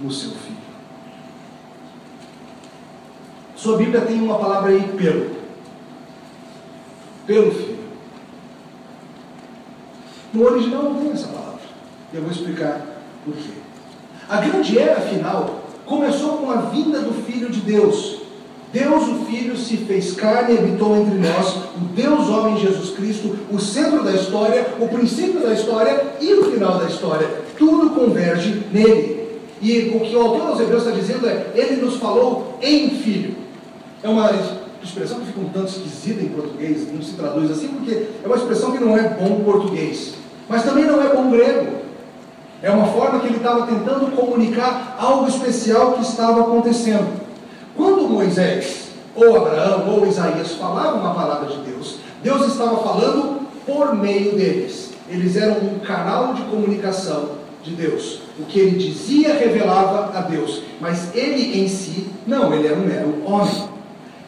no 0.00 0.10
seu 0.10 0.30
Filho. 0.30 0.65
Sua 3.56 3.78
Bíblia 3.78 4.02
tem 4.02 4.20
uma 4.20 4.38
palavra 4.38 4.70
aí, 4.70 4.82
pelo. 4.96 5.30
Pelo 7.26 7.50
filho. 7.50 7.78
No 10.32 10.44
original 10.44 10.82
não 10.82 10.94
tem 10.96 11.12
essa 11.12 11.28
palavra. 11.28 11.60
Eu 12.12 12.20
vou 12.20 12.30
explicar 12.30 12.82
por 13.24 13.34
quê. 13.34 13.50
A 14.28 14.36
grande 14.36 14.78
era, 14.78 14.98
afinal, 14.98 15.62
começou 15.86 16.38
com 16.38 16.50
a 16.50 16.56
vinda 16.56 17.00
do 17.00 17.24
Filho 17.24 17.48
de 17.48 17.60
Deus. 17.60 18.18
Deus, 18.72 19.08
o 19.08 19.24
Filho, 19.24 19.56
se 19.56 19.78
fez 19.78 20.12
carne 20.12 20.54
e 20.54 20.58
habitou 20.58 20.96
entre 20.96 21.18
nós, 21.18 21.56
o 21.76 21.80
Deus 21.94 22.28
homem 22.28 22.58
Jesus 22.58 22.90
Cristo, 22.90 23.38
o 23.50 23.58
centro 23.58 24.04
da 24.04 24.12
história, 24.12 24.66
o 24.78 24.88
princípio 24.88 25.40
da 25.40 25.54
história 25.54 26.14
e 26.20 26.34
o 26.34 26.50
final 26.50 26.78
da 26.78 26.86
história. 26.86 27.26
Tudo 27.56 27.90
converge 27.90 28.62
nele. 28.70 29.16
E 29.62 29.92
o 29.94 30.00
que 30.00 30.14
o 30.14 30.20
autor 30.20 30.48
aos 30.48 30.60
Hebreus 30.60 30.84
está 30.84 30.94
dizendo 30.94 31.26
é: 31.26 31.52
Ele 31.54 31.76
nos 31.76 31.96
falou 31.96 32.58
em 32.60 32.90
Filho. 32.90 33.45
É 34.02 34.08
uma 34.08 34.30
expressão 34.82 35.20
que 35.20 35.26
fica 35.26 35.40
um 35.40 35.48
tanto 35.48 35.68
esquisita 35.68 36.22
em 36.22 36.28
português, 36.28 36.92
não 36.92 37.02
se 37.02 37.14
traduz 37.14 37.50
assim, 37.50 37.68
porque 37.68 38.06
é 38.22 38.26
uma 38.26 38.36
expressão 38.36 38.72
que 38.72 38.78
não 38.78 38.96
é 38.96 39.02
bom 39.08 39.42
português, 39.44 40.14
mas 40.48 40.62
também 40.62 40.84
não 40.84 41.02
é 41.02 41.14
bom 41.14 41.30
grego. 41.30 41.86
É 42.62 42.70
uma 42.70 42.86
forma 42.86 43.20
que 43.20 43.26
ele 43.26 43.36
estava 43.36 43.66
tentando 43.66 44.14
comunicar 44.16 44.96
algo 44.98 45.28
especial 45.28 45.92
que 45.92 46.02
estava 46.02 46.40
acontecendo. 46.40 47.20
Quando 47.76 48.08
Moisés, 48.08 48.88
ou 49.14 49.36
Abraão, 49.36 49.88
ou 49.90 50.06
Isaías 50.06 50.52
falavam 50.52 51.06
a 51.06 51.14
palavra 51.14 51.48
de 51.48 51.58
Deus, 51.70 51.98
Deus 52.22 52.46
estava 52.46 52.78
falando 52.78 53.46
por 53.66 53.94
meio 53.94 54.34
deles. 54.36 54.92
Eles 55.08 55.36
eram 55.36 55.56
um 55.58 55.78
canal 55.80 56.34
de 56.34 56.42
comunicação 56.42 57.30
de 57.62 57.72
Deus. 57.72 58.20
O 58.38 58.44
que 58.44 58.58
ele 58.58 58.78
dizia 58.78 59.34
revelava 59.34 60.16
a 60.16 60.22
Deus, 60.22 60.62
mas 60.80 61.14
ele 61.14 61.60
em 61.60 61.68
si, 61.68 62.08
não, 62.26 62.52
ele 62.54 62.68
era 62.68 62.76
um 62.76 62.86
mero 62.86 63.22
homem. 63.24 63.75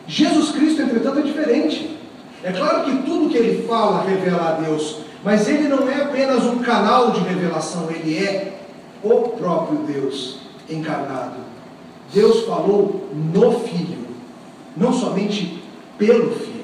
Jesus 0.09 0.53
Cristo, 0.53 0.81
entretanto, 0.81 1.19
é 1.19 1.23
diferente. 1.23 1.99
É 2.43 2.51
claro 2.51 2.85
que 2.85 3.03
tudo 3.03 3.29
que 3.29 3.37
ele 3.37 3.69
fala 3.69 4.03
revela 4.03 4.49
a 4.49 4.53
Deus, 4.53 5.01
mas 5.23 5.47
ele 5.47 5.69
não 5.69 5.89
é 5.89 6.03
apenas 6.03 6.45
um 6.45 6.61
canal 6.61 7.11
de 7.11 7.21
revelação, 7.21 7.91
ele 7.91 8.17
é 8.17 8.59
o 9.03 9.29
próprio 9.31 9.81
Deus 9.81 10.39
encarnado. 10.69 11.37
Deus 12.13 12.47
falou 12.47 13.11
no 13.13 13.61
Filho, 13.61 14.07
não 14.75 14.93
somente 14.95 15.63
pelo 15.99 16.31
Filho. 16.35 16.59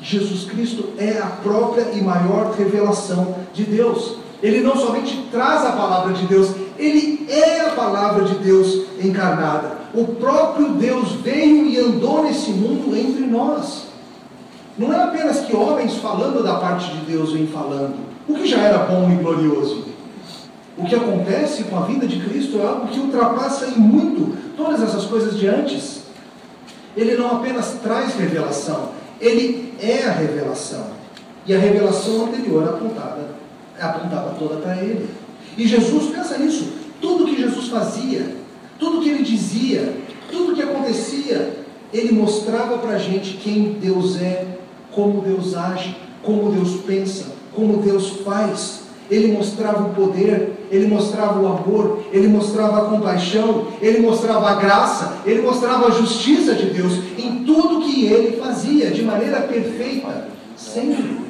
Jesus 0.00 0.44
Cristo 0.44 0.94
é 0.96 1.18
a 1.18 1.26
própria 1.26 1.90
e 1.92 2.00
maior 2.00 2.54
revelação 2.56 3.36
de 3.52 3.64
Deus. 3.64 4.16
Ele 4.42 4.60
não 4.60 4.76
somente 4.76 5.28
traz 5.30 5.64
a 5.64 5.72
palavra 5.72 6.14
de 6.14 6.26
Deus, 6.26 6.50
ele 6.78 7.26
é 7.28 7.60
a 7.60 7.70
palavra 7.70 8.24
de 8.24 8.34
Deus 8.36 8.86
encarnada. 9.02 9.83
O 9.94 10.06
próprio 10.16 10.70
Deus 10.70 11.12
veio 11.22 11.66
e 11.66 11.78
andou 11.78 12.24
nesse 12.24 12.50
mundo 12.50 12.96
entre 12.96 13.24
nós. 13.26 13.84
Não 14.76 14.92
é 14.92 15.00
apenas 15.04 15.40
que 15.40 15.54
homens 15.54 15.94
falando 15.96 16.42
da 16.42 16.54
parte 16.56 16.92
de 16.92 17.06
Deus 17.06 17.32
vêm 17.32 17.46
falando, 17.46 17.94
o 18.28 18.34
que 18.34 18.46
já 18.46 18.58
era 18.58 18.78
bom 18.78 19.08
e 19.12 19.22
glorioso. 19.22 19.84
O 20.76 20.84
que 20.84 20.96
acontece 20.96 21.62
com 21.64 21.78
a 21.78 21.82
vida 21.82 22.08
de 22.08 22.18
Cristo 22.18 22.58
é 22.58 22.66
algo 22.66 22.88
que 22.88 22.98
ultrapassa 22.98 23.66
em 23.66 23.78
muito 23.78 24.36
todas 24.56 24.82
essas 24.82 25.04
coisas 25.04 25.38
de 25.38 25.46
antes. 25.46 26.02
Ele 26.96 27.16
não 27.16 27.36
apenas 27.36 27.76
traz 27.80 28.14
revelação, 28.16 28.90
ele 29.20 29.74
é 29.80 30.04
a 30.04 30.12
revelação. 30.12 30.86
E 31.46 31.54
a 31.54 31.58
revelação 31.58 32.24
anterior 32.24 32.68
apontada, 32.68 33.28
apontava 33.78 34.34
toda 34.38 34.56
para 34.56 34.76
ele. 34.78 35.08
E 35.56 35.68
Jesus, 35.68 36.12
pensa 36.12 36.36
nisso, 36.38 36.72
tudo 37.00 37.26
que 37.26 37.40
Jesus 37.40 37.68
fazia, 37.68 38.34
tudo 38.78 39.00
que 39.00 39.08
ele 39.08 39.22
dizia, 39.22 39.94
tudo 40.30 40.54
que 40.54 40.62
acontecia, 40.62 41.64
ele 41.92 42.12
mostrava 42.12 42.78
para 42.78 42.96
a 42.96 42.98
gente 42.98 43.34
quem 43.34 43.76
Deus 43.80 44.20
é, 44.20 44.46
como 44.90 45.20
Deus 45.20 45.54
age, 45.54 45.96
como 46.22 46.50
Deus 46.50 46.80
pensa, 46.86 47.26
como 47.54 47.78
Deus 47.78 48.08
faz. 48.24 48.82
ele 49.10 49.32
mostrava 49.32 49.84
o 49.84 49.94
poder, 49.94 50.66
ele 50.70 50.86
mostrava 50.86 51.38
o 51.38 51.46
amor, 51.46 52.04
ele 52.10 52.26
mostrava 52.26 52.78
a 52.78 52.90
compaixão, 52.90 53.66
ele 53.80 54.00
mostrava 54.00 54.48
a 54.48 54.54
graça, 54.54 55.18
ele 55.26 55.42
mostrava 55.42 55.86
a 55.86 55.90
justiça 55.90 56.54
de 56.54 56.70
Deus 56.70 56.94
em 57.18 57.44
tudo 57.44 57.82
que 57.82 58.06
ele 58.06 58.38
fazia, 58.38 58.90
de 58.90 59.02
maneira 59.02 59.42
perfeita, 59.42 60.28
sempre. 60.56 61.24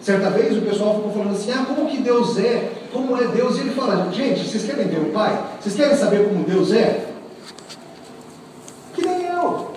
Certa 0.00 0.28
vez 0.30 0.58
o 0.58 0.60
pessoal 0.60 0.96
ficou 0.96 1.12
falando 1.12 1.32
assim: 1.32 1.50
ah, 1.52 1.64
como 1.66 1.88
que 1.88 1.98
Deus 1.98 2.36
é? 2.36 2.72
Como 2.94 3.20
é 3.20 3.26
Deus? 3.26 3.56
E 3.56 3.62
ele 3.62 3.70
fala: 3.70 4.08
gente, 4.12 4.48
vocês 4.48 4.64
querem 4.64 4.86
ver 4.86 5.00
o 5.00 5.12
Pai? 5.12 5.36
Vocês 5.60 5.74
querem 5.74 5.96
saber 5.96 6.28
como 6.28 6.44
Deus 6.44 6.72
é? 6.72 7.06
Que 8.94 9.04
nem 9.04 9.26
eu. 9.26 9.72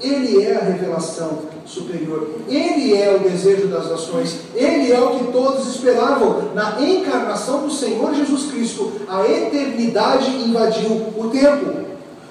Ele 0.00 0.42
é 0.42 0.56
a 0.56 0.64
revelação 0.64 1.38
superior. 1.64 2.30
Ele 2.48 2.96
é 2.96 3.14
o 3.14 3.20
desejo 3.20 3.68
das 3.68 3.88
nações. 3.88 4.40
Ele 4.56 4.90
é 4.92 5.00
o 5.00 5.18
que 5.18 5.32
todos 5.32 5.68
esperavam. 5.68 6.52
Na 6.52 6.80
encarnação 6.82 7.62
do 7.62 7.70
Senhor 7.70 8.12
Jesus 8.12 8.50
Cristo, 8.50 8.92
a 9.08 9.24
eternidade 9.24 10.30
invadiu 10.30 10.90
o 11.16 11.30
tempo. 11.30 11.86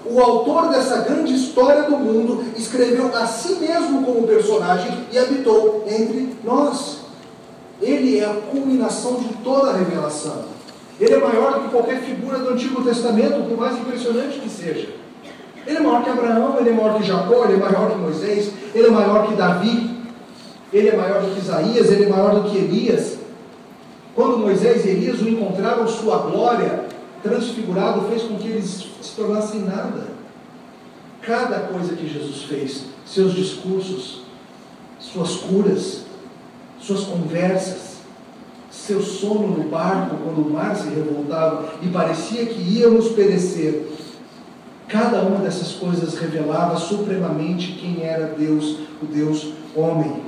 O 0.05 0.19
autor 0.19 0.69
dessa 0.69 0.97
grande 0.99 1.33
história 1.33 1.83
do 1.83 1.97
mundo 1.97 2.43
escreveu 2.57 3.15
a 3.15 3.25
si 3.25 3.55
mesmo 3.55 4.03
como 4.03 4.27
personagem 4.27 5.05
e 5.11 5.17
habitou 5.17 5.85
entre 5.87 6.35
nós. 6.43 7.06
Ele 7.81 8.19
é 8.19 8.25
a 8.25 8.33
culminação 8.33 9.15
de 9.15 9.33
toda 9.43 9.71
a 9.71 9.77
revelação. 9.77 10.45
Ele 10.99 11.13
é 11.13 11.19
maior 11.19 11.53
do 11.53 11.59
que 11.61 11.69
qualquer 11.69 12.01
figura 12.01 12.39
do 12.39 12.49
Antigo 12.49 12.83
Testamento, 12.83 13.47
por 13.47 13.57
mais 13.57 13.77
impressionante 13.77 14.39
que 14.39 14.49
seja. 14.49 14.89
Ele 15.65 15.77
é 15.77 15.79
maior 15.81 16.03
que 16.03 16.09
Abraão, 16.09 16.57
ele 16.59 16.69
é 16.69 16.73
maior 16.73 16.97
que 16.97 17.05
Jacó, 17.05 17.43
ele 17.43 17.53
é 17.53 17.57
maior 17.57 17.91
que 17.91 17.97
Moisés, 17.97 18.51
ele 18.73 18.87
é 18.87 18.89
maior 18.89 19.27
que 19.27 19.35
Davi, 19.35 19.97
ele 20.73 20.89
é 20.89 20.95
maior 20.95 21.21
do 21.21 21.33
que 21.33 21.39
Isaías, 21.39 21.91
ele 21.91 22.05
é 22.05 22.09
maior 22.09 22.35
do 22.35 22.49
que 22.49 22.57
Elias. 22.57 23.17
Quando 24.15 24.39
Moisés 24.39 24.85
e 24.85 24.89
Elias 24.89 25.21
o 25.21 25.29
encontraram, 25.29 25.87
sua 25.87 26.17
glória 26.19 26.85
transfigurado 27.21 28.07
fez 28.09 28.23
com 28.23 28.37
que 28.37 28.47
eles 28.47 28.87
se 29.01 29.15
tornassem 29.15 29.61
nada. 29.61 30.07
Cada 31.21 31.59
coisa 31.59 31.95
que 31.95 32.07
Jesus 32.07 32.43
fez, 32.43 32.85
seus 33.05 33.33
discursos, 33.33 34.21
suas 34.99 35.35
curas, 35.35 36.06
suas 36.79 37.03
conversas, 37.03 37.97
seu 38.69 39.01
sono 39.01 39.47
no 39.47 39.69
barco 39.69 40.17
quando 40.23 40.47
o 40.47 40.49
mar 40.51 40.75
se 40.75 40.87
revoltava 40.89 41.73
e 41.81 41.87
parecia 41.87 42.45
que 42.45 42.61
íamos 42.61 43.09
perecer, 43.09 43.87
Cada 44.87 45.21
uma 45.21 45.39
dessas 45.39 45.73
coisas 45.73 46.17
revelava 46.17 46.77
supremamente 46.77 47.73
quem 47.73 48.03
era 48.03 48.27
Deus, 48.27 48.77
o 49.01 49.05
Deus 49.05 49.51
homem. 49.75 50.21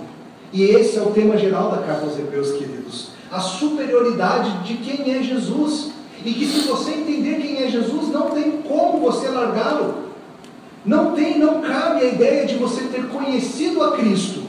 E 0.52 0.64
esse 0.64 0.98
é 0.98 1.02
o 1.02 1.12
tema 1.12 1.38
geral 1.38 1.72
da 1.72 1.78
carta 1.78 2.06
aos 2.06 2.20
Hebreus, 2.20 2.52
queridos. 2.52 3.12
A 3.32 3.40
superioridade 3.40 4.68
de 4.68 4.74
quem 4.78 5.16
é 5.16 5.24
Jesus. 5.24 5.92
E 6.26 6.34
que 6.34 6.46
se 6.46 6.68
você 6.68 6.92
entender 6.92 7.36
quem 7.36 7.64
é 7.64 7.70
Jesus, 7.70 8.10
não 8.10 8.32
tem 8.32 8.62
como 8.64 9.00
você 9.00 9.30
largá-lo. 9.30 10.10
Não 10.86 11.14
tem, 11.14 11.40
não 11.40 11.62
cabe 11.62 12.02
a 12.02 12.10
ideia 12.10 12.46
de 12.46 12.56
você 12.56 12.84
ter 12.84 13.08
conhecido 13.08 13.82
a 13.82 13.96
Cristo 13.96 14.44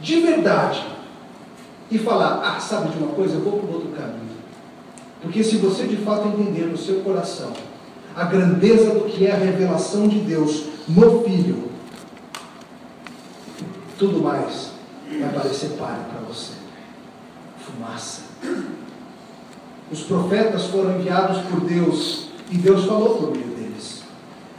de 0.00 0.20
verdade 0.20 0.84
e 1.90 1.98
falar: 1.98 2.42
ah, 2.44 2.60
sabe 2.60 2.90
de 2.90 2.98
uma 2.98 3.12
coisa, 3.14 3.34
eu 3.34 3.40
vou 3.40 3.60
para 3.60 3.74
outro 3.74 3.90
caminho. 3.90 4.34
Porque 5.22 5.42
se 5.42 5.56
você 5.56 5.86
de 5.86 5.96
fato 5.96 6.28
entender 6.28 6.66
no 6.66 6.76
seu 6.76 7.00
coração 7.00 7.52
a 8.14 8.24
grandeza 8.24 8.94
do 8.94 9.06
que 9.06 9.26
é 9.26 9.32
a 9.32 9.36
revelação 9.36 10.06
de 10.06 10.18
Deus 10.20 10.64
no 10.86 11.22
Filho, 11.22 11.70
tudo 13.98 14.22
mais 14.22 14.74
vai 15.20 15.32
parecer 15.32 15.70
páreo 15.78 16.04
para 16.10 16.20
você. 16.28 16.52
Fumaça. 17.58 18.22
Os 19.90 20.02
profetas 20.02 20.64
foram 20.66 20.98
enviados 20.98 21.38
por 21.46 21.60
Deus 21.60 22.28
e 22.50 22.56
Deus 22.56 22.84
falou 22.84 23.16
por 23.16 23.32
deles. 23.32 23.53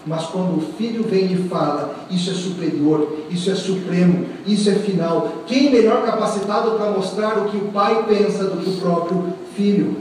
Mas 0.05 0.25
quando 0.25 0.57
o 0.57 0.61
Filho 0.77 1.03
vem 1.03 1.33
e 1.33 1.47
fala, 1.49 1.95
isso 2.11 2.29
é 2.29 2.33
superior, 2.33 3.17
isso 3.29 3.49
é 3.49 3.55
supremo, 3.55 4.25
isso 4.45 4.69
é 4.69 4.73
final, 4.73 5.31
quem 5.47 5.71
melhor 5.71 6.05
capacitado 6.05 6.71
para 6.71 6.91
mostrar 6.91 7.39
o 7.39 7.45
que 7.45 7.57
o 7.57 7.71
Pai 7.71 8.05
pensa 8.07 8.43
do 8.43 8.57
que 8.57 8.69
o 8.69 8.77
próprio 8.77 9.33
Filho? 9.55 9.97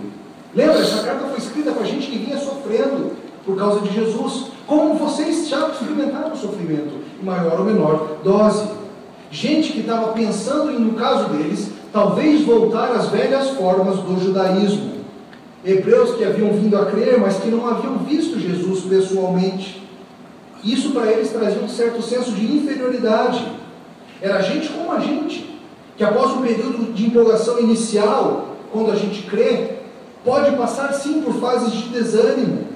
Lembra, 0.55 0.81
essa 0.81 1.03
carta 1.03 1.27
foi 1.29 1.39
escrita 1.39 1.73
para 1.73 1.85
gente 1.85 2.07
que 2.07 2.19
vinha 2.19 2.39
sofrendo, 2.39 3.13
por 3.47 3.57
causa 3.57 3.81
de 3.81 3.95
Jesus, 3.95 4.47
como 4.67 4.95
vocês 4.95 5.49
já 5.49 5.69
experimentaram 5.69 6.33
o 6.33 6.37
sofrimento, 6.37 6.95
em 7.21 7.25
maior 7.25 7.61
ou 7.61 7.65
menor 7.65 8.19
dose. 8.23 8.67
Gente 9.31 9.73
que 9.73 9.81
estava 9.81 10.13
pensando 10.13 10.71
em, 10.71 10.79
no 10.79 10.93
caso 10.93 11.29
deles, 11.31 11.71
talvez 11.93 12.43
voltar 12.43 12.93
às 12.93 13.09
velhas 13.09 13.51
formas 13.51 13.97
do 13.97 14.19
judaísmo. 14.23 14.95
Hebreus 15.65 16.17
que 16.17 16.25
haviam 16.25 16.53
vindo 16.53 16.77
a 16.77 16.87
crer, 16.87 17.19
mas 17.19 17.39
que 17.39 17.49
não 17.49 17.67
haviam 17.67 17.99
visto 17.99 18.39
Jesus 18.39 18.83
pessoalmente. 18.85 19.84
Isso 20.65 20.93
para 20.93 21.13
eles 21.13 21.31
trazia 21.31 21.61
um 21.63 21.69
certo 21.69 22.01
senso 22.01 22.33
de 22.33 22.45
inferioridade. 22.45 23.47
Era 24.21 24.41
gente 24.41 24.71
como 24.71 24.91
a 24.93 24.99
gente, 24.99 25.61
que 25.97 26.03
após 26.03 26.33
um 26.33 26.43
período 26.43 26.93
de 26.95 27.07
empolgação 27.07 27.61
inicial, 27.61 28.57
quando 28.73 28.91
a 28.91 28.97
gente 28.97 29.23
crê, 29.25 29.75
pode 30.25 30.57
passar 30.57 30.93
sim 30.95 31.21
por 31.21 31.35
fases 31.35 31.73
de 31.73 31.89
desânimo, 31.91 32.67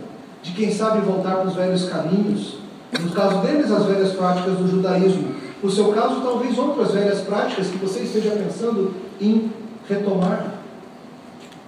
de 0.42 0.52
quem 0.52 0.70
sabe 0.70 1.00
voltar 1.00 1.36
para 1.36 1.48
os 1.48 1.54
velhos 1.54 1.88
caminhos. 1.88 2.58
No 3.00 3.10
caso 3.10 3.38
deles, 3.38 3.72
as 3.72 3.84
velhas 3.86 4.12
práticas 4.12 4.58
do 4.58 4.68
judaísmo. 4.68 5.34
No 5.62 5.70
seu 5.70 5.88
caso, 5.92 6.20
talvez 6.20 6.56
outras 6.58 6.92
velhas 6.92 7.20
práticas 7.22 7.68
que 7.68 7.78
você 7.78 8.00
esteja 8.00 8.30
pensando 8.30 8.94
em 9.20 9.50
retomar. 9.88 10.54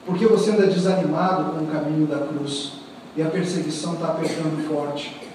Porque 0.05 0.27
você 0.27 0.51
anda 0.51 0.66
desanimado 0.66 1.53
com 1.53 1.64
o 1.64 1.66
caminho 1.66 2.07
da 2.07 2.18
cruz 2.18 2.73
e 3.16 3.23
a 3.23 3.27
perseguição 3.27 3.95
está 3.95 4.09
apertando 4.09 4.68
forte. 4.68 5.30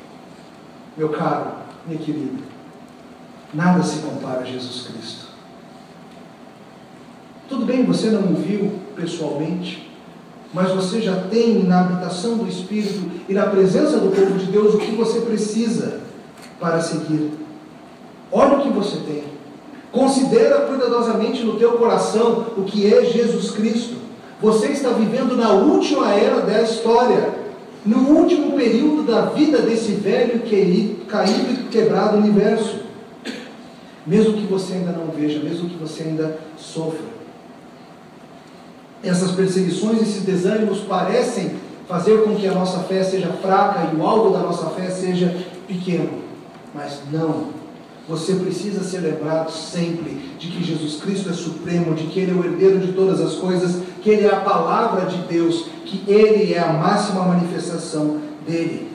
Meu 0.97 1.09
caro, 1.09 1.51
minha 1.85 1.99
querida, 1.99 2.41
nada 3.53 3.83
se 3.83 3.99
compara 3.99 4.41
a 4.41 4.45
Jesus 4.45 4.87
Cristo. 4.87 5.25
Tudo 7.49 7.65
bem, 7.65 7.85
você 7.85 8.09
não 8.09 8.33
o 8.33 8.35
viu 8.35 8.79
pessoalmente, 8.95 9.91
mas 10.53 10.71
você 10.71 11.01
já 11.01 11.15
tem 11.29 11.63
na 11.63 11.81
habitação 11.81 12.37
do 12.37 12.47
Espírito 12.47 13.11
e 13.27 13.33
na 13.33 13.47
presença 13.47 13.97
do 13.97 14.09
povo 14.09 14.37
de 14.37 14.45
Deus 14.45 14.73
o 14.73 14.77
que 14.77 14.95
você 14.95 15.19
precisa 15.21 15.99
para 16.59 16.81
seguir. 16.81 17.31
Olha 18.31 18.57
o 18.57 18.61
que 18.61 18.69
você 18.69 18.97
tem. 18.97 19.25
Considera 19.91 20.61
cuidadosamente 20.61 21.43
no 21.43 21.57
teu 21.57 21.73
coração 21.73 22.47
o 22.57 22.63
que 22.63 22.91
é 22.91 23.03
Jesus 23.05 23.51
Cristo. 23.51 23.95
Você 24.41 24.67
está 24.67 24.89
vivendo 24.89 25.35
na 25.35 25.51
última 25.51 26.13
era 26.13 26.41
da 26.41 26.61
história, 26.61 27.34
no 27.85 27.97
último 27.97 28.53
período 28.53 29.03
da 29.03 29.25
vida 29.27 29.61
desse 29.61 29.91
velho 29.93 30.41
caído 31.07 31.51
e 31.51 31.67
quebrado 31.69 32.17
universo. 32.17 32.79
Mesmo 34.05 34.33
que 34.33 34.45
você 34.45 34.73
ainda 34.73 34.91
não 34.91 35.07
veja, 35.07 35.39
mesmo 35.39 35.69
que 35.69 35.77
você 35.77 36.03
ainda 36.03 36.37
sofra 36.57 37.15
essas 39.05 39.31
perseguições, 39.31 40.01
esses 40.01 40.23
desânimos 40.23 40.79
parecem 40.79 41.51
fazer 41.87 42.23
com 42.23 42.35
que 42.35 42.47
a 42.47 42.53
nossa 42.53 42.79
fé 42.79 43.03
seja 43.03 43.29
fraca 43.41 43.91
e 43.93 43.95
o 43.95 44.05
alvo 44.05 44.31
da 44.31 44.39
nossa 44.39 44.69
fé 44.71 44.89
seja 44.89 45.35
pequeno. 45.67 46.09
Mas 46.73 46.99
não. 47.11 47.53
Você 48.07 48.33
precisa 48.33 48.83
ser 48.83 48.99
lembrado 48.99 49.51
sempre 49.51 50.11
de 50.37 50.47
que 50.47 50.63
Jesus 50.63 51.01
Cristo 51.01 51.29
é 51.29 51.33
supremo, 51.33 51.95
de 51.95 52.05
que 52.05 52.19
Ele 52.19 52.31
é 52.31 52.33
o 52.35 52.45
herdeiro 52.45 52.79
de 52.79 52.93
todas 52.93 53.21
as 53.21 53.35
coisas, 53.35 53.81
que 54.05 54.11
Ele 54.11 54.27
é 54.27 54.31
a 54.31 54.41
palavra 54.41 55.07
de 55.07 55.17
Deus, 55.23 55.65
que 55.83 56.03
Ele 56.07 56.53
é 56.53 56.59
a 56.59 56.71
máxima 56.71 57.23
manifestação 57.23 58.19
dele. 58.47 58.87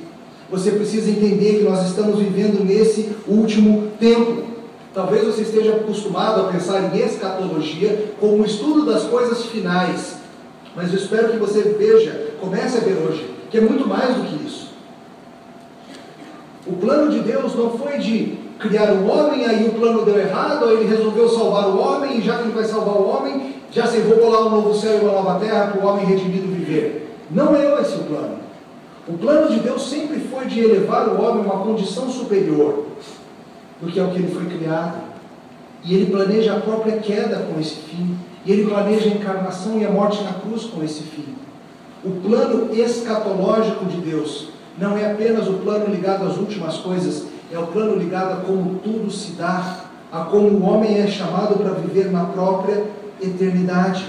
Você 0.48 0.70
precisa 0.70 1.10
entender 1.10 1.58
que 1.58 1.64
nós 1.64 1.84
estamos 1.84 2.20
vivendo 2.20 2.64
nesse 2.64 3.10
último 3.26 3.88
tempo. 3.98 4.44
Talvez 4.94 5.24
você 5.24 5.42
esteja 5.42 5.72
acostumado 5.72 6.42
a 6.42 6.44
pensar 6.52 6.94
em 6.94 6.98
escatologia 7.00 8.12
como 8.20 8.44
o 8.44 8.46
estudo 8.46 8.86
das 8.86 9.02
coisas 9.02 9.46
finais. 9.46 10.18
Mas 10.76 10.92
eu 10.92 11.00
espero 11.00 11.30
que 11.30 11.38
você 11.38 11.60
veja, 11.76 12.34
comece 12.40 12.78
a 12.78 12.80
ver 12.80 12.96
hoje, 12.96 13.34
que 13.50 13.58
é 13.58 13.60
muito 13.60 13.88
mais 13.88 14.14
do 14.14 14.22
que 14.22 14.46
isso. 14.46 14.70
O 16.68 16.74
plano 16.74 17.10
de 17.10 17.18
Deus 17.18 17.52
não 17.56 17.76
foi 17.76 17.98
de 17.98 18.38
criar 18.60 18.92
o 18.92 19.08
homem, 19.08 19.44
aí 19.44 19.66
o 19.66 19.72
plano 19.72 20.04
deu 20.04 20.20
errado, 20.20 20.66
aí 20.66 20.76
ele 20.76 20.86
resolveu 20.86 21.28
salvar 21.28 21.68
o 21.68 21.80
homem, 21.80 22.18
e 22.18 22.22
já 22.22 22.36
que 22.36 22.44
ele 22.44 22.52
vai 22.52 22.64
salvar 22.64 22.94
o 22.94 23.08
homem, 23.08 23.59
já 23.72 23.86
se 23.86 24.00
vou 24.00 24.18
colar 24.18 24.46
um 24.46 24.50
novo 24.50 24.74
céu 24.74 24.98
e 24.98 25.04
uma 25.04 25.12
nova 25.12 25.38
terra 25.38 25.68
para 25.68 25.80
o 25.80 25.88
homem 25.88 26.06
redimido 26.06 26.48
viver. 26.48 27.16
Não 27.30 27.54
é 27.54 27.80
esse 27.80 27.94
o 27.96 28.04
plano. 28.04 28.38
O 29.06 29.12
plano 29.16 29.48
de 29.48 29.60
Deus 29.60 29.88
sempre 29.88 30.20
foi 30.20 30.46
de 30.46 30.60
elevar 30.60 31.08
o 31.08 31.22
homem 31.22 31.44
a 31.44 31.54
uma 31.54 31.64
condição 31.64 32.10
superior 32.10 32.86
do 33.80 33.90
que 33.90 33.98
é 33.98 34.02
o 34.02 34.10
que 34.10 34.18
ele 34.18 34.34
foi 34.34 34.46
criado. 34.46 34.98
E 35.84 35.94
ele 35.94 36.10
planeja 36.10 36.56
a 36.56 36.60
própria 36.60 36.98
queda 36.98 37.46
com 37.48 37.60
esse 37.60 37.76
fim. 37.76 38.16
E 38.44 38.52
ele 38.52 38.66
planeja 38.66 39.08
a 39.08 39.14
encarnação 39.14 39.78
e 39.78 39.84
a 39.84 39.90
morte 39.90 40.22
na 40.22 40.32
cruz 40.32 40.64
com 40.64 40.82
esse 40.82 41.02
fim. 41.02 41.34
O 42.04 42.10
plano 42.26 42.74
escatológico 42.74 43.84
de 43.84 43.98
Deus 43.98 44.48
não 44.78 44.96
é 44.96 45.10
apenas 45.12 45.46
o 45.46 45.54
plano 45.54 45.86
ligado 45.86 46.26
às 46.26 46.36
últimas 46.36 46.78
coisas, 46.78 47.26
é 47.52 47.58
o 47.58 47.66
plano 47.66 47.96
ligado 47.96 48.32
a 48.32 48.36
como 48.36 48.78
tudo 48.78 49.10
se 49.10 49.32
dá, 49.32 49.84
a 50.10 50.24
como 50.24 50.48
o 50.48 50.62
homem 50.62 50.98
é 50.98 51.06
chamado 51.06 51.56
para 51.56 51.74
viver 51.74 52.10
na 52.10 52.24
própria 52.24 52.84
eternidade. 53.22 54.04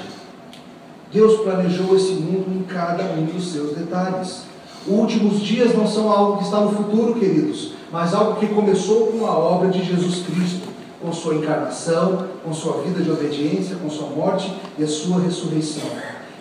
Deus 1.11 1.41
planejou 1.41 1.95
esse 1.95 2.13
mundo 2.13 2.45
em 2.55 2.63
cada 2.63 3.03
um 3.03 3.25
dos 3.25 3.51
seus 3.51 3.75
detalhes. 3.75 4.43
Os 4.87 4.93
últimos 4.93 5.41
dias 5.41 5.75
não 5.75 5.87
são 5.87 6.11
algo 6.11 6.37
que 6.37 6.45
está 6.45 6.59
no 6.61 6.71
futuro, 6.71 7.15
queridos, 7.15 7.73
mas 7.91 8.13
algo 8.13 8.39
que 8.39 8.47
começou 8.47 9.07
com 9.07 9.25
a 9.25 9.37
obra 9.37 9.69
de 9.69 9.83
Jesus 9.83 10.23
Cristo, 10.25 10.67
com 11.01 11.11
sua 11.11 11.35
encarnação, 11.35 12.27
com 12.43 12.53
sua 12.53 12.81
vida 12.81 13.01
de 13.01 13.11
obediência, 13.11 13.75
com 13.75 13.89
sua 13.89 14.07
morte 14.07 14.51
e 14.77 14.83
a 14.83 14.87
sua 14.87 15.19
ressurreição. 15.19 15.83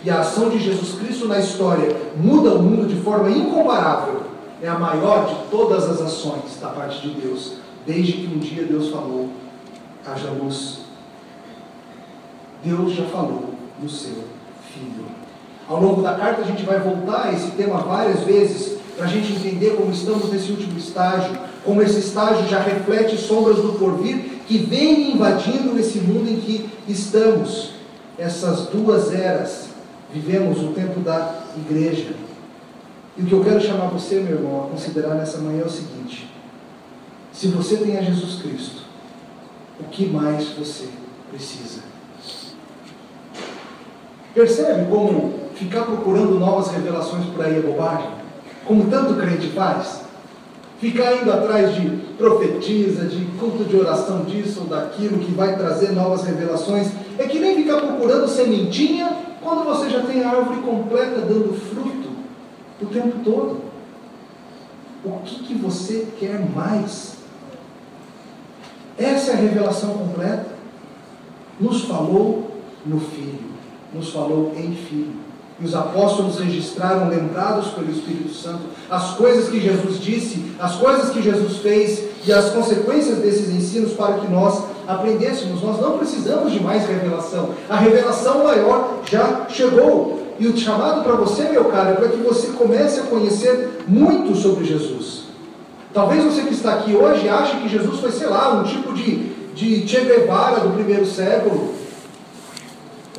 E 0.02 0.08
a 0.08 0.20
ação 0.20 0.48
de 0.48 0.58
Jesus 0.58 0.98
Cristo 0.98 1.28
na 1.28 1.38
história 1.38 1.94
muda 2.16 2.54
o 2.54 2.62
mundo 2.62 2.88
de 2.88 3.00
forma 3.02 3.30
incomparável. 3.30 4.22
É 4.62 4.68
a 4.68 4.78
maior 4.78 5.26
de 5.26 5.50
todas 5.50 5.84
as 5.84 6.00
ações 6.00 6.58
da 6.60 6.68
parte 6.68 7.06
de 7.06 7.20
Deus, 7.20 7.54
desde 7.86 8.12
que 8.12 8.26
um 8.26 8.38
dia 8.38 8.64
Deus 8.64 8.88
falou: 8.90 9.28
haja 10.06 10.30
luz. 10.30 10.89
Deus 12.64 12.94
já 12.94 13.04
falou 13.04 13.54
no 13.80 13.88
seu 13.88 14.24
Filho. 14.72 15.06
Ao 15.68 15.80
longo 15.80 16.02
da 16.02 16.14
carta, 16.14 16.42
a 16.42 16.44
gente 16.44 16.64
vai 16.64 16.78
voltar 16.78 17.26
a 17.26 17.32
esse 17.32 17.50
tema 17.52 17.78
várias 17.78 18.20
vezes, 18.20 18.78
para 18.96 19.06
a 19.06 19.08
gente 19.08 19.32
entender 19.32 19.76
como 19.76 19.90
estamos 19.90 20.30
nesse 20.30 20.50
último 20.50 20.78
estágio, 20.78 21.36
como 21.64 21.80
esse 21.82 21.98
estágio 22.00 22.48
já 22.48 22.60
reflete 22.60 23.16
sombras 23.16 23.56
do 23.56 23.78
porvir 23.78 24.40
que 24.46 24.58
vem 24.58 25.12
invadindo 25.12 25.78
esse 25.78 25.98
mundo 25.98 26.28
em 26.28 26.40
que 26.40 26.68
estamos. 26.88 27.72
Essas 28.18 28.66
duas 28.66 29.12
eras, 29.12 29.68
vivemos 30.12 30.60
o 30.60 30.72
tempo 30.72 31.00
da 31.00 31.40
igreja. 31.56 32.14
E 33.16 33.22
o 33.22 33.26
que 33.26 33.32
eu 33.32 33.44
quero 33.44 33.60
chamar 33.60 33.88
você, 33.88 34.16
meu 34.16 34.36
irmão, 34.36 34.64
a 34.64 34.70
considerar 34.70 35.14
nessa 35.14 35.38
manhã 35.38 35.62
é 35.62 35.66
o 35.66 35.70
seguinte: 35.70 36.30
se 37.32 37.48
você 37.48 37.76
tem 37.76 37.96
a 37.96 38.02
Jesus 38.02 38.42
Cristo, 38.42 38.82
o 39.78 39.84
que 39.84 40.06
mais 40.06 40.48
você 40.48 40.88
precisa? 41.30 41.80
Percebe 44.34 44.88
como 44.88 45.40
ficar 45.54 45.82
procurando 45.82 46.38
novas 46.38 46.68
revelações 46.68 47.26
por 47.26 47.44
aí 47.44 47.58
é 47.58 47.60
bobagem? 47.60 48.08
Como 48.64 48.88
tanto 48.88 49.14
crente 49.14 49.48
faz? 49.48 50.02
Ficar 50.80 51.16
indo 51.16 51.32
atrás 51.32 51.74
de 51.74 51.90
profetisa, 52.16 53.06
de 53.06 53.24
culto 53.38 53.64
de 53.64 53.76
oração 53.76 54.24
disso 54.24 54.60
ou 54.60 54.66
daquilo 54.66 55.18
que 55.18 55.32
vai 55.32 55.56
trazer 55.56 55.90
novas 55.92 56.22
revelações, 56.22 56.88
é 57.18 57.26
que 57.26 57.38
nem 57.40 57.56
ficar 57.56 57.80
procurando 57.80 58.28
sementinha 58.28 59.10
quando 59.42 59.64
você 59.64 59.90
já 59.90 60.02
tem 60.02 60.22
a 60.22 60.30
árvore 60.30 60.60
completa 60.60 61.20
dando 61.22 61.52
fruto 61.52 62.08
o 62.80 62.86
tempo 62.86 63.18
todo. 63.24 63.60
O 65.04 65.18
que, 65.24 65.42
que 65.42 65.54
você 65.54 66.06
quer 66.18 66.38
mais? 66.54 67.16
Essa 68.96 69.32
é 69.32 69.34
a 69.34 69.38
revelação 69.38 69.94
completa. 69.94 70.46
Nos 71.58 71.84
falou 71.84 72.50
no 72.86 73.00
Filho 73.00 73.49
nos 73.94 74.10
falou 74.10 74.52
em 74.56 74.72
Filho. 74.74 75.30
E 75.60 75.64
os 75.64 75.74
apóstolos 75.74 76.38
registraram, 76.38 77.08
lembrados 77.08 77.68
pelo 77.68 77.90
Espírito 77.90 78.32
Santo, 78.32 78.60
as 78.90 79.14
coisas 79.14 79.50
que 79.50 79.60
Jesus 79.60 80.00
disse, 80.00 80.52
as 80.58 80.76
coisas 80.76 81.10
que 81.10 81.22
Jesus 81.22 81.58
fez 81.58 82.04
e 82.26 82.32
as 82.32 82.50
consequências 82.50 83.18
desses 83.18 83.50
ensinos 83.50 83.92
para 83.92 84.14
que 84.14 84.30
nós 84.30 84.64
aprendêssemos. 84.88 85.62
Nós 85.62 85.78
não 85.78 85.98
precisamos 85.98 86.52
de 86.52 86.60
mais 86.60 86.86
revelação. 86.86 87.50
A 87.68 87.76
revelação 87.76 88.44
maior 88.44 89.00
já 89.10 89.46
chegou. 89.50 90.18
E 90.38 90.46
o 90.46 90.56
chamado 90.56 91.04
para 91.04 91.16
você, 91.16 91.42
meu 91.50 91.66
caro, 91.66 91.90
é 91.90 91.94
para 91.94 92.08
que 92.08 92.16
você 92.16 92.46
comece 92.48 93.00
a 93.00 93.02
conhecer 93.02 93.84
muito 93.86 94.34
sobre 94.34 94.64
Jesus. 94.64 95.24
Talvez 95.92 96.24
você 96.24 96.42
que 96.42 96.54
está 96.54 96.74
aqui 96.74 96.94
hoje 96.94 97.28
ache 97.28 97.58
que 97.58 97.68
Jesus 97.68 98.00
foi, 98.00 98.10
sei 98.10 98.28
lá, 98.28 98.54
um 98.54 98.64
tipo 98.64 98.94
de, 98.94 99.16
de 99.54 99.86
Che 99.86 100.00
Guevara 100.00 100.60
do 100.60 100.70
primeiro 100.70 101.04
século, 101.04 101.74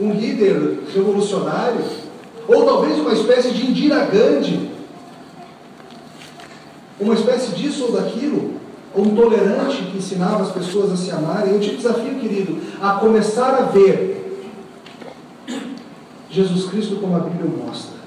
um 0.02 0.14
líder 0.14 0.80
revolucionário, 0.94 1.80
ou 2.48 2.66
talvez 2.66 2.98
uma 3.00 3.14
espécie 3.14 3.52
de 3.52 3.68
Indira 3.68 4.04
Gandhi, 4.06 4.72
uma 7.00 7.14
espécie 7.14 7.52
disso 7.52 7.86
ou 7.86 7.92
daquilo, 7.92 8.56
ou 8.94 9.04
um 9.06 9.16
tolerante 9.16 9.84
que 9.84 9.98
ensinava 9.98 10.44
as 10.44 10.52
pessoas 10.52 10.92
a 10.92 10.98
se 10.98 11.12
amarem. 11.12 11.54
Eu 11.54 11.60
te 11.60 11.76
desafio, 11.76 12.16
querido, 12.16 12.58
a 12.82 12.96
começar 12.96 13.54
a 13.56 13.62
ver 13.64 14.12
Jesus 16.30 16.70
Cristo 16.70 16.96
como 16.96 17.16
a 17.16 17.20
Bíblia 17.20 17.50
mostra. 17.66 18.02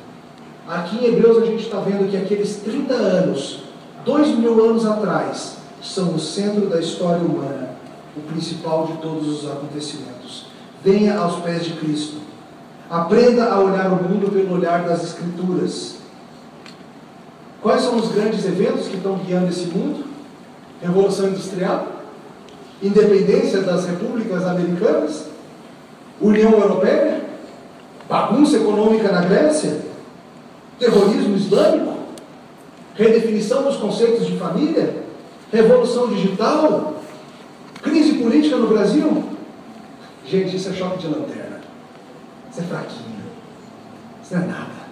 Aqui 0.67 0.97
em 0.97 1.09
Hebreus 1.09 1.43
a 1.43 1.47
gente 1.47 1.65
está 1.65 1.79
vendo 1.79 2.11
que 2.11 2.17
aqueles 2.17 2.57
30 2.57 2.95
anos, 2.95 3.65
dois 4.05 4.29
mil 4.29 4.65
anos 4.65 4.85
atrás, 4.85 5.59
são 5.83 6.15
o 6.15 6.19
centro 6.19 6.67
da 6.67 6.81
história 6.81 7.23
humana, 7.23 7.71
o 8.17 8.21
principal 8.21 8.87
de 8.87 8.95
todos 8.99 9.29
os 9.29 9.51
acontecimentos. 9.51 10.14
Venha 10.85 11.17
aos 11.17 11.37
pés 11.41 11.65
de 11.65 11.73
Cristo. 11.73 12.19
Aprenda 12.91 13.47
a 13.47 13.59
olhar 13.59 13.91
o 13.91 14.03
mundo 14.03 14.31
pelo 14.31 14.55
olhar 14.55 14.85
das 14.85 15.03
Escrituras. 15.03 15.97
Quais 17.63 17.81
são 17.81 17.97
os 17.97 18.13
grandes 18.13 18.45
eventos 18.45 18.89
que 18.89 18.97
estão 18.97 19.17
guiando 19.17 19.49
esse 19.49 19.65
mundo? 19.67 20.05
Revolução 20.83 21.29
Industrial? 21.29 21.89
Independência 22.83 23.63
das 23.63 23.87
repúblicas 23.87 24.45
americanas? 24.47 25.25
União 26.21 26.53
Europeia? 26.53 27.23
Bagunça 28.07 28.57
econômica 28.59 29.11
na 29.11 29.23
Grécia? 29.23 29.81
Terrorismo 30.79 31.35
islâmico? 31.35 31.95
Redefinição 32.95 33.63
dos 33.63 33.77
conceitos 33.79 34.27
de 34.27 34.37
família? 34.37 35.03
Revolução 35.51 36.09
digital? 36.09 36.97
Crise 37.81 38.15
política 38.19 38.57
no 38.57 38.67
Brasil? 38.67 39.34
Gente, 40.35 40.57
isso 40.57 40.69
é 40.69 40.73
choque 40.73 40.99
de 40.99 41.07
lanterna. 41.07 41.61
Isso 42.51 42.61
é 42.61 42.65
fraquinho. 42.65 43.23
Isso 44.21 44.35
não 44.35 44.43
é 44.43 44.47
nada. 44.47 44.85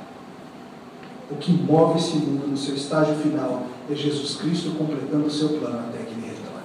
O 1.33 1.35
que 1.35 1.51
move 1.51 1.99
esse 1.99 2.15
mundo 2.15 2.47
no 2.47 2.57
seu 2.57 2.77
estágio 2.77 3.17
final 3.17 3.65
é 3.91 3.95
Jesus 3.95 4.37
Cristo 4.37 4.71
completando 4.79 5.27
o 5.27 5.31
seu 5.31 5.49
plano 5.49 5.81
até 5.89 6.05
que 6.05 6.13
ele 6.13 6.27
retorne. 6.27 6.63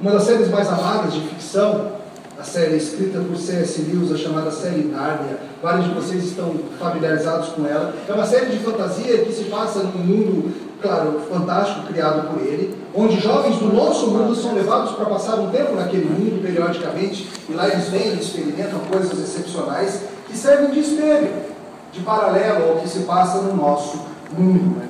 Uma 0.00 0.12
das 0.12 0.22
séries 0.22 0.48
mais 0.48 0.68
amadas 0.68 1.12
de 1.12 1.20
ficção, 1.22 1.90
a 2.38 2.44
série 2.44 2.76
escrita 2.76 3.18
por 3.18 3.36
C.S. 3.36 3.82
Lewis, 3.82 4.12
a 4.12 4.16
chamada 4.16 4.52
série 4.52 4.84
Nárnia, 4.84 5.40
vários 5.60 5.86
de 5.86 5.94
vocês 5.94 6.24
estão 6.24 6.54
familiarizados 6.78 7.48
com 7.48 7.66
ela. 7.66 7.96
É 8.08 8.12
uma 8.12 8.26
série 8.26 8.46
de 8.46 8.58
fantasia 8.58 9.24
que 9.24 9.32
se 9.32 9.44
passa 9.44 9.80
num 9.82 10.04
mundo, 10.04 10.54
claro, 10.82 11.20
fantástico, 11.30 11.86
criado 11.86 12.28
por 12.28 12.42
ele, 12.42 12.76
onde 12.94 13.20
jovens 13.20 13.56
do 13.56 13.72
nosso 13.72 14.08
mundo 14.08 14.34
são 14.34 14.54
levados 14.54 14.92
para 14.92 15.06
passar 15.06 15.36
um 15.36 15.50
tempo 15.50 15.74
naquele 15.74 16.04
mundo 16.04 16.42
periodicamente, 16.42 17.30
e 17.48 17.52
lá 17.52 17.68
eles 17.68 17.88
vêm 17.88 18.14
e 18.14 18.20
experimentam 18.20 18.80
coisas 18.80 19.18
excepcionais 19.18 20.02
que 20.26 20.36
servem 20.36 20.70
de 20.70 20.80
espelho, 20.80 21.30
de 21.92 22.00
paralelo 22.00 22.70
ao 22.70 22.76
que 22.76 22.88
se 22.88 23.00
passa 23.00 23.38
no 23.38 23.54
nosso 23.54 24.04
mundo. 24.36 24.82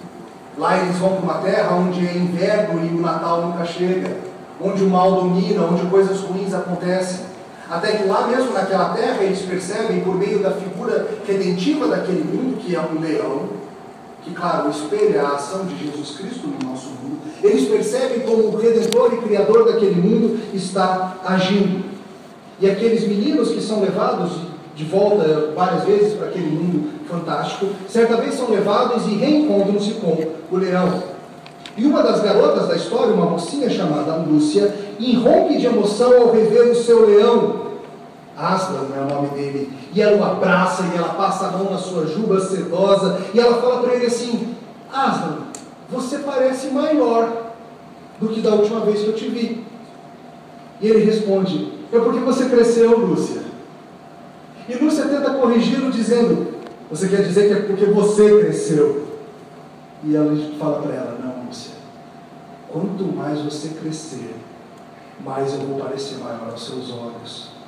Lá 0.57 0.78
eles 0.78 0.97
vão 0.97 1.16
para 1.16 1.22
uma 1.22 1.34
terra 1.34 1.76
onde 1.76 2.07
é 2.07 2.16
inverno 2.16 2.84
e 2.84 2.88
o 2.88 3.01
Natal 3.01 3.43
nunca 3.43 3.64
chega, 3.64 4.16
onde 4.61 4.82
o 4.82 4.88
mal 4.88 5.12
domina, 5.12 5.64
onde 5.64 5.86
coisas 5.86 6.20
ruins 6.20 6.53
acontecem. 6.55 7.32
Até 7.70 7.93
que 7.93 8.05
lá 8.05 8.26
mesmo 8.26 8.53
naquela 8.53 8.90
terra 8.90 9.22
eles 9.22 9.40
percebem, 9.43 10.01
por 10.01 10.14
meio 10.14 10.40
da 10.40 10.51
figura 10.51 11.09
redentiva 11.26 11.88
daquele 11.88 12.22
mundo, 12.22 12.59
que 12.59 12.76
é 12.76 12.80
um 12.80 13.01
leão, 13.01 13.62
que, 14.25 14.31
claro, 14.31 14.70
espelha 14.70 15.23
a 15.23 15.35
ação 15.35 15.66
de 15.66 15.77
Jesus 15.85 16.16
Cristo 16.16 16.47
no 16.47 16.70
nosso 16.70 16.89
mundo, 16.89 17.18
eles 17.43 17.68
percebem 17.68 18.20
como 18.20 18.45
o 18.45 18.57
Redentor 18.57 19.14
e 19.14 19.16
Criador 19.18 19.73
daquele 19.73 20.01
mundo 20.01 20.41
está 20.55 21.16
agindo. 21.25 21.85
E 22.61 22.70
aqueles 22.70 23.07
meninos 23.07 23.51
que 23.51 23.61
são 23.61 23.81
levados 23.81 24.33
de 24.77 24.85
volta 24.85 25.53
várias 25.55 25.85
vezes 25.85 26.14
para 26.14 26.29
aquele 26.29 26.49
mundo 26.49 26.91
fantástico, 27.09 27.66
certa 27.89 28.16
vez 28.16 28.35
são 28.35 28.51
levados 28.51 29.07
e 29.07 29.16
reencontram-se 29.16 29.93
com 29.95 30.16
o 30.51 30.57
leão. 30.57 31.03
E 31.77 31.85
uma 31.85 32.03
das 32.03 32.20
garotas 32.20 32.68
da 32.68 32.77
história, 32.77 33.14
uma 33.14 33.27
mocinha 33.27 33.68
chamada 33.68 34.16
Lúcia, 34.16 34.75
irrompe 34.99 35.59
de 35.59 35.66
emoção 35.66 36.12
ao 36.20 36.33
rever 36.33 36.70
o 36.70 36.75
seu 36.75 37.07
leão. 37.07 37.62
Aslan 38.37 38.89
é 38.97 39.01
o 39.01 39.14
nome 39.14 39.28
dele. 39.28 39.72
E 39.95 40.01
ela 40.01 40.16
o 40.16 40.24
abraça 40.24 40.85
e 40.93 40.97
ela 40.97 41.11
passa 41.11 41.47
a 41.47 41.51
mão 41.51 41.70
na 41.70 41.78
sua 41.78 42.07
juba 42.07 42.41
sedosa 42.41 43.20
e 43.35 43.39
ela 43.39 43.61
fala 43.61 43.83
para 43.83 43.95
ele 43.95 44.07
assim: 44.07 44.55
Aslan, 44.93 45.39
você 45.91 46.18
parece 46.18 46.68
maior 46.68 47.53
do 48.20 48.28
que 48.28 48.41
da 48.41 48.55
última 48.55 48.80
vez 48.80 49.01
que 49.01 49.09
eu 49.09 49.14
te 49.14 49.28
vi. 49.28 49.64
E 50.80 50.89
ele 50.89 51.05
responde: 51.05 51.72
É 51.93 51.99
porque 51.99 52.20
você 52.20 52.47
cresceu, 52.47 52.99
Lúcia. 52.99 53.43
E 54.68 54.74
Lúcia 54.74 55.07
tenta 55.07 55.35
corrigi-lo 55.35 55.91
dizendo: 55.91 56.55
Você 56.91 57.09
quer 57.09 57.22
dizer 57.22 57.49
que 57.49 57.53
é 57.53 57.66
porque 57.66 57.87
você 57.87 58.41
cresceu? 58.41 59.09
E 60.05 60.16
ela 60.16 60.35
fala 60.59 60.83
para 60.83 60.95
ela: 60.95 61.18
Não, 61.22 61.47
Lúcia. 61.47 61.74
Quanto 62.68 63.05
mais 63.05 63.41
você 63.41 63.68
crescer, 63.80 64.35
mais 65.20 65.53
eu 65.53 65.61
vou 65.61 65.78
parecer 65.78 66.16
maior 66.18 66.49
aos 66.51 66.64
seus 66.64 66.91
olhos. 66.91 67.62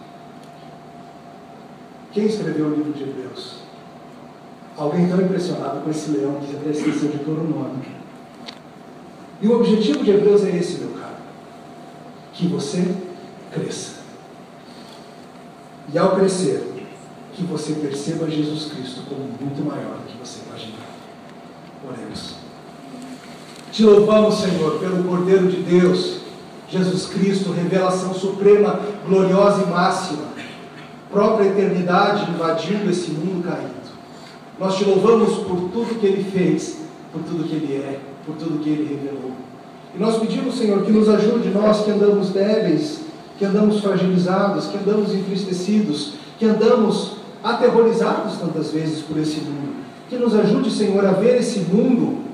Quem 2.15 2.27
escreveu 2.27 2.67
o 2.67 2.75
livro 2.77 2.93
de 2.93 3.03
Hebreus? 3.03 3.57
Alguém 4.77 5.09
tão 5.09 5.21
impressionado 5.21 5.81
com 5.81 5.91
esse 5.91 6.13
leão 6.13 6.41
que 6.41 6.55
até 6.55 6.71
esqueceu 6.71 7.11
de 7.11 7.19
todo 7.19 7.41
o 7.41 7.49
nome. 7.49 7.83
E 9.43 9.49
o 9.49 9.57
objetivo 9.57 10.05
de 10.05 10.13
Hebreus 10.13 10.45
é 10.45 10.57
esse, 10.57 10.79
meu 10.79 10.91
caro: 10.91 11.17
que 12.33 12.47
você 12.47 12.87
cresça. 13.53 14.05
E 15.93 15.99
ao 15.99 16.15
crescer, 16.15 16.73
que 17.35 17.43
você 17.43 17.73
perceba 17.75 18.31
Jesus 18.31 18.73
Cristo 18.73 19.03
como 19.09 19.25
muito 19.41 19.65
maior 19.65 19.99
do 19.99 20.07
que 20.07 20.17
você 20.17 20.41
imagina. 20.47 20.79
Oremos. 21.87 22.37
Te 23.73 23.83
louvamos, 23.83 24.37
Senhor, 24.37 24.79
pelo 24.79 25.03
Cordeiro 25.03 25.49
de 25.49 25.63
Deus, 25.63 26.21
Jesus 26.69 27.07
Cristo, 27.07 27.51
revelação 27.51 28.15
suprema, 28.15 28.81
gloriosa 29.05 29.65
e 29.65 29.67
máxima, 29.67 30.34
própria 31.15 31.47
eternidade 31.47 32.29
invadindo 32.29 32.91
esse 32.91 33.13
mundo 33.13 33.45
caído. 33.45 33.85
Nós 34.59 34.77
te 34.77 34.85
louvamos 34.85 35.39
por 35.45 35.71
tudo 35.71 35.99
que 36.01 36.07
Ele 36.07 36.25
fez, 36.25 36.79
por 37.13 37.23
tudo 37.23 37.45
que 37.45 37.55
Ele 37.55 37.75
é, 37.75 37.99
por 38.27 38.35
tudo 38.35 38.63
que 38.63 38.69
Ele 38.69 38.97
revelou. 38.97 39.31
E 39.95 39.99
nós 39.99 40.19
pedimos, 40.19 40.59
Senhor, 40.59 40.83
que 40.83 40.91
nos 40.91 41.09
ajude, 41.09 41.51
nós 41.51 41.85
que 41.85 41.91
andamos 41.93 42.31
débeis, 42.31 43.01
que 43.39 43.45
andamos 43.45 43.81
fragilizados, 43.81 44.67
que 44.67 44.77
andamos 44.77 45.15
entristecidos, 45.15 46.15
que 46.37 46.47
andamos 46.47 47.19
aterrorizados 47.43 48.37
tantas 48.39 48.73
vezes 48.73 49.03
por 49.03 49.17
esse 49.17 49.41
mundo. 49.41 49.85
Que 50.09 50.17
nos 50.17 50.35
ajude, 50.35 50.71
Senhor, 50.71 51.05
a 51.07 51.13
ver 51.13 51.37
esse 51.37 51.61
mundo 51.61 52.25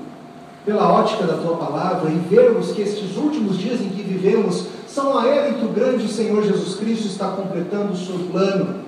pela 0.65 0.91
ótica 0.91 1.25
da 1.25 1.35
tua 1.35 1.55
palavra 1.57 2.09
e 2.09 2.17
vermos 2.33 2.71
que 2.71 2.81
estes 2.81 3.15
últimos 3.15 3.57
dias 3.59 3.79
em 3.79 3.89
que 3.89 4.01
vivemos 4.01 4.65
são 4.93 5.17
a 5.17 5.49
em 5.49 5.53
que 5.53 5.65
o 5.65 5.69
grande 5.69 6.05
Senhor 6.07 6.43
Jesus 6.43 6.75
Cristo 6.75 7.07
está 7.07 7.31
completando 7.31 7.93
o 7.93 7.97
seu 7.97 8.19
plano. 8.29 8.81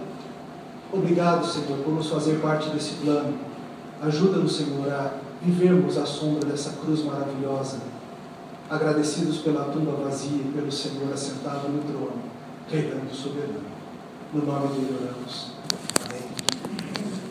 Obrigado, 0.91 1.45
Senhor, 1.45 1.79
por 1.79 1.93
nos 1.93 2.09
fazer 2.09 2.41
parte 2.41 2.69
desse 2.69 2.95
plano. 2.95 3.33
Ajuda-nos, 4.01 4.57
Senhor, 4.57 4.91
a 4.91 5.13
vivermos 5.41 5.97
à 5.97 6.05
sombra 6.05 6.45
dessa 6.45 6.71
cruz 6.81 7.03
maravilhosa, 7.05 7.77
agradecidos 8.69 9.37
pela 9.37 9.63
tumba 9.65 9.93
vazia 9.93 10.41
e 10.41 10.51
pelo 10.53 10.71
Senhor 10.71 11.11
assentado 11.13 11.69
no 11.69 11.81
trono, 11.83 12.21
reinando 12.69 13.13
soberano. 13.13 13.63
No 14.33 14.45
nome 14.45 14.67
dele 14.67 14.97
oramos. 15.01 15.53